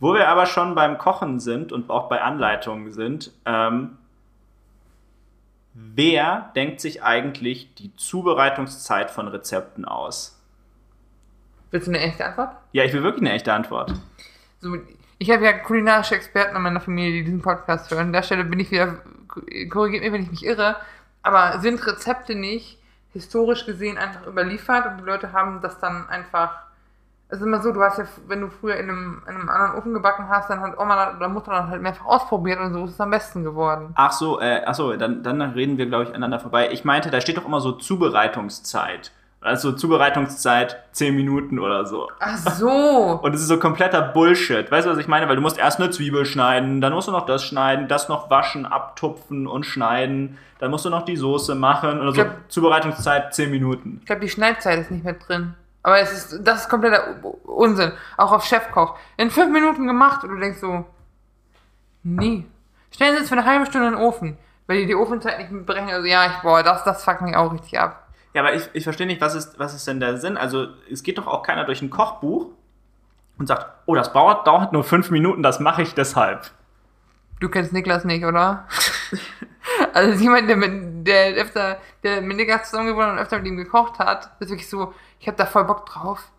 [0.00, 3.98] Wo wir aber schon beim Kochen sind und auch bei Anleitungen sind, ähm,
[5.74, 10.37] wer denkt sich eigentlich die Zubereitungszeit von Rezepten aus?
[11.70, 12.50] Willst du eine echte Antwort?
[12.72, 13.92] Ja, ich will wirklich eine echte Antwort.
[14.60, 14.76] So,
[15.18, 18.06] ich habe ja kulinarische Experten in meiner Familie, die diesen Podcast hören.
[18.06, 18.98] An der Stelle bin ich wieder,
[19.68, 20.76] korrigiert mich, wenn ich mich irre,
[21.22, 22.78] aber sind Rezepte nicht
[23.12, 26.52] historisch gesehen einfach überliefert und die Leute haben das dann einfach.
[27.30, 29.78] Es ist immer so, du hast ja, wenn du früher in einem, in einem anderen
[29.78, 32.92] Ofen gebacken hast, dann hat Oma oder Mutter dann halt mehrfach ausprobiert und so ist
[32.92, 33.90] es am besten geworden.
[33.96, 36.70] Ach so, äh, ach so, dann, dann reden wir, glaube ich, aneinander vorbei.
[36.72, 39.12] Ich meinte, da steht doch immer so Zubereitungszeit.
[39.40, 42.08] Also Zubereitungszeit 10 Minuten oder so.
[42.18, 42.68] Ach so.
[43.22, 44.68] Und es ist so kompletter Bullshit.
[44.70, 45.28] Weißt du, was ich meine?
[45.28, 48.30] Weil du musst erst eine Zwiebel schneiden, dann musst du noch das schneiden, das noch
[48.30, 50.38] waschen, abtupfen und schneiden.
[50.58, 52.14] Dann musst du noch die Soße machen oder so.
[52.22, 53.98] glaub- Zubereitungszeit 10 Minuten.
[54.00, 55.54] Ich glaube, die Schneidzeit ist nicht mehr drin.
[55.84, 57.04] Aber es ist, das ist kompletter
[57.44, 57.92] Unsinn.
[58.16, 58.96] Auch auf Chefkoch.
[59.16, 60.84] In fünf Minuten gemacht und du denkst so,
[62.02, 62.44] nee.
[62.92, 64.36] Stellen Sie es für eine halbe Stunde in den Ofen.
[64.66, 65.94] Weil die die Ofenzeit nicht mitberechnen.
[65.94, 68.07] Also ja, ich, boah, das, das fuckt mich auch richtig ab.
[68.34, 70.36] Ja, aber ich, ich verstehe nicht, was ist, was ist denn der Sinn?
[70.36, 72.46] Also, es geht doch auch keiner durch ein Kochbuch
[73.38, 76.50] und sagt, oh, das dauert, dauert nur 5 Minuten, das mache ich deshalb.
[77.40, 78.66] Du kennst Niklas nicht, oder?
[79.94, 83.46] also jemand, der mit, der öfter, der mit Niklas zusammen gewohnt hat und öfter mit
[83.46, 86.30] ihm gekocht hat, ist wirklich so, ich habe da voll Bock drauf.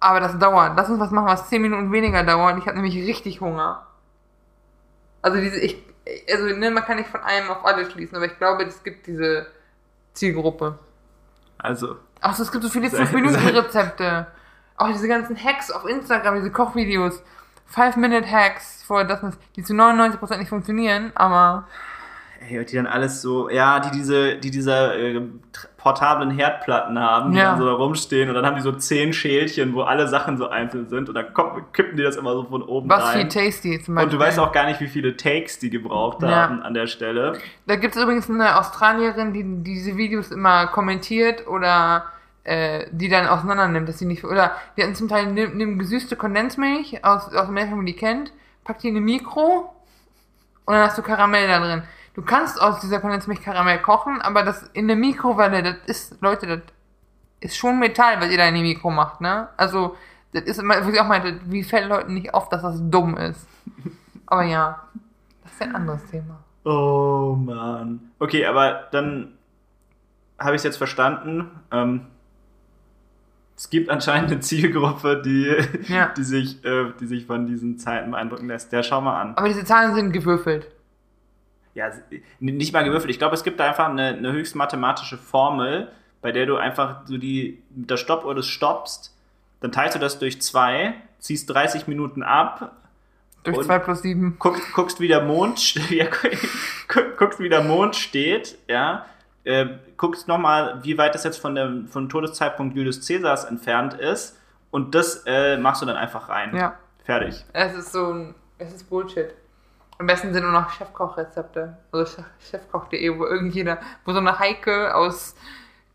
[0.00, 0.76] Aber das dauert.
[0.76, 2.58] Lass uns was machen, was 10 Minuten weniger dauert.
[2.58, 3.86] Ich habe nämlich richtig Hunger.
[5.22, 5.82] Also diese, ich,
[6.30, 9.06] also ne, man kann nicht von einem auf alle schließen, aber ich glaube, es gibt
[9.06, 9.46] diese
[10.12, 10.78] Zielgruppe.
[11.58, 14.26] Also, Ach so, es gibt so viele Sei- 5-Minuten-Rezepte.
[14.76, 17.22] Auch diese ganzen Hacks auf Instagram, diese Kochvideos.
[17.74, 19.20] 5-Minute-Hacks, vor das,
[19.56, 21.66] die zu 99% nicht funktionieren, aber
[22.48, 25.20] ey, die dann alles so, ja, die diese, die diese äh,
[25.76, 27.50] portablen Herdplatten haben, die Ja.
[27.50, 30.48] dann so da rumstehen und dann haben die so zehn Schälchen, wo alle Sachen so
[30.48, 33.30] einzeln sind und dann kommt, kippen die das immer so von oben was rein.
[33.30, 34.04] viel tasty zum Beispiel.
[34.06, 36.28] Und du weißt auch gar nicht, wie viele Takes die gebraucht Ja.
[36.28, 37.38] haben an der Stelle.
[37.66, 42.04] Da gibt es übrigens eine Australierin, die diese Videos immer kommentiert oder
[42.44, 44.24] äh, die dann auseinander nimmt, dass sie nicht.
[44.24, 48.32] Oder die hatten zum Teil nimm, nimm gesüßte Kondensmilch aus, aus wie man die kennt,
[48.64, 49.70] pack die in eine Mikro
[50.66, 51.82] und dann hast du Karamell da drin.
[52.14, 56.46] Du kannst aus dieser Kondensmilch Karamell kochen, aber das in der Mikrowelle, das ist, Leute,
[56.46, 56.60] das
[57.40, 59.48] ist schon Metall, was ihr da in die Mikro macht, ne?
[59.56, 59.96] Also,
[60.32, 63.16] das ist immer, wo ich auch meinte, wie fällt Leuten nicht auf, dass das dumm
[63.16, 63.46] ist.
[64.26, 64.80] Aber ja,
[65.42, 66.38] das ist ein anderes Thema.
[66.64, 68.10] Oh Mann.
[68.18, 69.34] Okay, aber dann
[70.38, 71.50] habe ich es jetzt verstanden.
[71.70, 72.06] Ähm,
[73.54, 75.54] es gibt anscheinend eine Zielgruppe, die,
[75.92, 76.08] Ja.
[76.16, 78.72] die, sich, äh, die sich von diesen Zeiten beeindrucken lässt.
[78.72, 79.36] Ja, schau mal an.
[79.36, 80.68] Aber diese Zahlen sind gewürfelt.
[81.74, 81.90] Ja,
[82.40, 83.10] nicht mal gewürfelt.
[83.10, 85.88] Ich glaube, es gibt da einfach eine, eine höchst mathematische Formel,
[86.22, 89.12] bei der du einfach so die, mit der Stoppuhr das stoppst,
[89.60, 92.76] dann teilst du das durch zwei, ziehst 30 Minuten ab,
[93.42, 94.36] Durch 2 plus 7.
[94.38, 96.06] guckst, guckst wie der Mond, ja,
[96.88, 99.04] guck- guckst, wie der Mond steht, ja,
[99.44, 99.66] äh,
[99.96, 104.38] guckst nochmal, wie weit das jetzt von dem von Todeszeitpunkt Julius Caesars entfernt ist
[104.70, 106.56] und das äh, machst du dann einfach rein.
[106.56, 106.78] Ja.
[107.04, 107.44] Fertig.
[107.52, 108.34] Es ist so ein.
[108.56, 109.34] Es ist Bullshit.
[109.98, 111.76] Am besten sind nur noch Chefkochrezepte.
[111.92, 115.34] Also Chef- chefkoch.de, wo irgendjeder, wo so eine Heike aus,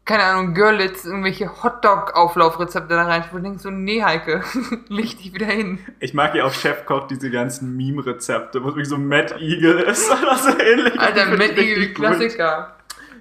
[0.05, 3.23] keine Ahnung, Görlitz irgendwelche Hotdog-Auflaufrezepte da rein.
[3.31, 4.41] Wo du denkst so, nee, Heike,
[4.87, 5.79] leg dich wieder hin.
[5.99, 10.09] Ich mag ja auf Chefkoch diese ganzen Meme-Rezepte, wo es wie so Mad Eagle ist
[10.21, 10.99] oder so ähnlich.
[10.99, 11.93] Alter, Matt Eagle.
[11.93, 12.75] Klassiker.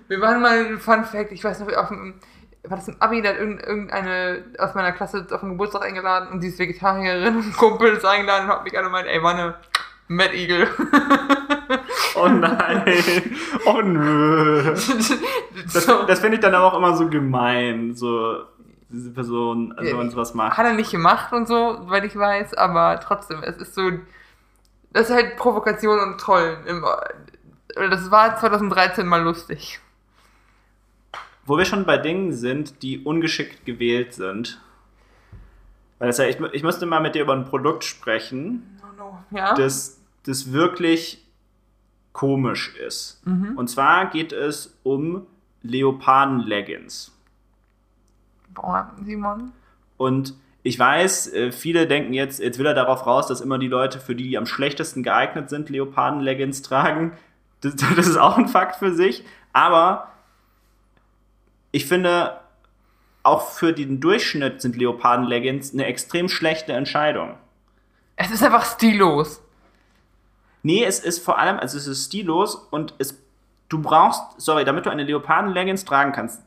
[0.09, 2.15] Wir waren mal, Fun Fact, ich weiß noch, auf dem,
[2.65, 6.29] war das ein Abi, da hat irgend- irgendeine aus meiner Klasse auf den Geburtstag eingeladen
[6.33, 9.21] und sie ist Vegetarierin und ein Kumpel ist eingeladen und hat mich alle gemeint, ey,
[9.21, 9.57] Manne,
[10.09, 10.69] Matt Eagle.
[12.17, 13.37] Oh nein.
[13.67, 14.63] Oh nö.
[15.73, 18.43] Das, das finde ich dann aber auch immer so gemein, so
[18.89, 20.57] diese Person, also wenn man sowas macht.
[20.57, 23.91] Hat er nicht gemacht und so, weil ich weiß, aber trotzdem, es ist so,
[24.93, 26.65] das ist halt Provokation und Trollen.
[26.67, 26.85] Im,
[27.77, 29.81] das war 2013 mal lustig.
[31.45, 34.61] Wo wir schon bei Dingen sind, die ungeschickt gewählt sind.
[35.99, 38.81] Weil das ja, ich, ich müsste mal mit dir über ein Produkt sprechen,
[39.31, 39.55] Ja?
[39.55, 39.98] das,
[40.29, 41.25] das wirklich
[42.13, 43.23] komisch ist.
[43.57, 45.27] Und zwar geht es um
[45.63, 47.13] Leoparden-Leggings.
[48.55, 49.53] Boah, Simon.
[49.97, 53.69] Und ich weiß, äh, viele denken jetzt, jetzt will er darauf raus, dass immer die
[53.69, 57.13] Leute, für die, die am schlechtesten geeignet sind, Leoparden-Leggings tragen.
[57.61, 59.25] Das, das ist auch ein Fakt für sich.
[59.53, 60.13] Aber
[61.73, 62.39] ich finde,
[63.25, 67.35] auch für den Durchschnitt sind Leoparden-Leggings eine extrem schlechte Entscheidung.
[68.15, 69.43] Es ist einfach stillos.
[70.63, 73.19] Nee, es ist vor allem, also es ist stillos und es,
[73.69, 76.43] du brauchst, sorry, damit du eine Leoparden-Leggings tragen kannst,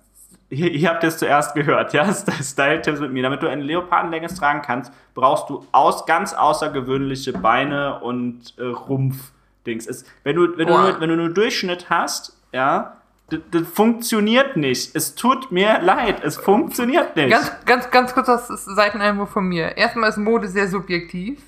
[0.50, 2.14] hier, ihr habt es zuerst gehört, ja,
[2.44, 8.00] Style-Tipps mit mir, damit du eine Leoparden-Leggings tragen kannst, brauchst du aus, ganz außergewöhnliche Beine
[8.02, 9.88] und äh, Rumpf-Dings.
[9.88, 10.82] Es- Wenn du, wenn, du Boah.
[10.92, 12.98] nur, wenn du nur Durchschnitt hast, ja,
[13.30, 14.94] das, funktioniert nicht.
[14.94, 17.30] Es tut mir leid, es funktioniert nicht.
[17.30, 19.78] Ganz, ganz, ganz kurz das Seiteneinwurf von mir.
[19.78, 21.42] Erstmal ist Mode sehr subjektiv.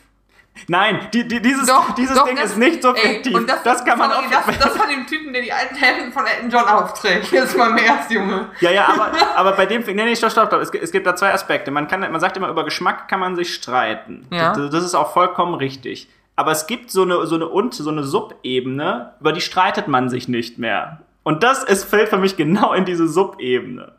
[0.67, 3.33] Nein, die, die, dieses, Doch, dieses doch, Ding das- ist nicht subjektiv.
[3.33, 5.75] Ey, und das, kann man sorry, auch das, das von dem Typen, der die alten
[5.75, 7.31] Hemden von Elton John aufträgt.
[7.31, 8.49] Jetzt mal mehr als Junge.
[8.61, 10.61] Ja, ja, aber, aber bei dem, nee, nee, stopp, stopp, stopp.
[10.61, 11.71] Es, gibt- es gibt da zwei Aspekte.
[11.71, 14.27] Man kann, man sagt immer, über Geschmack kann man sich streiten.
[14.31, 14.53] Ja.
[14.53, 16.07] Das, das ist auch vollkommen richtig.
[16.35, 20.09] Aber es gibt so eine, so eine und, so eine Subebene, über die streitet man
[20.09, 20.99] sich nicht mehr.
[21.23, 23.93] Und das ist, fällt für mich genau in diese Subebene.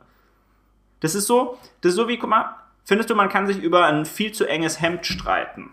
[1.01, 2.55] Das ist so, das ist so wie, guck mal,
[2.85, 5.71] findest du, man kann sich über ein viel zu enges Hemd streiten?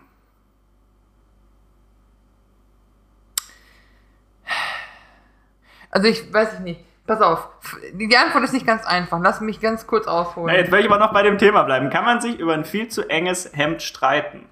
[5.91, 6.80] Also ich weiß ich nicht.
[7.05, 7.49] Pass auf.
[7.93, 9.19] Die Antwort ist nicht ganz einfach.
[9.22, 10.53] Lass mich ganz kurz ausholen.
[10.53, 11.89] Na, jetzt will ich aber noch bei dem Thema bleiben.
[11.89, 14.45] Kann man sich über ein viel zu enges Hemd streiten?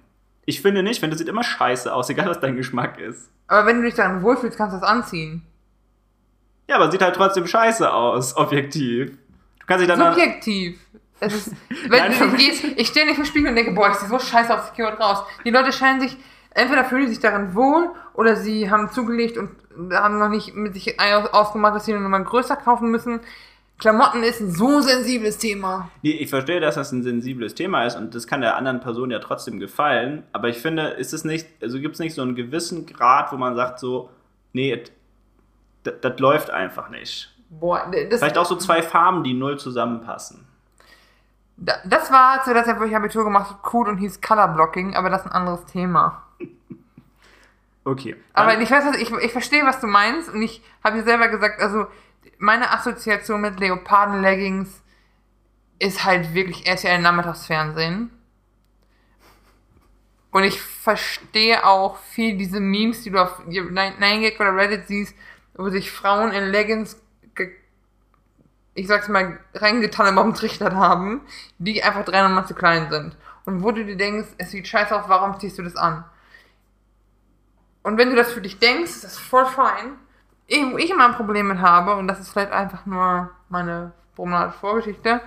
[0.45, 3.30] Ich finde nicht, wenn das sieht immer scheiße aus, egal was dein Geschmack ist.
[3.48, 5.45] Aber wenn du dich daran wohlfühlst, kannst du das anziehen.
[6.68, 9.11] Ja, aber sieht halt trotzdem scheiße aus, objektiv.
[9.60, 10.14] Du kannst dich dann.
[10.14, 10.80] Subjektiv.
[11.20, 11.53] Es ist,
[11.88, 14.20] wenn Nein, du gehst, ich stehe nicht im Spiegel und denke, boah, ich sehe so
[14.20, 15.24] scheiße aus, ich gehe raus.
[15.45, 16.18] Die Leute scheinen sich,
[16.60, 19.49] entweder fühlen sie sich daran wohl oder sie haben zugelegt und
[19.94, 23.22] haben noch nicht mit sich aus- ausgemacht, dass sie eine Nummer größer kaufen müssen.
[23.77, 25.90] Klamotten ist ein so sensibles Thema.
[26.02, 29.10] Nee, ich verstehe, dass das ein sensibles Thema ist und das kann der anderen Person
[29.10, 30.23] ja trotzdem gefallen.
[30.34, 33.38] Aber ich finde, ist es nicht, also gibt es nicht so einen gewissen Grad, wo
[33.38, 34.10] man sagt so,
[34.52, 34.84] nee,
[35.84, 37.34] das, läuft einfach nicht.
[37.49, 40.45] Boah, das, Vielleicht auch so zwei Farben, die null zusammenpassen.
[41.56, 44.49] Da- Das war zu der Zeit, wo ich Abitur gemacht habe, cool und hieß Color
[44.49, 46.23] Blocking, aber das ist ein anderes Thema.
[47.90, 48.16] Okay.
[48.34, 51.28] Aber ich weiß, was, ich, ich verstehe, was du meinst und ich habe dir selber
[51.28, 51.88] gesagt, also
[52.38, 54.84] meine Assoziation mit Leoparden-Leggings
[55.80, 58.11] ist halt wirklich RTL Nachmittagsfernsehen.
[60.30, 65.16] Und ich verstehe auch viel diese Memes, die du auf 9gag oder Reddit siehst,
[65.56, 67.02] wo sich Frauen in Leggings,
[68.76, 71.22] ich sag's mal, reingetannenbaumtrichtert haben,
[71.57, 73.18] die einfach drei Nummern zu klein sind.
[73.45, 76.06] Und wo du dir denkst, es sieht scheiße aus, warum ziehst du das an?
[77.84, 79.93] Und wenn du das für dich denkst, ist das voll fein.
[80.47, 83.91] Ich, wo ich immer ein Problem mit habe, und das ist vielleicht einfach nur meine
[84.15, 85.22] problematische Vorgeschichte,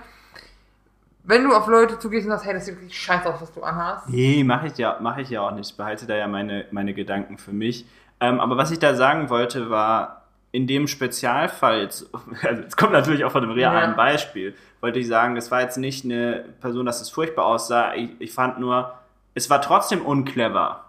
[1.23, 3.63] wenn du auf Leute zugehst und sagst, hey, das sieht wirklich scheiße aus, was du
[3.63, 4.09] anhast.
[4.09, 5.71] Nee, mache ich, ja, mach ich ja auch nicht.
[5.71, 7.85] Ich behalte da ja meine, meine Gedanken für mich.
[8.19, 12.09] Ähm, aber was ich da sagen wollte, war, in dem Spezialfall, jetzt,
[12.43, 13.95] also es kommt natürlich auch von einem realen Ja.
[13.95, 17.93] Beispiel, wollte ich sagen, es war jetzt nicht eine Person, dass es furchtbar aussah.
[17.95, 18.93] Ich, ich fand nur,
[19.33, 20.85] es war trotzdem unclever.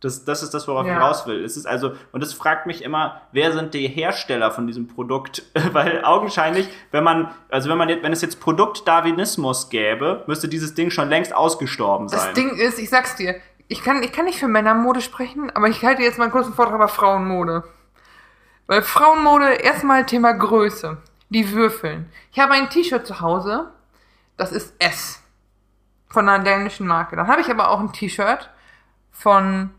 [0.00, 0.94] Das, das ist das, worauf Ja.
[0.96, 1.42] ich raus will.
[1.42, 5.42] Es ist also, und es fragt mich immer, wer sind die Hersteller von diesem Produkt?
[5.72, 10.74] Weil augenscheinlich, wenn man, also wenn man jetzt, wenn es jetzt Produktdarwinismus gäbe, müsste dieses
[10.74, 12.20] Ding schon längst ausgestorben sein.
[12.20, 13.36] Das Ding ist, ich sag's dir,
[13.68, 16.52] ich kann, ich kann nicht für Männermode sprechen, aber ich halte jetzt mal einen kurzen
[16.54, 17.64] Vortrag über Frauenmode.
[18.66, 20.98] Weil Frauenmode, erstmal Thema Größe.
[21.30, 22.08] Die Würfeln.
[22.32, 23.72] Ich habe ein T-Shirt zu Hause,
[24.36, 25.20] das ist S.
[26.08, 27.16] Von einer dänischen Marke.
[27.16, 28.50] Dann habe ich aber auch ein T-Shirt
[29.10, 29.70] von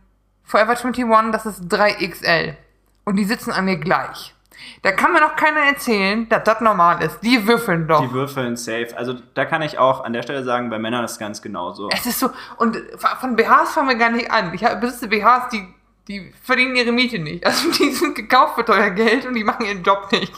[0.48, 2.56] Forever 21, das ist 3XL.
[3.04, 4.34] Und die sitzen an mir gleich.
[4.82, 7.20] Da kann mir noch keiner erzählen, dass das normal ist.
[7.20, 8.02] Die würfeln doch.
[8.02, 8.90] Die würfeln safe.
[8.96, 11.90] Also da kann ich auch an der Stelle sagen, bei Männern ist es ganz genauso.
[11.90, 12.78] Es ist so, und
[13.20, 14.54] von BHs fangen wir gar nicht an.
[14.54, 15.68] Ich besitze BHs, die,
[16.08, 17.46] die verdienen ihre Miete nicht.
[17.46, 20.34] Also die sind gekauft für teuer Geld und die machen ihren Job nicht.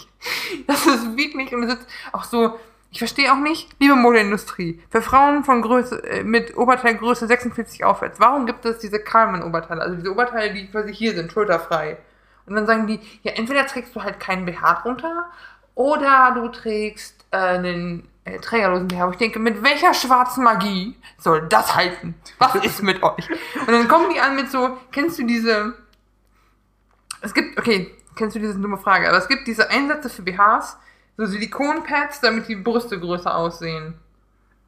[0.67, 2.59] Das ist wirklich, und es ist auch so,
[2.91, 8.19] ich verstehe auch nicht, liebe Modeindustrie, für Frauen von Größe, äh, mit Oberteilgröße 46 aufwärts,
[8.19, 11.97] warum gibt es diese Carmen-Oberteile, also diese Oberteile, die quasi hier sind, schulterfrei?
[12.45, 15.25] Und dann sagen die, ja, entweder trägst du halt keinen BH drunter
[15.75, 19.07] oder du trägst äh, einen äh, trägerlosen BH.
[19.07, 22.15] Wo ich denke, mit welcher schwarzen Magie soll das halten?
[22.39, 23.29] Was ist mit euch?
[23.59, 25.75] Und dann kommen die an mit so, kennst du diese,
[27.21, 30.77] es gibt, okay, kennst du diese dumme Frage, aber es gibt diese Einsätze für BHs,
[31.19, 33.95] so Silikonpads, damit die Brüste größer aussehen.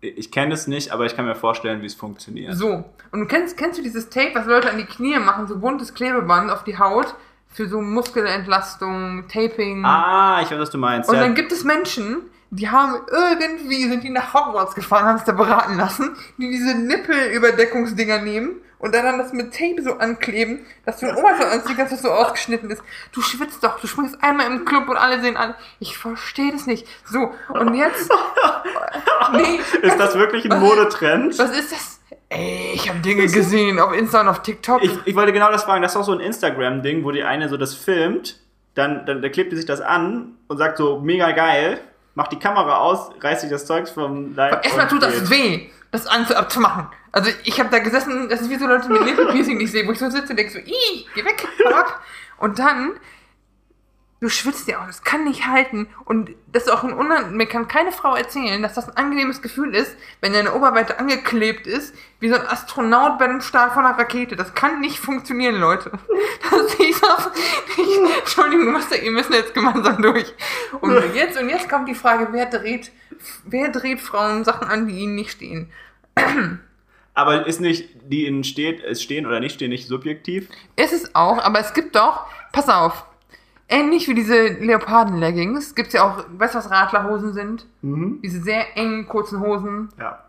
[0.02, 2.56] Ich kenne es nicht, aber ich kann mir vorstellen, wie es funktioniert.
[2.56, 2.84] So.
[3.12, 5.94] Und du kennst, kennst du dieses Tape, was Leute an die Knie machen, so buntes
[5.94, 7.16] Klebeband auf die Haut
[7.48, 9.86] für so Muskelentlastung, Taping.
[9.86, 11.10] Ah, ich weiß, was du meinst.
[11.10, 11.22] Und ja.
[11.22, 12.18] dann gibt es Menschen,
[12.50, 16.78] die haben irgendwie, sind die nach Hogwarts gefahren, haben es da beraten lassen, die diese
[16.78, 21.90] Nippelüberdeckungsdinger nehmen und dann das mit Tape so ankleben, dass du Oma so anziehst, dass
[21.92, 22.82] das so ausgeschnitten ist.
[23.12, 25.54] Du schwitzt doch, du springst einmal im Club und alle sehen an.
[25.80, 26.88] Ich verstehe das nicht.
[27.06, 28.12] So, und jetzt.
[29.34, 31.38] nee, ist das wirklich ein was- Modetrend?
[31.40, 32.00] Was ist das?
[32.30, 34.82] Ey, ich habe Dinge gesehen auf Insta und auf TikTok.
[34.84, 35.82] Ich, ich wollte genau das fragen.
[35.82, 38.40] Das ist auch so ein Instagram-Ding, wo die eine so das filmt,
[38.74, 41.82] dann, dann, dann klebt die sich das an und sagt so, mega geil,
[42.16, 44.64] macht die Kamera aus, reißt sich das Zeugs vom Leib.
[44.64, 46.88] Erstmal tut das weh, das an abzumachen.
[47.12, 49.86] Also ich habe da gesessen, das ist wie so Leute mit Nippelpiercing, die ich sehe,
[49.86, 52.02] wo ich so sitze und denke so, ih, geh weg, hau ab.
[52.38, 52.94] Und dann,
[54.22, 55.88] du schwitzt ja auch, das kann nicht halten.
[56.06, 59.42] Und das ist auch ein Unan mir kann keine Frau erzählen, dass das ein angenehmes
[59.42, 63.86] Gefühl ist, wenn deine Oberweite angeklebt ist, wie so ein Astronaut bei einem Start von
[63.86, 64.38] einer Rakete.
[64.38, 65.92] Das kann nicht funktionieren, Leute.
[66.50, 67.30] Das ist das,
[67.78, 70.34] ich, Entschuldigung, ja, ihr müssen jetzt gemeinsam durch.
[70.82, 72.92] Und jetzt, und jetzt kommt die Frage, wer dreht,
[73.46, 75.72] wer dreht Frauen Sachen an, die ihnen nicht stehen?
[77.14, 80.48] Aber ist nicht, die ihnen steht, es stehen oder nicht stehen, nicht subjektiv?
[80.76, 83.06] Ist es auch, aber es gibt doch, pass auf,
[83.68, 87.66] ähnlich wie diese Leoparden-Leggings, gibt es ja auch, weißt du, was Radlerhosen sind?
[87.82, 89.90] Diese sehr engen, kurzen Hosen.
[90.00, 90.24] Ja.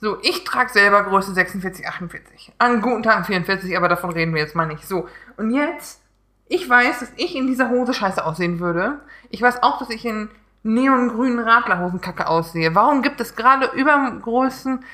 [0.00, 2.52] So, ich trage selber Größe 46, 48.
[2.58, 4.86] An guten Tagen 44, aber davon reden wir jetzt mal nicht.
[4.86, 6.02] So, und jetzt,
[6.48, 9.00] ich weiß, dass ich in dieser Hose scheiße aussehen würde.
[9.30, 10.28] Ich weiß auch, dass ich in
[10.62, 12.74] neongrünen Radlerhosen kacke aussehe.
[12.74, 14.84] Warum gibt es gerade Übergrößen,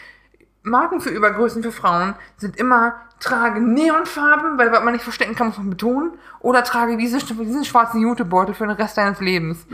[0.63, 5.49] Marken für Übergrößen für Frauen sind immer, trage Neonfarben, weil was man nicht verstecken kann,
[5.49, 9.67] muss man betonen, oder trage diese, diesen schwarzen Jutebeutel für den Rest deines Lebens.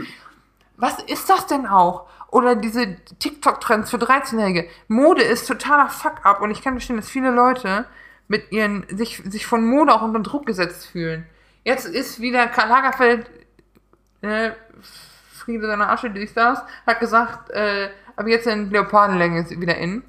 [0.77, 2.07] Was ist das denn auch?
[2.29, 4.67] Oder diese TikTok-Trends für 13-Jährige.
[4.87, 7.85] Mode ist totaler Fuck-up und ich kann verstehen, dass viele Leute
[8.27, 11.25] mit ihren, sich, sich von Mode auch unter Druck gesetzt fühlen.
[11.63, 13.29] Jetzt ist wieder Karl Lagerfeld,
[14.21, 14.51] äh,
[15.45, 20.03] Friede seiner Asche, dies, das, hat gesagt, äh, aber jetzt sind Leopardenleggings wieder in.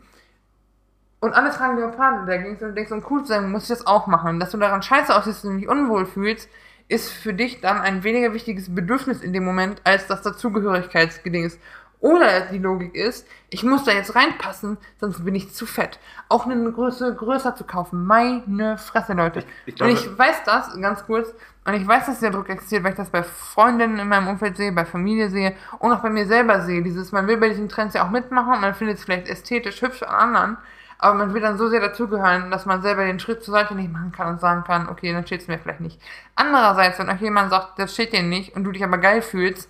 [1.20, 4.06] Und alle tragen Leopardenleggings und du denkst, um cool zu sein, muss ich das auch
[4.06, 4.40] machen.
[4.40, 6.48] Dass du daran scheiße aussiehst und dich unwohl fühlst,
[6.88, 11.60] ist für dich dann ein weniger wichtiges Bedürfnis in dem Moment, als das Dazugehörigkeitsgeding ist.
[12.00, 15.98] Oder die Logik ist, ich muss da jetzt reinpassen, sonst bin ich zu fett.
[16.28, 18.04] Auch eine Größe größer zu kaufen.
[18.06, 19.40] Meine Fresse, Leute.
[19.40, 21.32] Ich- ich glaube- und ich weiß das, ganz kurz,
[21.64, 24.56] und ich weiß, dass der Druck existiert, weil ich das bei Freundinnen in meinem Umfeld
[24.56, 26.82] sehe, bei Familie sehe und auch bei mir selber sehe.
[26.82, 30.02] Dieses, man will bei diesen Trends ja auch mitmachen, man findet es vielleicht ästhetisch hübsch
[30.02, 30.56] an anderen,
[30.98, 33.90] aber man will dann so sehr dazugehören, dass man selber den Schritt zur Seite nicht
[33.92, 36.00] machen kann und sagen kann, okay, dann steht es mir vielleicht nicht.
[36.36, 39.68] Andererseits, wenn euch jemand sagt, das steht dir nicht und du dich aber geil fühlst,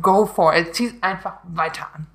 [0.00, 0.74] go for it.
[0.74, 2.06] Zieh es einfach weiter an.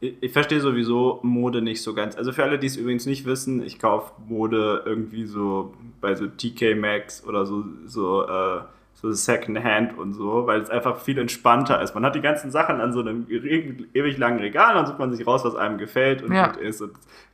[0.00, 2.16] Ich, ich verstehe sowieso Mode nicht so ganz.
[2.16, 6.26] Also für alle, die es übrigens nicht wissen, ich kaufe Mode irgendwie so bei so
[6.26, 8.60] TK Maxx oder so, so, äh,
[8.94, 11.94] so Secondhand und so, weil es einfach viel entspannter ist.
[11.94, 15.26] Man hat die ganzen Sachen an so einem ewig langen Regal, dann sucht man sich
[15.26, 16.48] raus, was einem gefällt und Ja.
[16.48, 16.80] gut ist.
[16.82, 16.92] Und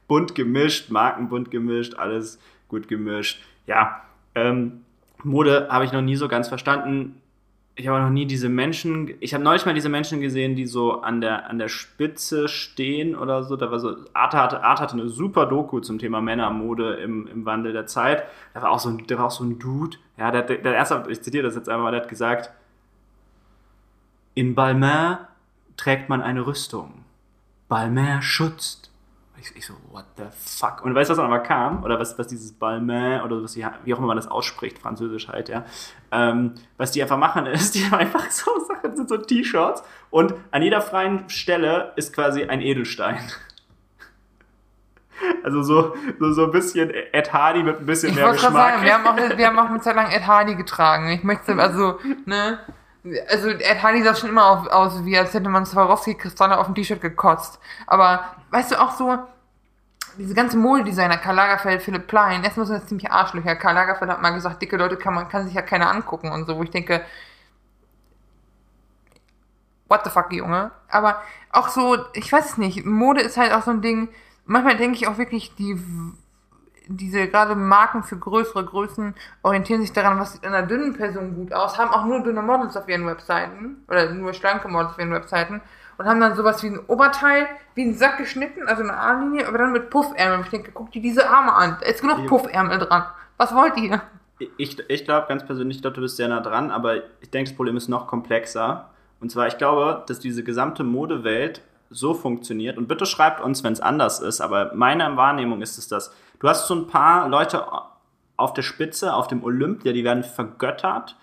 [0.08, 2.38] bunt gemischt, Marken bunt gemischt, alles
[2.68, 3.42] gut gemischt.
[3.66, 4.02] Ja,
[4.34, 4.82] ähm,
[5.24, 7.21] Mode habe ich noch nie so ganz verstanden.
[7.74, 11.00] Ich habe noch nie diese Menschen, ich habe neulich mal diese Menschen gesehen, die so
[11.00, 13.56] an der, an der Spitze stehen oder so.
[13.56, 17.46] Da war so, Arte hatte, Arte hatte eine super Doku zum Thema Männermode im, im
[17.46, 18.24] Wandel der Zeit.
[18.52, 20.74] Da war auch so ein, da war auch so ein Dude, ja, der, der, der
[20.74, 22.50] erste, ich zitiere das jetzt einmal, der hat gesagt,
[24.34, 25.18] in Balmain
[25.76, 27.04] trägt man eine Rüstung.
[27.68, 28.91] Balmain schützt.
[29.42, 30.84] Ich, ich so, what the fuck?
[30.84, 31.82] Und weißt du, was dann aber kam?
[31.82, 35.48] Oder was, was dieses Balmain oder was wie auch immer man das ausspricht, französisch halt,
[35.48, 35.64] ja.
[36.12, 40.34] Ähm, was die einfach machen ist, die haben einfach so Sachen, sind so T-Shirts und
[40.52, 43.18] an jeder freien Stelle ist quasi ein Edelstein.
[45.44, 48.54] Also so, so, so ein bisschen Ed Hardy mit ein bisschen Ich mehr wollte gerade
[48.54, 48.72] Geschmack.
[48.72, 51.10] sagen, wir haben, auch, wir haben auch eine Zeit lang Ed Hardy getragen.
[51.10, 52.58] Ich möchte, also, ne,
[53.28, 57.00] also Ed Hardy sah schon immer aus, wie als hätte man Swarovski-Kristalle auf dem T-Shirt
[57.00, 57.58] gekotzt.
[57.86, 59.18] Aber, weißt du, auch so,
[60.18, 63.56] diese ganze Modedesigner, Karl Lagerfeld, Philipp Plein, erstmal sind das ziemlich Arschlöcher.
[63.56, 66.46] Karl Lagerfeld hat mal gesagt, dicke Leute kann man, kann sich ja keiner angucken und
[66.46, 67.02] so, wo ich denke,
[69.88, 70.70] what the fuck, Junge.
[70.88, 74.08] Aber auch so, ich weiß es nicht, Mode ist halt auch so ein Ding,
[74.44, 75.80] manchmal denke ich auch wirklich, die
[76.88, 81.52] diese gerade Marken für größere Größen orientieren sich daran, was sieht einer dünnen Person gut
[81.52, 85.12] aus, haben auch nur dünne Models auf ihren Webseiten oder nur schlanke Models auf ihren
[85.12, 85.60] Webseiten
[85.98, 89.58] und haben dann sowas wie ein Oberteil, wie ein Sack geschnitten, also eine Armlinie, aber
[89.58, 90.42] dann mit Puffärmeln.
[90.42, 93.04] Ich denke, guck dir diese Arme an, da ist genug Puffärmel dran.
[93.36, 94.02] Was wollt ihr?
[94.56, 97.50] Ich, ich glaube ganz persönlich, ich glaube, du bist sehr nah dran, aber ich denke,
[97.50, 98.90] das Problem ist noch komplexer.
[99.20, 102.78] Und zwar, ich glaube, dass diese gesamte Modewelt so funktioniert.
[102.78, 106.12] Und bitte schreibt uns, wenn es anders ist, aber meine Wahrnehmung ist es das.
[106.42, 107.64] Du hast so ein paar Leute
[108.36, 111.16] auf der Spitze, auf dem Olymp, die werden vergöttert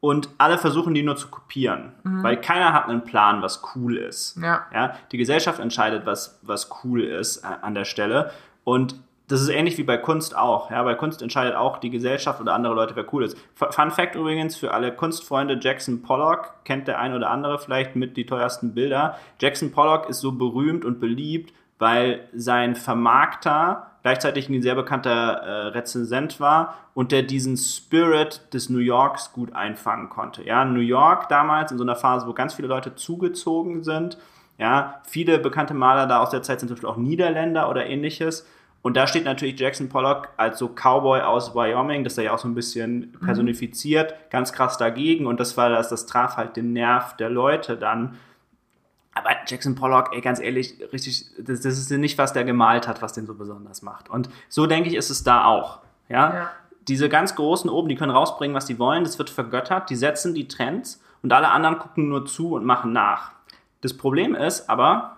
[0.00, 2.22] und alle versuchen die nur zu kopieren, mhm.
[2.22, 4.36] weil keiner hat einen Plan, was cool ist.
[4.36, 4.66] Ja.
[4.74, 8.30] Ja, die Gesellschaft entscheidet, was, was cool ist äh, an der Stelle
[8.64, 8.96] und
[9.28, 10.70] das ist ähnlich wie bei Kunst auch.
[10.70, 13.36] Ja, bei Kunst entscheidet auch die Gesellschaft oder andere Leute, wer cool ist.
[13.54, 18.16] Fun Fact übrigens für alle Kunstfreunde: Jackson Pollock kennt der ein oder andere vielleicht mit
[18.16, 19.16] die teuersten Bilder.
[19.40, 25.66] Jackson Pollock ist so berühmt und beliebt, weil sein Vermarkter gleichzeitig ein sehr bekannter äh,
[25.70, 30.44] Rezensent war und der diesen Spirit des New Yorks gut einfangen konnte.
[30.44, 34.16] Ja, New York damals in so einer Phase, wo ganz viele Leute zugezogen sind.
[34.58, 38.46] Ja, viele bekannte Maler da aus der Zeit sind zum Beispiel auch Niederländer oder ähnliches.
[38.80, 42.38] Und da steht natürlich Jackson Pollock als so Cowboy aus Wyoming, das er ja auch
[42.38, 43.26] so ein bisschen mhm.
[43.26, 45.26] personifiziert, ganz krass dagegen.
[45.26, 48.18] Und das war das, das traf halt den Nerv der Leute dann.
[49.16, 53.00] Aber Jackson Pollock, ey, ganz ehrlich, richtig, das, das ist nicht, was der gemalt hat,
[53.00, 54.10] was den so besonders macht.
[54.10, 55.80] Und so denke ich, ist es da auch.
[56.10, 56.34] Ja?
[56.34, 56.50] ja.
[56.86, 60.34] Diese ganz Großen oben, die können rausbringen, was die wollen, das wird vergöttert, die setzen
[60.34, 63.32] die Trends und alle anderen gucken nur zu und machen nach.
[63.80, 65.16] Das Problem ist aber,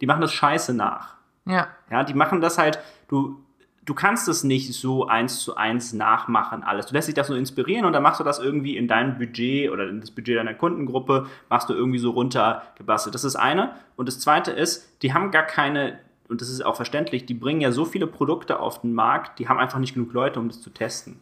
[0.00, 1.16] die machen das scheiße nach.
[1.44, 1.68] Ja.
[1.90, 2.78] Ja, die machen das halt,
[3.08, 3.44] du,
[3.84, 6.86] du kannst es nicht so eins zu eins nachmachen alles.
[6.86, 9.70] Du lässt dich das nur inspirieren und dann machst du das irgendwie in dein Budget
[9.70, 13.14] oder in das Budget deiner Kundengruppe, machst du irgendwie so runtergebastelt.
[13.14, 13.74] Das ist eine.
[13.96, 15.98] Und das zweite ist, die haben gar keine,
[16.28, 19.48] und das ist auch verständlich, die bringen ja so viele Produkte auf den Markt, die
[19.48, 21.20] haben einfach nicht genug Leute, um das zu testen.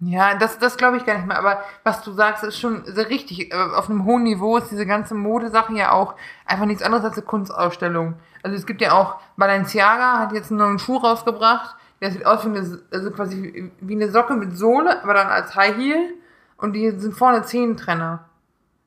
[0.00, 1.38] Ja, das, das glaube ich gar nicht mehr.
[1.38, 3.52] Aber was du sagst, ist schon sehr richtig.
[3.52, 6.14] Äh, auf einem hohen Niveau ist diese ganze Modesache ja auch
[6.44, 8.14] einfach nichts anderes als eine Kunstausstellung.
[8.42, 11.76] Also es gibt ja auch, Balenciaga hat jetzt einen neuen Schuh rausgebracht.
[12.00, 15.56] Der sieht aus wie eine, also quasi wie eine Socke mit Sohle, aber dann als
[15.56, 16.14] High Heel.
[16.56, 18.24] Und die sind vorne Zehentrenner.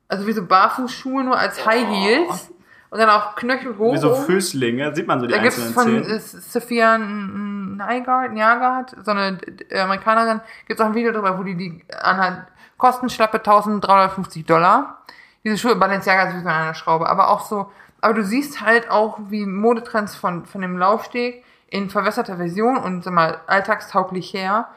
[0.08, 2.50] Also wie so Barfußschuhe, nur als High Heels.
[2.92, 3.94] Und dann auch Knöchel hoch.
[3.94, 8.32] Wie so Füßlinge, sieht man so die da einzelnen Da gibt es von Sophia Nygaard,
[8.32, 9.38] Nygaard, so eine
[9.74, 14.98] Amerikanerin, gibt es auch ein Video darüber, wo die die anhat, kosten schlappe 1350 Dollar.
[15.42, 18.90] Diese Schuhe, Balenciaga ist wie so eine Schraube, aber auch so, aber du siehst halt
[18.90, 24.68] auch, wie Modetrends von, von dem Laufsteg in verwässerter Version und sag mal, alltagstauglich her,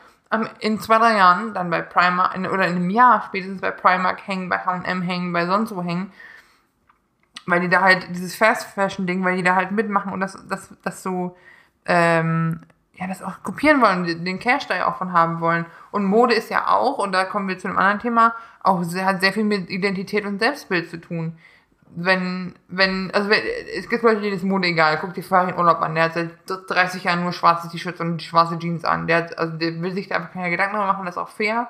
[0.59, 4.47] in zwei, drei Jahren dann bei Primark, oder in einem Jahr spätestens bei Primark hängen,
[4.47, 6.13] bei H&M hängen, bei sonst wo hängen,
[7.45, 10.37] weil die da halt dieses Fast Fashion Ding, weil die da halt mitmachen und das,
[10.49, 11.35] das, das so,
[11.85, 12.61] ähm,
[12.93, 15.65] ja, das auch kopieren wollen, den Cash da ja auch von haben wollen.
[15.91, 19.05] Und Mode ist ja auch, und da kommen wir zu einem anderen Thema, auch sehr,
[19.05, 21.37] hat sehr viel mit Identität und Selbstbild zu tun.
[21.97, 23.41] Wenn, wenn, also wenn,
[23.77, 24.97] es gibt Leute, denen ist Mode egal.
[24.99, 28.57] Guck dir Farin Urlaub an, der hat seit 30 Jahren nur schwarze T-Shirts und schwarze
[28.59, 29.07] Jeans an.
[29.07, 31.29] Der hat, also der will sich da einfach keine Gedanken mehr machen, das ist auch
[31.29, 31.69] fair.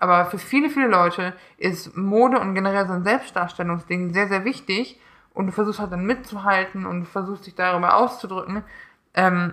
[0.00, 4.98] Aber für viele, viele Leute ist Mode und generell so ein Selbstdarstellungsding sehr, sehr wichtig.
[5.34, 8.64] Und du versuchst halt dann mitzuhalten und versuchst dich darüber auszudrücken.
[9.14, 9.52] Ähm,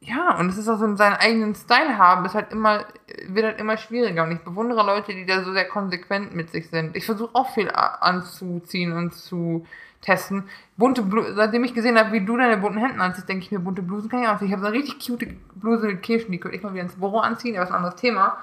[0.00, 2.84] ja, und es ist auch so seinen eigenen Style haben, ist halt immer,
[3.26, 4.22] wird halt immer schwieriger.
[4.22, 6.96] Und ich bewundere Leute, die da so sehr konsequent mit sich sind.
[6.96, 9.66] Ich versuche auch viel anzuziehen und zu
[10.00, 10.44] testen.
[10.76, 13.58] Bunte Blusen, seitdem ich gesehen habe, wie du deine bunten Hemden anziehst, denke ich mir,
[13.58, 14.46] bunte Blusen kann ich anziehen.
[14.46, 15.26] Ich habe so eine richtig cute
[15.56, 17.96] Bluse mit Kirschen, die könnte ich mal wieder ins Büro anziehen, aber ist ein anderes
[17.96, 18.38] Thema.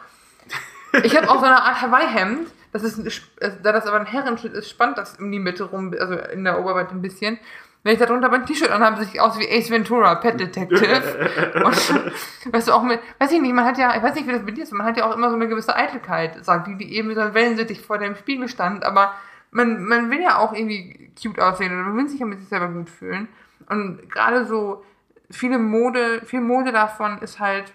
[1.03, 4.69] Ich habe auch so eine Art Hawaii-Hemd, das ist, da das aber ein Herrenschnitt ist,
[4.69, 7.39] spannt das in die Mitte rum, also in der Oberweite ein bisschen.
[7.83, 11.53] Wenn ich da drunter mein T-Shirt anhabe, sehe ich aus wie Ace Ventura, Pet Detective.
[11.65, 14.31] Und, weißt du, auch mit, weiß ich nicht, man hat ja, ich weiß nicht, wie
[14.31, 16.77] das mit dir ist, man hat ja auch immer so eine gewisse Eitelkeit, sagt die,
[16.77, 19.13] die eben so einem Wellensittich vor dem Spiegel stand, aber
[19.51, 22.49] man, man will ja auch irgendwie cute aussehen oder man will sich ja mit sich
[22.49, 23.27] selber gut fühlen.
[23.69, 24.83] Und gerade so
[25.29, 27.73] viele Mode, viel Mode davon ist halt,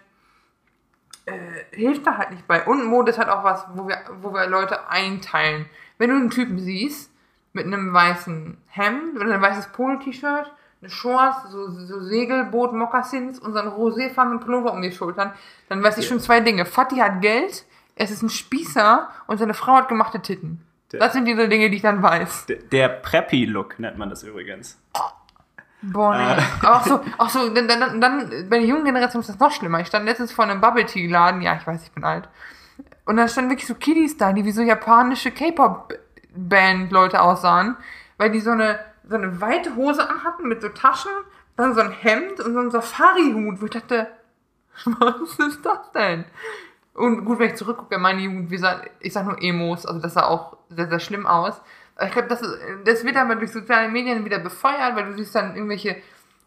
[1.29, 2.65] äh, hilft da halt nicht bei.
[2.65, 5.67] Und Mode ist halt auch was, wo wir, wo wir Leute einteilen.
[5.99, 7.11] Wenn du einen Typen siehst,
[7.53, 13.53] mit einem weißen Hemd oder ein weißes Polo-T-Shirt, eine Shorts, so, so Segelboot, Mokassins und
[13.53, 15.33] so einen roséfarbenen Pullover um die Schultern,
[15.69, 16.65] dann weiß ich schon zwei Dinge.
[16.65, 17.65] Fatih hat Geld,
[17.97, 20.63] es ist ein Spießer und seine Frau hat gemachte Titten.
[20.93, 22.47] Der, das sind diese Dinge, die ich dann weiß.
[22.47, 24.81] Der, der Preppy-Look nennt man das übrigens.
[25.83, 26.33] Boah, nee.
[26.33, 26.67] Äh.
[26.67, 29.53] Aber auch so, auch so dann, dann, dann, bei der jungen Generation ist das noch
[29.53, 29.81] schlimmer.
[29.81, 32.29] Ich stand letztens vor einem Bubble Tea Laden, ja, ich weiß, ich bin alt.
[33.05, 35.95] Und da standen wirklich so Kiddies da, die wie so japanische K-Pop
[36.35, 37.77] Band-Leute aussahen,
[38.17, 38.79] weil die so eine,
[39.09, 41.11] so eine weite Hose anhatten mit so Taschen,
[41.57, 44.09] dann so ein Hemd und so ein Safari-Hut, wo ich dachte,
[44.85, 46.25] was ist das denn?
[46.95, 50.15] Und gut, wenn ich zurückgucke, meine Jugend, wie sah, ich sag nur Emos, also das
[50.15, 51.61] sah auch sehr, sehr schlimm aus.
[52.05, 55.35] Ich glaube, das, ist- das wird aber durch soziale Medien wieder befeuert, weil du siehst
[55.35, 55.97] dann irgendwelche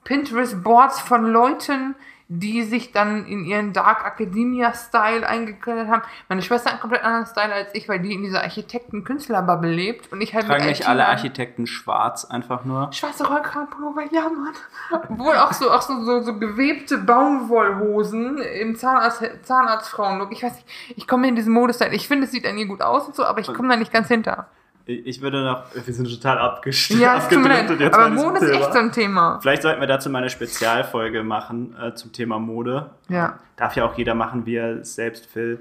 [0.06, 1.95] Pinterest-Boards von Leuten,
[2.34, 6.02] die sich dann in ihren Dark Academia-Style eingekleidet haben.
[6.30, 10.11] Meine Schwester hat einen komplett anderen Style als ich, weil die in dieser Architekten-Künstler-Bubble lebt
[10.14, 12.91] und ich halt Tragen nicht alle IT Architekten schwarz einfach nur?
[12.94, 14.53] Schwarze Rollkragenpullover, ja, Mann.
[15.10, 20.32] Obwohl auch so, auch so, so, so gewebte Baumwollhosen im Zahnarzt, Zahnarztfrauenlook.
[20.32, 21.94] Ich weiß nicht, ich komme in diesen Modestyle.
[21.94, 23.91] Ich finde, es sieht an ihr gut aus und so, aber ich komme da nicht
[23.91, 24.48] ganz hinter.
[24.86, 27.02] Ich würde noch, wir sind total abgeschnitten.
[27.02, 29.40] Ja, abgedriftet Aber Mode ist echt so ein Thema.
[29.41, 32.90] Vielleicht sollten wir dazu mal eine Spezialfolge machen äh, zum Thema Mode.
[33.08, 33.40] Ja.
[33.58, 35.60] Darf ja auch jeder machen, wie er es selbst will.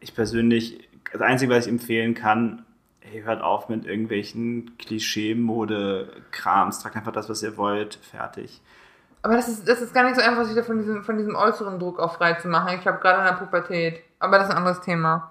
[0.00, 2.64] Ich persönlich, das Einzige, was ich empfehlen kann,
[3.00, 6.80] ey, hört auf mit irgendwelchen Klischee-Mode-Krams.
[6.80, 7.96] Tragt einfach das, was ihr wollt.
[7.96, 8.60] Fertig.
[9.22, 11.36] Aber das ist, das ist gar nicht so einfach, sich da von diesem, von diesem
[11.36, 12.74] äußeren Druck auch frei zu machen.
[12.74, 14.02] Ich glaube, gerade in der Pubertät.
[14.18, 15.30] Aber das ist ein anderes Thema.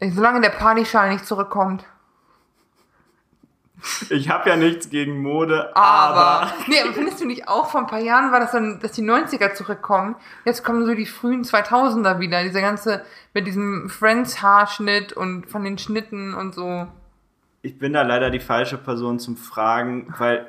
[0.00, 1.84] Solange der Partyschal nicht zurückkommt.
[4.10, 7.80] Ich habe ja nichts gegen Mode, Aber, aber, nee, aber findest du nicht auch, vor
[7.80, 10.16] ein paar Jahren war das dann, dass die 90er zurückkommen.
[10.44, 12.42] Jetzt kommen so die frühen 2000er wieder.
[12.42, 13.02] Dieser ganze,
[13.32, 16.88] mit diesem Friends-Haarschnitt und von den Schnitten und so.
[17.62, 20.46] ich bin da leider die falsche Person zum Fragen, weil,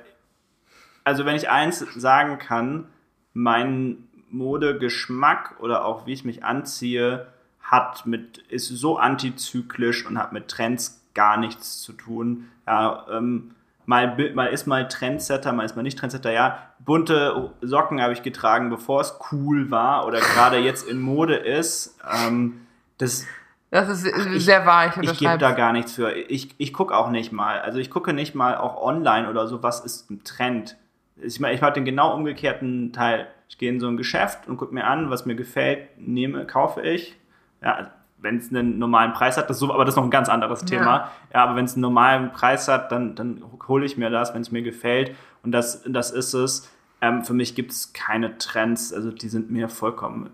[1.06, 2.88] also wenn ich eins sagen kann,
[3.34, 7.28] mein Modegeschmack oder auch wie ich mich anziehe,
[7.72, 12.50] hat mit, ist so antizyklisch und hat mit Trends gar nichts zu tun.
[12.68, 13.52] Ja, ähm,
[13.86, 16.32] mal, mal ist mal Trendsetter, mal ist mal nicht Trendsetter.
[16.32, 21.36] Ja, bunte Socken habe ich getragen, bevor es cool war oder gerade jetzt in Mode
[21.36, 21.98] ist.
[22.26, 22.62] Ähm,
[22.98, 23.26] das
[23.70, 26.12] Das ist ich- sehr wahr, ich ich gebe da gar nichts für.
[26.14, 27.62] Ich, ich gucke auch nicht mal.
[27.62, 30.76] Also ich gucke nicht mal auch online oder so, was ist ein Trend.
[31.16, 33.28] Ich, meine, ich mache den genau umgekehrten Teil.
[33.48, 36.82] Ich gehe in so ein Geschäft und gucke mir an, was mir gefällt, nehme, kaufe
[36.82, 37.16] ich.
[37.62, 40.12] Ja, wenn es einen normalen Preis hat, das ist so, aber das ist noch ein
[40.12, 41.12] ganz anderes Thema.
[41.34, 44.42] Ja, aber wenn es einen normalen Preis hat, dann, dann hole ich mir das, wenn
[44.42, 45.16] es mir gefällt.
[45.44, 46.70] Und das, das ist es.
[47.02, 50.30] Ähm, für mich gibt es keine Trends, also die sind mir vollkommen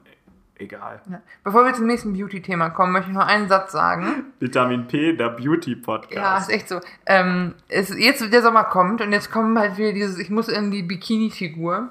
[0.60, 1.02] egal.
[1.10, 1.22] Ja.
[1.44, 4.26] Bevor wir zum nächsten Beauty-Thema kommen, möchte ich noch einen Satz sagen.
[4.40, 6.14] Vitamin P, der Beauty-Podcast.
[6.14, 6.80] Ja, ist echt so.
[7.06, 10.72] Ähm, es, jetzt der Sommer kommt und jetzt kommt halt wieder dieses, ich muss in
[10.72, 11.90] die Bikini-Figur.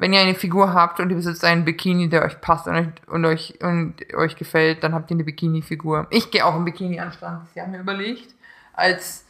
[0.00, 2.86] Wenn ihr eine Figur habt und ihr besitzt einen Bikini, der euch passt und euch,
[3.08, 6.06] und euch, und euch gefällt, dann habt ihr eine Bikini-Figur.
[6.10, 8.32] Ich gehe auch im Bikini an den Strand, das Jahr mir überlegt.
[8.74, 9.24] Als,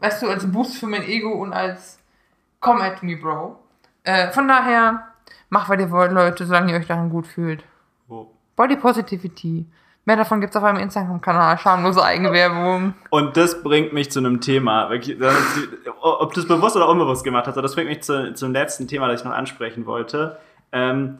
[0.00, 2.00] weißt du, als Boost für mein Ego und als
[2.58, 3.60] Come at me, Bro.
[4.02, 5.06] Äh, von daher,
[5.50, 7.62] macht, was ihr wollt, Leute, solange ihr euch daran gut fühlt.
[8.08, 9.66] Wo- Body Positivity.
[10.04, 11.58] Mehr davon gibt's auf meinem Instagram-Kanal.
[11.58, 12.94] Schamlose Eigenwerbung.
[13.10, 14.90] Und das bringt mich zu einem Thema.
[16.02, 18.88] Ob du es bewusst oder unbewusst gemacht hast, aber das bringt mich zu, zum letzten
[18.88, 20.36] Thema, das ich noch ansprechen wollte.
[20.72, 21.18] Ähm,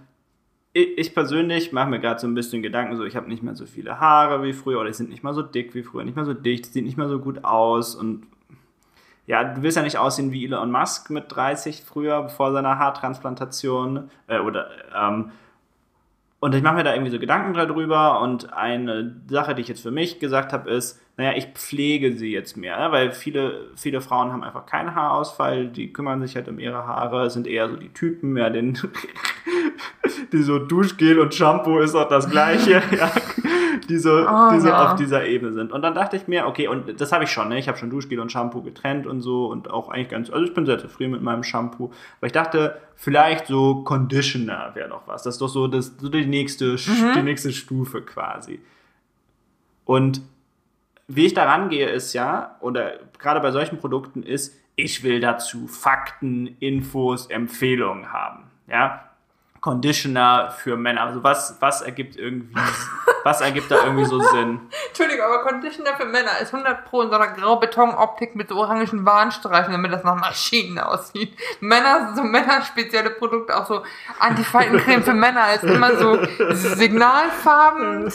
[0.72, 3.54] ich, ich persönlich mache mir gerade so ein bisschen Gedanken, so ich habe nicht mehr
[3.54, 6.16] so viele Haare wie früher oder die sind nicht mehr so dick wie früher, nicht
[6.16, 8.26] mehr so dicht, sieht nicht mehr so gut aus und
[9.26, 14.10] ja, du willst ja nicht aussehen wie Elon Musk mit 30 früher, vor seiner Haartransplantation
[14.26, 15.30] äh, oder ähm,
[16.40, 19.82] und ich mache mir da irgendwie so Gedanken darüber und eine Sache, die ich jetzt
[19.82, 22.90] für mich gesagt habe, ist, naja, ich pflege sie jetzt mehr, ne?
[22.90, 27.28] weil viele, viele Frauen haben einfach keinen Haarausfall, die kümmern sich halt um ihre Haare,
[27.28, 28.78] sind eher so die Typen, ja, den,
[30.32, 33.12] die so Duschgel und Shampoo ist auch das gleiche, ja,
[33.90, 34.90] die so, Oh, die so ja.
[34.90, 35.70] auf dieser Ebene sind.
[35.70, 37.59] Und dann dachte ich mir, okay, und das habe ich schon, ne?
[37.59, 40.55] ich habe schon Duschgel und Shampoo getrennt und so und auch eigentlich ganz, also ich
[40.55, 45.24] bin sehr zufrieden mit meinem Shampoo, aber ich dachte, vielleicht so Conditioner wäre doch was,
[45.24, 48.60] das ist doch so, das, so die, nächste, die nächste Stufe quasi.
[49.84, 50.22] Und
[51.16, 55.68] wie ich da rangehe, ist ja, oder gerade bei solchen Produkten ist, ich will dazu
[55.68, 58.51] Fakten, Infos, Empfehlungen haben.
[58.66, 59.11] Ja.
[59.62, 61.02] Conditioner für Männer.
[61.02, 62.52] Also was, was ergibt irgendwie,
[63.22, 64.60] was ergibt da irgendwie so Sinn?
[64.89, 69.06] Entschuldigung, aber Conditioner für Männer ist 100 Pro in so einer Grau-Beton-Optik mit so orangen
[69.06, 71.39] Warnstreifen, damit das nach Maschinen aussieht.
[71.60, 73.84] Männer, so Männer-spezielle Produkte, auch so
[74.18, 76.18] Antifaltencreme für Männer, ist immer so
[76.51, 78.12] Signalfarben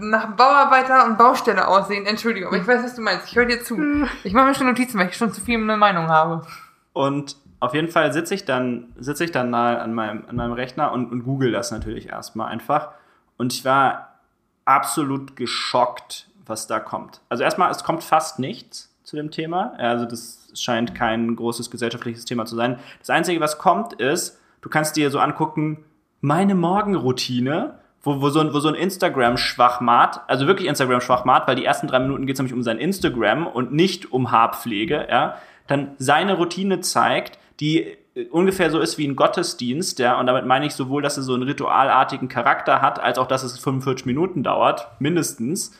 [0.00, 2.06] nach Bauarbeiter und Baustelle aussehen.
[2.06, 3.28] Entschuldigung, aber ich weiß, was du meinst.
[3.28, 3.78] Ich höre dir zu.
[4.24, 6.46] Ich mache mir schon Notizen, weil ich schon zu viel eine Meinung habe.
[6.94, 10.52] Und auf jeden Fall sitze ich dann, sitze ich dann mal an meinem, an meinem
[10.52, 12.90] Rechner und, und google das natürlich erstmal einfach.
[13.36, 14.20] Und ich war
[14.64, 17.20] absolut geschockt, was da kommt.
[17.28, 19.72] Also erstmal, es kommt fast nichts zu dem Thema.
[19.78, 22.78] Also das scheint kein großes gesellschaftliches Thema zu sein.
[22.98, 25.84] Das Einzige, was kommt, ist, du kannst dir so angucken,
[26.20, 31.86] meine Morgenroutine, wo, wo so ein, so ein Instagram-Schwachmat, also wirklich Instagram-Schwachmat, weil die ersten
[31.86, 36.34] drei Minuten geht es nämlich um sein Instagram und nicht um Haarpflege, ja, dann seine
[36.34, 37.96] Routine zeigt, die
[38.30, 41.34] ungefähr so ist wie ein Gottesdienst, ja, und damit meine ich sowohl, dass es so
[41.34, 45.78] einen ritualartigen Charakter hat, als auch, dass es 45 Minuten dauert, mindestens,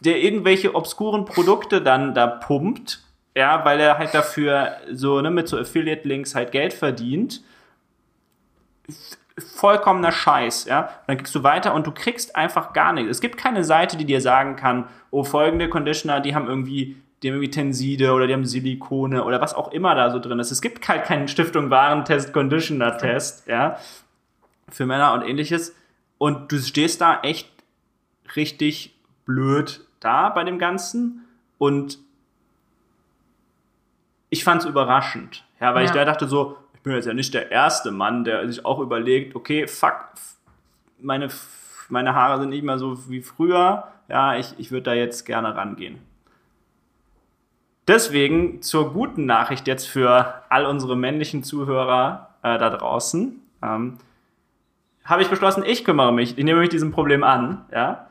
[0.00, 3.02] der irgendwelche obskuren Produkte dann da pumpt,
[3.36, 7.42] ja, weil er halt dafür so, ne, mit so Affiliate-Links halt Geld verdient.
[9.56, 10.90] Vollkommener Scheiß, ja.
[11.06, 13.10] Dann kriegst du weiter und du kriegst einfach gar nichts.
[13.10, 17.30] Es gibt keine Seite, die dir sagen kann, oh, folgende Conditioner, die haben irgendwie die
[17.30, 20.50] haben irgendwie Tenside oder die haben Silikone oder was auch immer da so drin ist.
[20.50, 23.78] Es gibt halt keinen Stiftung Warentest, Conditioner Test, ja,
[24.68, 25.74] für Männer und ähnliches.
[26.18, 27.50] Und du stehst da echt
[28.36, 28.94] richtig
[29.24, 31.24] blöd da bei dem Ganzen
[31.56, 31.98] und
[34.28, 35.86] ich fand es überraschend, ja, weil ja.
[35.86, 38.80] ich da dachte so, ich bin jetzt ja nicht der erste Mann, der sich auch
[38.80, 40.10] überlegt, okay, fuck,
[41.00, 41.28] meine,
[41.88, 45.56] meine Haare sind nicht mehr so wie früher, ja, ich, ich würde da jetzt gerne
[45.56, 46.00] rangehen.
[47.86, 53.40] Deswegen zur guten Nachricht jetzt für all unsere männlichen Zuhörer äh, da draußen.
[53.62, 53.98] Ähm,
[55.04, 58.06] habe ich beschlossen, ich kümmere mich, ich nehme mich diesem Problem an, ja,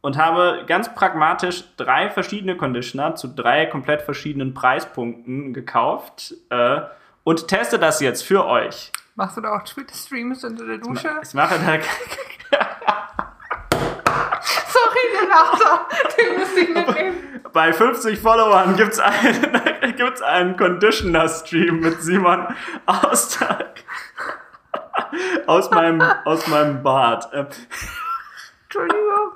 [0.00, 6.80] und habe ganz pragmatisch drei verschiedene Conditioner zu drei komplett verschiedenen Preispunkten gekauft äh,
[7.22, 8.90] und teste das jetzt für euch.
[9.14, 11.20] Machst du da auch Twitter-Streams unter der Dusche?
[11.22, 11.78] Ich mache da
[14.66, 15.86] Sorry, Lacher.
[16.18, 17.31] Den musste ich mitnehmen.
[17.52, 22.46] Bei 50 Followern gibt es einen, gibt's einen Conditioner-Stream mit Simon
[22.86, 23.84] Austag.
[25.46, 27.28] Aus meinem, aus meinem Bad.
[27.32, 27.46] Ähm.
[28.64, 29.32] Entschuldigung.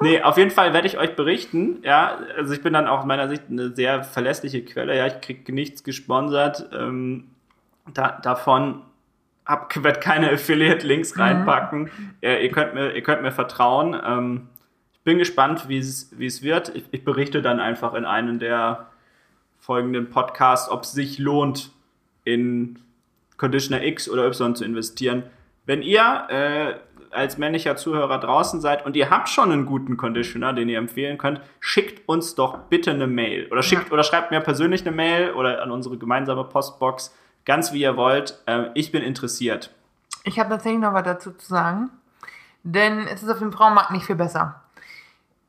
[0.00, 1.82] nee, auf jeden Fall werde ich euch berichten.
[1.82, 4.96] Ja, also ich bin dann auch meiner Sicht eine sehr verlässliche Quelle.
[4.96, 7.30] Ja, ich kriege nichts gesponsert ähm,
[7.92, 8.82] da, davon
[9.44, 11.22] hab, werde keine Affiliate-Links mhm.
[11.22, 11.82] reinpacken.
[11.82, 12.14] Mhm.
[12.20, 14.00] Ihr, ihr, könnt mir, ihr könnt mir vertrauen.
[14.04, 14.48] Ähm,
[15.04, 16.74] bin gespannt, wie es wird.
[16.74, 18.86] Ich, ich, berichte dann einfach in einem der
[19.58, 21.70] folgenden Podcasts, ob es sich lohnt,
[22.24, 22.78] in
[23.36, 25.24] Conditioner X oder Y zu investieren.
[25.66, 26.74] Wenn ihr äh,
[27.10, 31.18] als männlicher Zuhörer draußen seid und ihr habt schon einen guten Conditioner, den ihr empfehlen
[31.18, 33.92] könnt, schickt uns doch bitte eine Mail oder schickt ja.
[33.92, 37.14] oder schreibt mir persönlich eine Mail oder an unsere gemeinsame Postbox
[37.44, 38.38] Ganz wie ihr wollt.
[38.46, 39.74] Äh, ich bin interessiert.
[40.24, 41.90] Ich habe tatsächlich noch was dazu zu sagen.
[42.62, 44.62] Denn es ist auf dem Frauenmarkt nicht viel besser.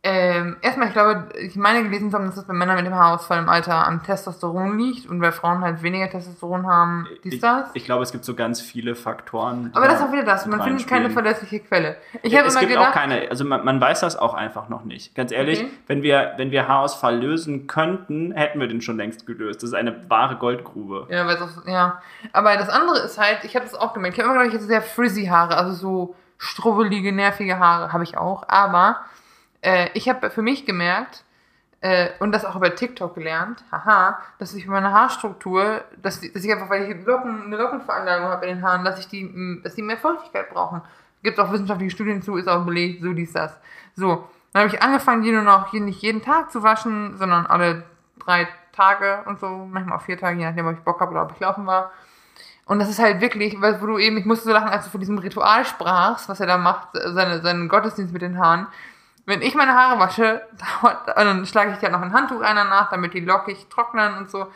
[0.04, 2.96] Ähm, erstmal, ich glaube, ich meine gelesen zu haben, dass es bei Männern mit dem
[2.96, 7.70] Haarausfall im Alter am Testosteron liegt und bei Frauen halt weniger Testosteron haben, dies, das.
[7.74, 9.70] Ich, ich glaube, es gibt so ganz viele Faktoren.
[9.76, 11.98] Aber das ist auch wieder das, man findet keine verlässliche Quelle.
[12.24, 14.86] Ich habe immer gibt gedacht, auch keine, also man, man, weiß das auch einfach noch
[14.86, 15.14] nicht.
[15.14, 15.72] Ganz ehrlich, okay.
[15.86, 19.62] wenn, wir, wenn wir Haarausfall lösen könnten, hätten wir den schon längst gelöst.
[19.62, 21.06] Das ist eine wahre Goldgrube.
[21.12, 22.02] Ja, weil das, ja.
[22.34, 24.60] Aber das andere ist halt, ich habe das auch gemerkt, ich habe immer gedacht, ich
[24.62, 29.02] hätte sehr frizzy Haare, also so strubbelige, nervige Haare, habe ich auch, aber
[29.62, 31.24] äh, ich habe für mich gemerkt,
[31.82, 36.52] äh, und das auch über TikTok gelernt, haha, dass ich meine Haarstruktur, dass, dass ich
[36.52, 39.82] einfach, weil ich Locken, eine Lockenveranlagung habe in den Haaren, dass ich die, dass die
[39.82, 40.82] mehr Feuchtigkeit brauchen.
[41.24, 43.60] Gibt auch wissenschaftliche Studien zu, ist auch belegt, so dies, das.
[43.96, 47.84] So, dann habe ich angefangen, die nur noch nicht jeden Tag zu waschen, sondern alle
[48.20, 51.24] drei Tage und so, manchmal auch vier Tage, je nachdem, ob ich Bock habe oder
[51.24, 51.92] ob ich laufen war.
[52.66, 54.92] Und das ist halt wirklich, weil wo du eben, ich musste so lachen, als du
[54.92, 58.68] von diesem Ritual sprachst, was er da macht, seine, seinen Gottesdienst mit den Haaren
[59.26, 60.42] wenn ich meine Haare wasche,
[60.82, 64.30] dauert, dann schlage ich ja noch ein Handtuch einer nach, damit die lockig trocknen und
[64.30, 64.48] so.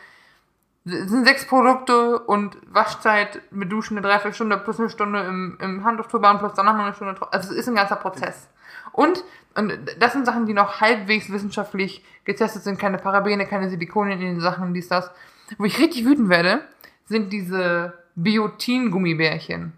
[0.84, 5.84] Es sind sechs Produkte und Waschzeit mit Duschen eine Dreiviertelstunde plus eine Stunde im, im
[5.84, 7.20] Handtuchturban plus dann noch eine Stunde.
[7.32, 8.48] Also es ist ein ganzer Prozess.
[8.92, 9.24] Und,
[9.56, 12.78] und das sind Sachen, die noch halbwegs wissenschaftlich getestet sind.
[12.78, 15.10] Keine Parabene, keine Silikone in den Sachen, dies, das.
[15.58, 16.60] Wo ich richtig wütend werde,
[17.04, 19.72] sind diese Biotin-Gummibärchen.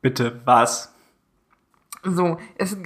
[0.00, 0.91] Bitte, was?
[2.04, 2.76] So, es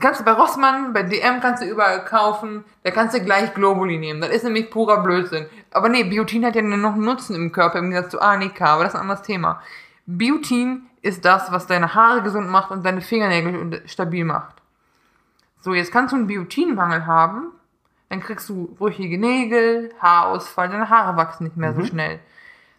[0.00, 3.96] kannst du bei Rossmann, bei DM kannst du überall kaufen, da kannst du gleich Globuli
[3.96, 4.20] nehmen.
[4.20, 5.46] Das ist nämlich purer Blödsinn.
[5.70, 8.84] Aber nee, Biotin hat ja noch einen Nutzen im Körper, im Gegensatz zu Anika, aber
[8.84, 9.62] das ist ein anderes Thema.
[10.04, 14.56] Biotin ist das, was deine Haare gesund macht und deine Fingernägel stabil macht.
[15.60, 17.52] So, jetzt kannst du einen Biotinmangel haben,
[18.10, 21.80] dann kriegst du brüchige Nägel, Haarausfall, deine Haare wachsen nicht mehr mhm.
[21.80, 22.20] so schnell.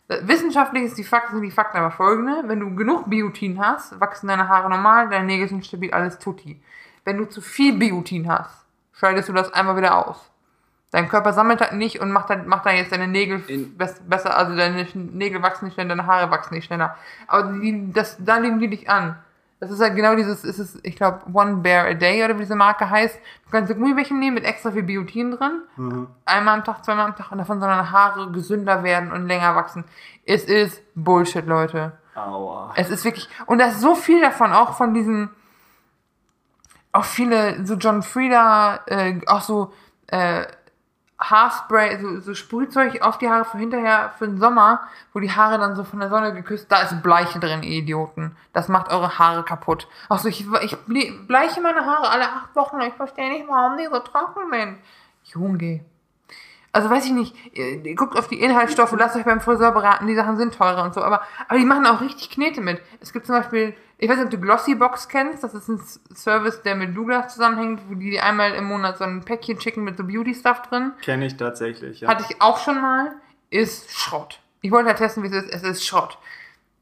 [0.08, 2.44] Wissenschaftlich ist die Fakten, sind die Fakten aber folgende.
[2.46, 6.62] Wenn du genug Biotin hast, wachsen deine Haare normal, deine Nägel sind stabil, alles tutti.
[7.04, 10.32] Wenn du zu viel Biotin hast, scheidest du das einmal wieder aus.
[10.92, 13.40] Dein Körper sammelt das nicht und macht dann, macht dann jetzt deine Nägel
[13.78, 16.96] besser, also deine Nägel wachsen nicht schneller, deine Haare wachsen nicht schneller.
[17.28, 19.18] Aber die, das, da legen die dich an.
[19.60, 22.42] Das ist halt genau dieses, ist es, ich glaube, One Bear a Day oder wie
[22.42, 23.20] diese Marke heißt.
[23.46, 25.64] Du kannst Gummibärchen nehmen mit extra viel Biotin drin.
[25.78, 26.08] Mhm.
[26.26, 29.56] Einmal am Tag, zweimal am Tag und davon sollen deine Haare gesünder werden und länger
[29.56, 29.84] wachsen.
[30.26, 31.94] Es ist Bullshit, Leute.
[32.14, 32.74] Aua.
[32.76, 35.30] Es ist wirklich, und da ist so viel davon, auch von diesen,
[36.92, 39.74] auch viele, so John Frieda, äh, auch so,
[40.08, 40.46] äh,
[41.20, 44.82] Haarspray, so, so Sprühzeug auf die Haare für hinterher, für den Sommer,
[45.14, 48.36] wo die Haare dann so von der Sonne geküsst, da ist Bleiche drin, ihr Idioten.
[48.54, 49.88] Das macht eure Haare kaputt.
[50.10, 53.86] Ach so, ich, ich bleiche meine Haare alle acht Wochen, ich verstehe nicht, warum die
[53.86, 54.78] so trocken sind.
[55.24, 55.84] Junge.
[56.72, 60.14] Also weiß ich nicht, ihr guckt auf die Inhaltsstoffe, lasst euch beim Friseur beraten, die
[60.14, 62.80] Sachen sind teurer und so, aber, aber die machen auch richtig Knete mit.
[63.00, 65.82] Es gibt zum Beispiel, ich weiß nicht, ob du Glossybox kennst, das ist ein
[66.14, 69.98] Service, der mit Douglas zusammenhängt, wo die einmal im Monat so ein Päckchen schicken mit
[69.98, 70.92] so Beauty-Stuff drin.
[71.02, 72.10] Kenne ich tatsächlich, ja.
[72.10, 73.14] Hatte ich auch schon mal,
[73.50, 74.40] ist Schrott.
[74.62, 76.20] Ich wollte halt testen, wie es ist, es ist Schrott.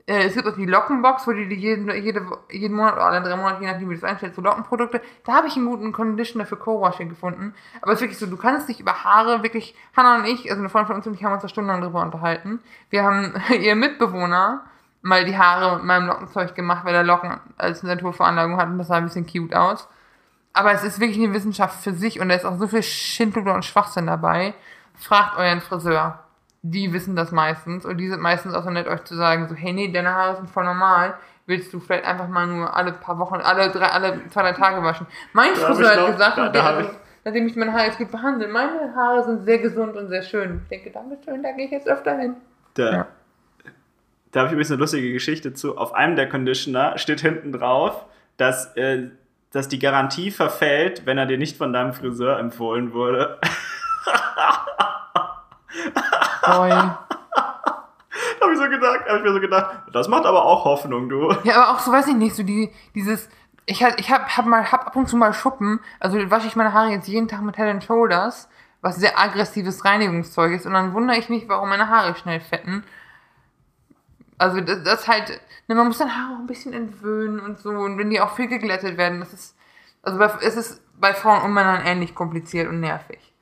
[0.07, 3.35] Äh, es gibt auch die Lockenbox, wo die jeden, jede, jeden Monat oder alle drei
[3.35, 5.01] Monate, je nachdem wie du das einstellst, so Lockenprodukte.
[5.23, 7.55] Da habe ich einen guten Conditioner für Co-Washing gefunden.
[7.81, 10.59] Aber es ist wirklich so, du kannst dich über Haare wirklich, Hannah und ich, also
[10.59, 12.59] eine Freundin von uns und ich haben uns da stundenlang drüber unterhalten.
[12.89, 14.65] Wir haben ihr Mitbewohner
[15.05, 18.87] mal die Haare mit meinem Lockenzeug gemacht, weil er Locken als Naturveranlagung hat und das
[18.87, 19.87] sah ein bisschen cute aus.
[20.53, 23.53] Aber es ist wirklich eine Wissenschaft für sich und da ist auch so viel Schindluder
[23.53, 24.53] und Schwachsinn dabei.
[24.95, 26.19] Fragt euren Friseur
[26.67, 29.53] die wissen das meistens und die sind meistens auch so nett, euch zu sagen, so,
[29.53, 31.13] hey, nee, deine Haare sind voll normal.
[31.45, 34.81] Willst du vielleicht einfach mal nur alle paar Wochen, alle drei, alle zwei, drei Tage
[34.81, 35.05] waschen?
[35.33, 36.87] Mein da Friseur hat noch, gesagt, da, da ich,
[37.23, 40.61] nachdem ich meine Haare jetzt gut behandle, meine Haare sind sehr gesund und sehr schön.
[40.63, 42.35] Ich denke, Dankeschön, da gehe ich jetzt öfter hin.
[42.73, 43.07] Da, ja.
[44.35, 45.77] Da habe ich übrigens eine lustige Geschichte zu.
[45.77, 48.03] Auf einem der Conditioner steht hinten drauf,
[48.35, 49.03] dass, äh,
[49.51, 53.39] dass die Garantie verfällt, wenn er dir nicht von deinem Friseur empfohlen wurde.
[56.45, 56.69] Boy.
[58.41, 61.33] habe ich so gedacht, habe ich mir so gedacht, das macht aber auch Hoffnung, du.
[61.45, 63.29] Ja, aber auch so weiß ich nicht, so die, dieses,
[63.65, 66.57] ich halt, ich hab, hab mal, hab ab und zu mal Schuppen, also wasche ich
[66.57, 68.49] meine Haare jetzt jeden Tag mit Head Shoulders,
[68.81, 72.83] was sehr aggressives Reinigungszeug ist, und dann wundere ich mich, warum meine Haare schnell fetten.
[74.37, 77.69] Also das, das halt, ne, man muss dann Haare auch ein bisschen entwöhnen und so,
[77.69, 79.55] und wenn die auch viel geglättet werden, das ist,
[80.03, 83.33] also es ist bei Frauen und Männern ähnlich kompliziert und nervig.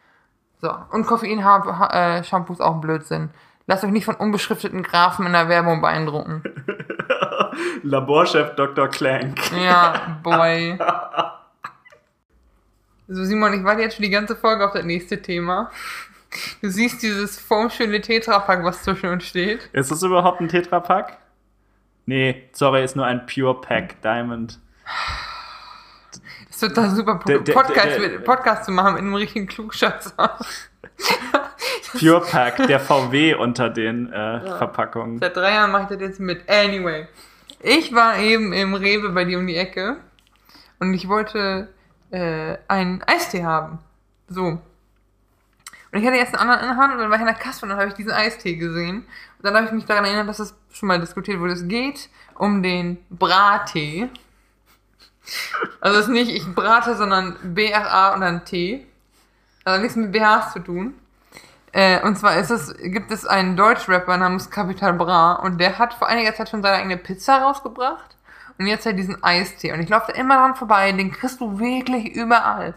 [0.61, 0.73] So.
[0.91, 3.31] Und Koffein-Shampoos äh, auch Blödsinn.
[3.67, 6.43] Lasst euch nicht von unbeschrifteten Graphen in der Werbung beeindrucken.
[7.83, 8.87] Laborchef Dr.
[8.89, 9.39] Clank.
[9.51, 10.77] Ja, boy.
[13.07, 15.69] So, Simon, ich warte jetzt schon die ganze Folge auf das nächste Thema.
[16.61, 19.69] Du siehst dieses formschöne Tetrapack, was zwischen uns steht.
[19.73, 21.17] Ist das überhaupt ein Tetrapack?
[22.05, 24.59] Nee, sorry, ist nur ein Pure Pack Diamond
[26.67, 30.37] total super, Podcast, der, der, Podcast zu machen mit einem richtigen Klugschatzer.
[31.99, 34.57] Pure Pack, der VW unter den äh, ja.
[34.57, 35.19] Verpackungen.
[35.19, 36.49] Seit drei Jahren mache ich das jetzt mit.
[36.49, 37.07] Anyway.
[37.59, 39.97] Ich war eben im Rewe bei dir um die Ecke
[40.79, 41.69] und ich wollte
[42.11, 43.79] äh, einen Eistee haben.
[44.27, 44.59] So.
[45.93, 47.35] Und ich hatte erst einen anderen in der Hand und dann war ich in der
[47.35, 49.05] Kasse und dann habe ich diesen Eistee gesehen.
[49.37, 51.53] Und dann habe ich mich daran erinnert, dass das schon mal diskutiert wurde.
[51.53, 54.09] Es geht um den Brattee.
[55.79, 58.87] Also es ist nicht ich brate, sondern B-R-A und dann T.
[59.63, 60.95] Also nichts mit BHs zu tun.
[61.71, 65.93] Äh, und zwar ist es, gibt es einen Deutschrapper namens Capital Bra und der hat
[65.93, 68.17] vor einiger Zeit schon seine eigene Pizza rausgebracht
[68.57, 69.71] und jetzt halt diesen Eistee.
[69.73, 72.73] Und ich laufe da immer dran vorbei, den kriegst du wirklich überall.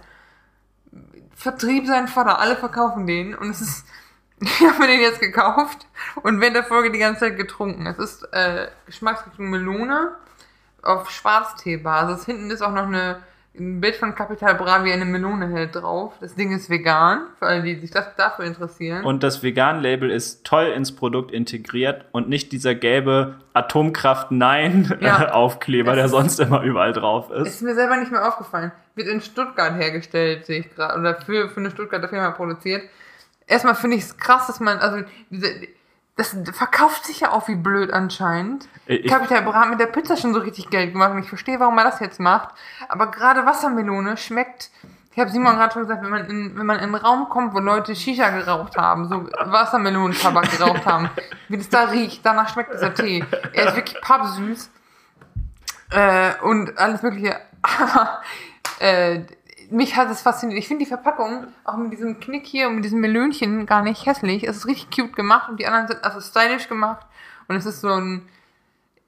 [1.37, 3.87] Vertrieb sein Vater, alle verkaufen den und es ist,
[4.41, 5.87] ich habe mir den jetzt gekauft
[6.23, 7.87] und während der Folge die ganze Zeit getrunken.
[7.87, 10.17] Es ist äh, Geschmacksrichtung Melone
[10.83, 12.25] auf Schwarzteebasis.
[12.25, 13.23] Hinten ist auch noch eine,
[13.59, 16.15] ein Bild von Capital Bra, wie eine Melone hält drauf.
[16.21, 19.05] Das Ding ist vegan, für alle, die sich das dafür interessieren.
[19.05, 25.19] Und das Vegan-Label ist toll ins Produkt integriert und nicht dieser gelbe Atomkraft Nein ja.
[25.67, 27.49] Der sonst immer überall drauf ist.
[27.49, 28.73] Ist mir selber nicht mehr aufgefallen.
[28.95, 32.83] Wird in Stuttgart hergestellt, sehe ich gerade, oder für, für eine Stuttgarter Firma produziert.
[33.47, 35.49] Erstmal finde ich es krass, dass man, also diese,
[36.17, 38.69] das verkauft sich ja auch wie blöd anscheinend.
[38.87, 41.61] Ich, Capital Bra hat mit der Pizza schon so richtig Geld gemacht und ich verstehe,
[41.61, 42.55] warum er das jetzt macht.
[42.89, 44.71] Aber gerade Wassermelone schmeckt.
[45.13, 47.55] Ich habe Simon gerade schon gesagt, wenn man, in, wenn man in einen Raum kommt,
[47.55, 51.11] wo Leute Shisha geraucht haben, so Wassermelonentabak geraucht haben,
[51.49, 53.25] wie das da riecht, danach schmeckt dieser Tee.
[53.53, 54.71] Er ist wirklich pappsüß.
[55.91, 57.41] Äh, und alles mögliche.
[57.63, 58.23] Aber
[58.79, 59.21] äh,
[59.71, 60.59] mich hat es fasziniert.
[60.59, 64.07] Ich finde die Verpackung auch mit diesem Knick hier und mit diesem Melönchen gar nicht
[64.07, 64.45] hässlich.
[64.45, 67.07] Es ist richtig cute gemacht und die anderen sind also stylisch gemacht.
[67.49, 68.29] Und es ist so ein,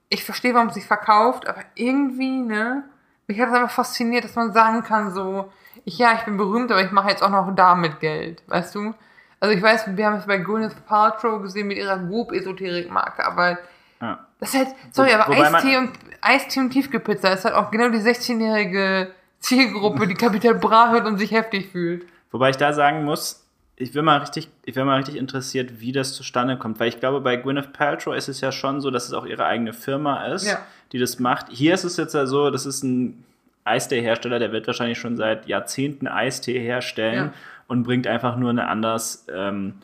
[0.08, 2.84] ich verstehe, warum es sich verkauft, aber irgendwie, ne,
[3.26, 5.52] mich hat es einfach fasziniert, dass man sagen kann, so,
[5.84, 8.94] ich, ja, ich bin berühmt, aber ich mache jetzt auch noch damit Geld, weißt du?
[9.40, 13.58] Also ich weiß, wir haben es bei Gwyneth Paltrow gesehen mit ihrer Whoop-Esoterik-Marke, aber
[14.00, 14.26] ja.
[14.40, 17.98] das ist halt, sorry, aber Eistee und, Eistee und Tiefkühlpizza ist halt auch genau die
[17.98, 22.06] 16-jährige Zielgruppe, die Kapital Bra hört und sich heftig fühlt.
[22.30, 23.44] Wobei ich da sagen muss,
[23.76, 26.98] ich bin mal richtig, ich bin mal richtig interessiert, wie das zustande kommt, weil ich
[26.98, 30.26] glaube, bei Gwyneth Paltrow ist es ja schon so, dass es auch ihre eigene Firma
[30.26, 30.58] ist, ja.
[30.92, 31.46] die das macht.
[31.50, 33.24] Hier ist es jetzt ja so, das ist ein
[33.64, 37.26] Eistee-Hersteller, der wird wahrscheinlich schon seit Jahrzehnten Eistee herstellen.
[37.26, 37.32] Ja.
[37.68, 39.74] und bringt einfach nur ein anders, ähm,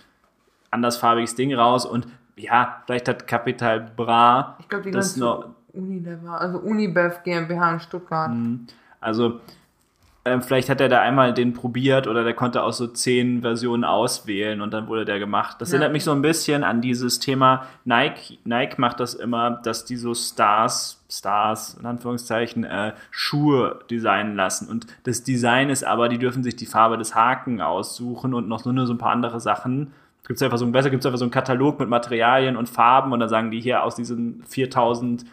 [0.70, 1.86] andersfarbiges Ding raus.
[1.86, 7.22] Und ja, vielleicht hat Capital Bra Ich glaube, die das ganze noch, Unilever, also Unibev
[7.24, 8.30] GmbH in Stuttgart.
[9.04, 9.40] Also,
[10.26, 13.84] ähm, vielleicht hat er da einmal den probiert oder der konnte aus so zehn Versionen
[13.84, 15.56] auswählen und dann wurde der gemacht.
[15.60, 15.74] Das Ja.
[15.76, 18.38] erinnert mich so ein bisschen an dieses Thema Nike.
[18.44, 24.68] Nike macht das immer, dass die so Stars, Stars in Anführungszeichen, äh, Schuhe designen lassen.
[24.70, 28.60] Und das Design ist aber, die dürfen sich die Farbe des Haken aussuchen und noch
[28.60, 29.92] so nur so ein paar andere Sachen.
[30.26, 33.12] Gibt es einfach so, besser gibt es einfach so einen Katalog mit Materialien und Farben
[33.12, 35.26] und dann sagen die hier aus diesen 4000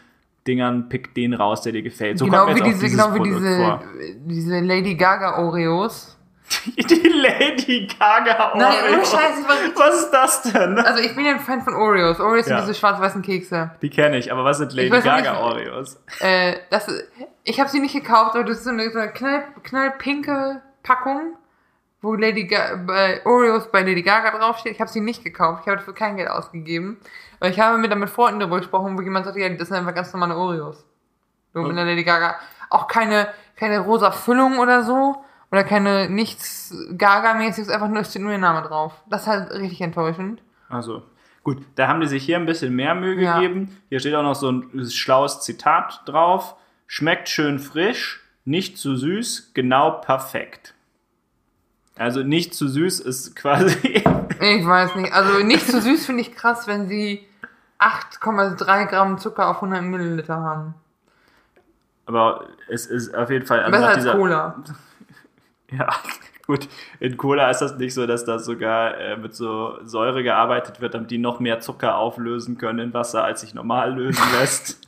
[0.47, 2.17] Dingern, pick den raus, der dir gefällt.
[2.19, 3.79] So genau kommt wie diese, genau wie diese,
[4.25, 6.17] diese Lady Gaga Oreos.
[6.75, 9.11] Die Lady Gaga Nein, ohne Oreos.
[9.11, 10.77] Scheiß, ich war richtig- Was ist das denn?
[10.79, 12.19] Also ich bin ja ein Fan von Oreos.
[12.19, 12.57] Oreos Ja.
[12.57, 13.71] sind diese schwarz-weißen Kekse.
[13.81, 16.03] Die kenne ich, aber was sind Lady Gaga nicht- Oreos?
[16.19, 16.87] Äh, das,
[17.45, 21.37] ich habe sie nicht gekauft, aber das ist so eine, so eine knall, knallpinke Packung,
[22.01, 24.73] wo Lady Ga bei Oreos bei Lady Gaga draufsteht.
[24.73, 25.61] Ich habe sie nicht gekauft.
[25.63, 26.97] Ich habe dafür kein Geld ausgegeben.
[27.41, 29.93] Aber ich habe mit, mit Freunden darüber gesprochen, wo jemand sagte, ja, das sind einfach
[29.95, 30.85] ganz normale Oreos.
[31.53, 32.35] So mit der Lady Gaga.
[32.69, 33.27] Auch keine,
[33.57, 35.17] keine rosa Füllung oder so.
[35.51, 38.93] Oder keine nichts Gaga-mäßiges, einfach nur, es steht nur ihr Name drauf.
[39.09, 40.41] Das ist halt richtig enttäuschend.
[40.69, 41.03] Also,
[41.43, 43.35] gut, da haben die sich hier ein bisschen mehr Mühe Ja.
[43.39, 43.75] gegeben.
[43.89, 46.55] Hier steht auch noch so ein schlaues Zitat drauf.
[46.87, 50.73] Schmeckt schön frisch, nicht zu süß, genau perfekt.
[51.97, 54.03] Also nicht zu süß ist quasi.
[54.39, 55.11] Ich weiß nicht.
[55.11, 57.27] Also nicht so süß finde ich krass, wenn sie
[57.81, 60.75] 8,3 Gramm Zucker auf 100 Milliliter haben.
[62.05, 63.61] Aber es ist auf jeden Fall.
[63.61, 64.55] also Besser als Cola.
[65.73, 65.87] Ja,
[66.47, 66.67] gut.
[66.99, 70.93] In Cola ist das nicht so, dass da sogar äh, mit so Säure gearbeitet wird,
[70.93, 74.81] damit die noch mehr Zucker auflösen können in Wasser, als sich normal lösen lässt.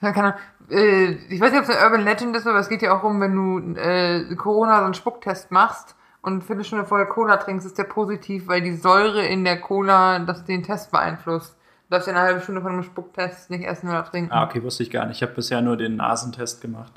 [0.00, 0.40] Ja, keine Ahnung.
[0.70, 3.02] Äh, ich weiß nicht, ob es eine Urban Legend ist, aber es geht ja auch
[3.02, 7.66] rum, wenn du äh, Corona so einen Spucktest machst und eine Viertelstunde vorher Cola trinkst,
[7.66, 11.57] ist der positiv, weil die Säure in der Cola das den Test beeinflusst.
[11.88, 14.30] Du darfst ja eine halbe Stunde von einem Spucktest nicht essen oder trinken.
[14.30, 15.16] ah, okay, wusste ich gar nicht.
[15.16, 16.92] Ich habe bisher nur den Nasentest gemacht.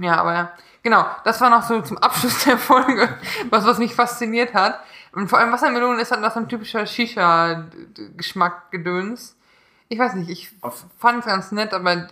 [0.00, 0.52] Ja, aber ja.
[0.82, 3.08] Genau, das war noch so zum Abschluss der Folge,
[3.50, 4.80] was, was mich fasziniert hat.
[5.12, 9.36] Und vor allem Wassermelonen ist halt noch so ein typischer Shisha-Geschmack gedöns.
[9.88, 10.50] Ich weiß nicht, ich
[10.98, 12.08] fand es ganz nett, aber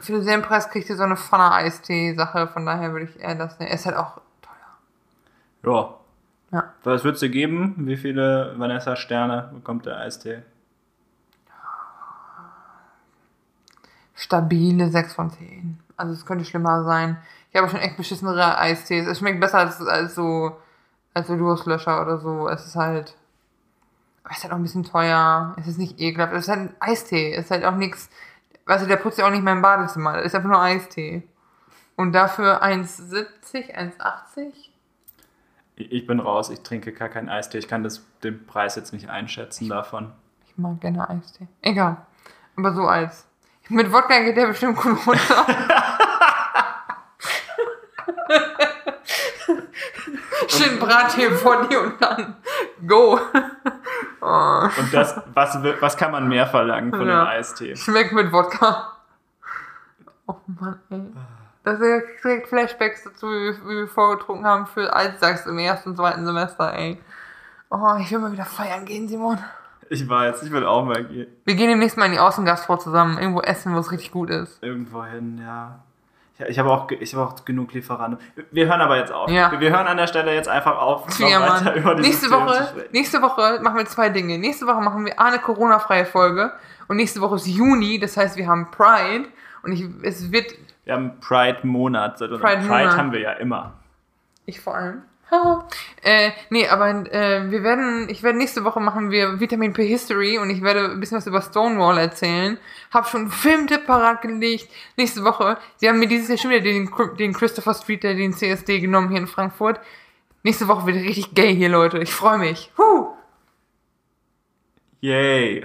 [0.00, 3.58] für denselben Preis kriegt ihr so eine Pfanne Eistee-Sache, von daher würde ich eher das
[3.58, 3.70] nehmen.
[3.70, 5.72] Er ist halt auch teuer.
[5.72, 5.99] Ja.
[6.52, 6.72] Ja.
[6.84, 7.74] Was würdest du geben?
[7.78, 10.42] Wie viele Vanessa-Sterne bekommt der Eistee?
[14.14, 15.78] Stabile 6 von 10.
[15.96, 17.16] Also es könnte schlimmer sein.
[17.52, 19.06] Ich habe schon echt beschissenere Eistees.
[19.06, 20.56] Es schmeckt besser als, als so
[21.14, 22.48] als so Durstlöscher oder so.
[22.48, 23.16] Es ist halt.
[24.22, 25.54] Aber es ist halt auch ein bisschen teuer.
[25.58, 26.32] Es ist nicht ekelhaft.
[26.34, 27.34] Es ist halt ein Eistee.
[27.34, 28.10] Es ist halt auch nichts.
[28.66, 30.14] Weißt du, der putzt ja auch nicht mein Badezimmer.
[30.14, 31.22] Das ist einfach nur Eistee.
[31.96, 34.69] Und dafür 1,70, 1,80?
[35.80, 37.58] Ich ich bin raus, ich trinke gar keinen Eistee.
[37.58, 40.12] Ich kann das, den Preis jetzt nicht einschätzen davon.
[40.46, 41.48] Ich mag gerne Eistee.
[41.62, 41.96] Egal.
[42.56, 43.26] Aber so als.
[43.68, 45.46] Mit Wodka geht der bestimmt gut runter.
[50.48, 52.36] Schön Brattee vor dir und dann
[52.86, 53.18] go.
[54.20, 57.20] Oh, Und das, was, was kann man mehr verlangen von Ja.
[57.22, 57.74] einem Eistee?
[57.76, 58.92] schmeckt mit Wodka.
[60.26, 61.00] Oh Mann, ey.
[61.62, 65.96] Das direkt Flashbacks dazu, wie wir- wie wir vorgetrunken haben für Altsachs im ersten und
[65.96, 66.98] zweiten Semester, ey.
[67.70, 69.38] Oh, ich will mal wieder feiern gehen, Simon.
[69.90, 71.26] Ich weiß, ich will auch mal gehen.
[71.44, 74.62] Wir gehen demnächst mal in die Außengastro zusammen, irgendwo essen, wo es richtig gut ist.
[74.62, 75.80] Irgendwo hin, ja.
[76.38, 78.18] Ja, Ich habe auch, ich habe auch genug Lieferanten.
[78.50, 79.28] Wir hören aber jetzt auf.
[79.30, 79.52] Ja.
[79.60, 81.36] Wir, hören an der Stelle jetzt einfach auf, Ja,
[81.76, 82.02] über Mann.
[82.02, 84.38] dieses Nächste Woche, nächste Woche machen wir zwei Dinge.
[84.38, 86.52] Nächste Woche machen wir eine Corona-freie Folge
[86.88, 89.26] und nächste Woche ist Juni, das heißt, wir haben Pride
[89.62, 90.46] und ich, es wird,
[90.90, 92.20] Wir haben Pride-Monat.
[92.20, 92.96] Unserem Pride, Pride-Monat.
[92.96, 93.74] haben wir ja immer.
[94.44, 95.02] ich vor allem.
[96.02, 100.38] Äh, nee, aber äh, wir werden, ich werde nächste Woche machen wir Vitamin P History
[100.38, 102.58] und ich werde ein bisschen was über Stonewall erzählen.
[102.90, 104.68] Hab schon einen Filmtipp parat gelegt.
[104.96, 108.32] Nächste Woche, sie haben mir dieses Jahr schon wieder den, den Christopher Street, der den
[108.32, 109.78] CSD genommen hier in Frankfurt.
[110.42, 111.98] Nächste Woche wird richtig gay hier, Leute.
[111.98, 112.72] Ich freue mich.
[112.78, 113.10] Huh,
[115.00, 115.64] Yay.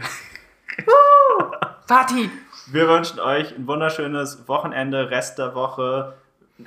[1.88, 2.30] Party.
[2.68, 6.14] Wir wünschen euch ein wunderschönes Wochenende, Rest der Woche.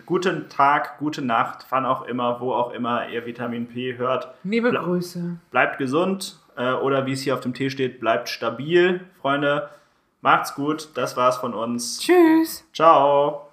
[0.07, 4.29] Guten Tag, gute Nacht, wann auch immer, wo auch immer ihr Vitamin P hört.
[4.45, 5.39] Liebe Bla- Grüße.
[5.51, 9.70] Bleibt gesund äh, oder wie es hier auf dem Tee steht, bleibt stabil, Freunde.
[10.20, 12.01] Macht's gut, das war's von uns.
[12.01, 12.65] Tschüss.
[12.75, 13.48] Ciao.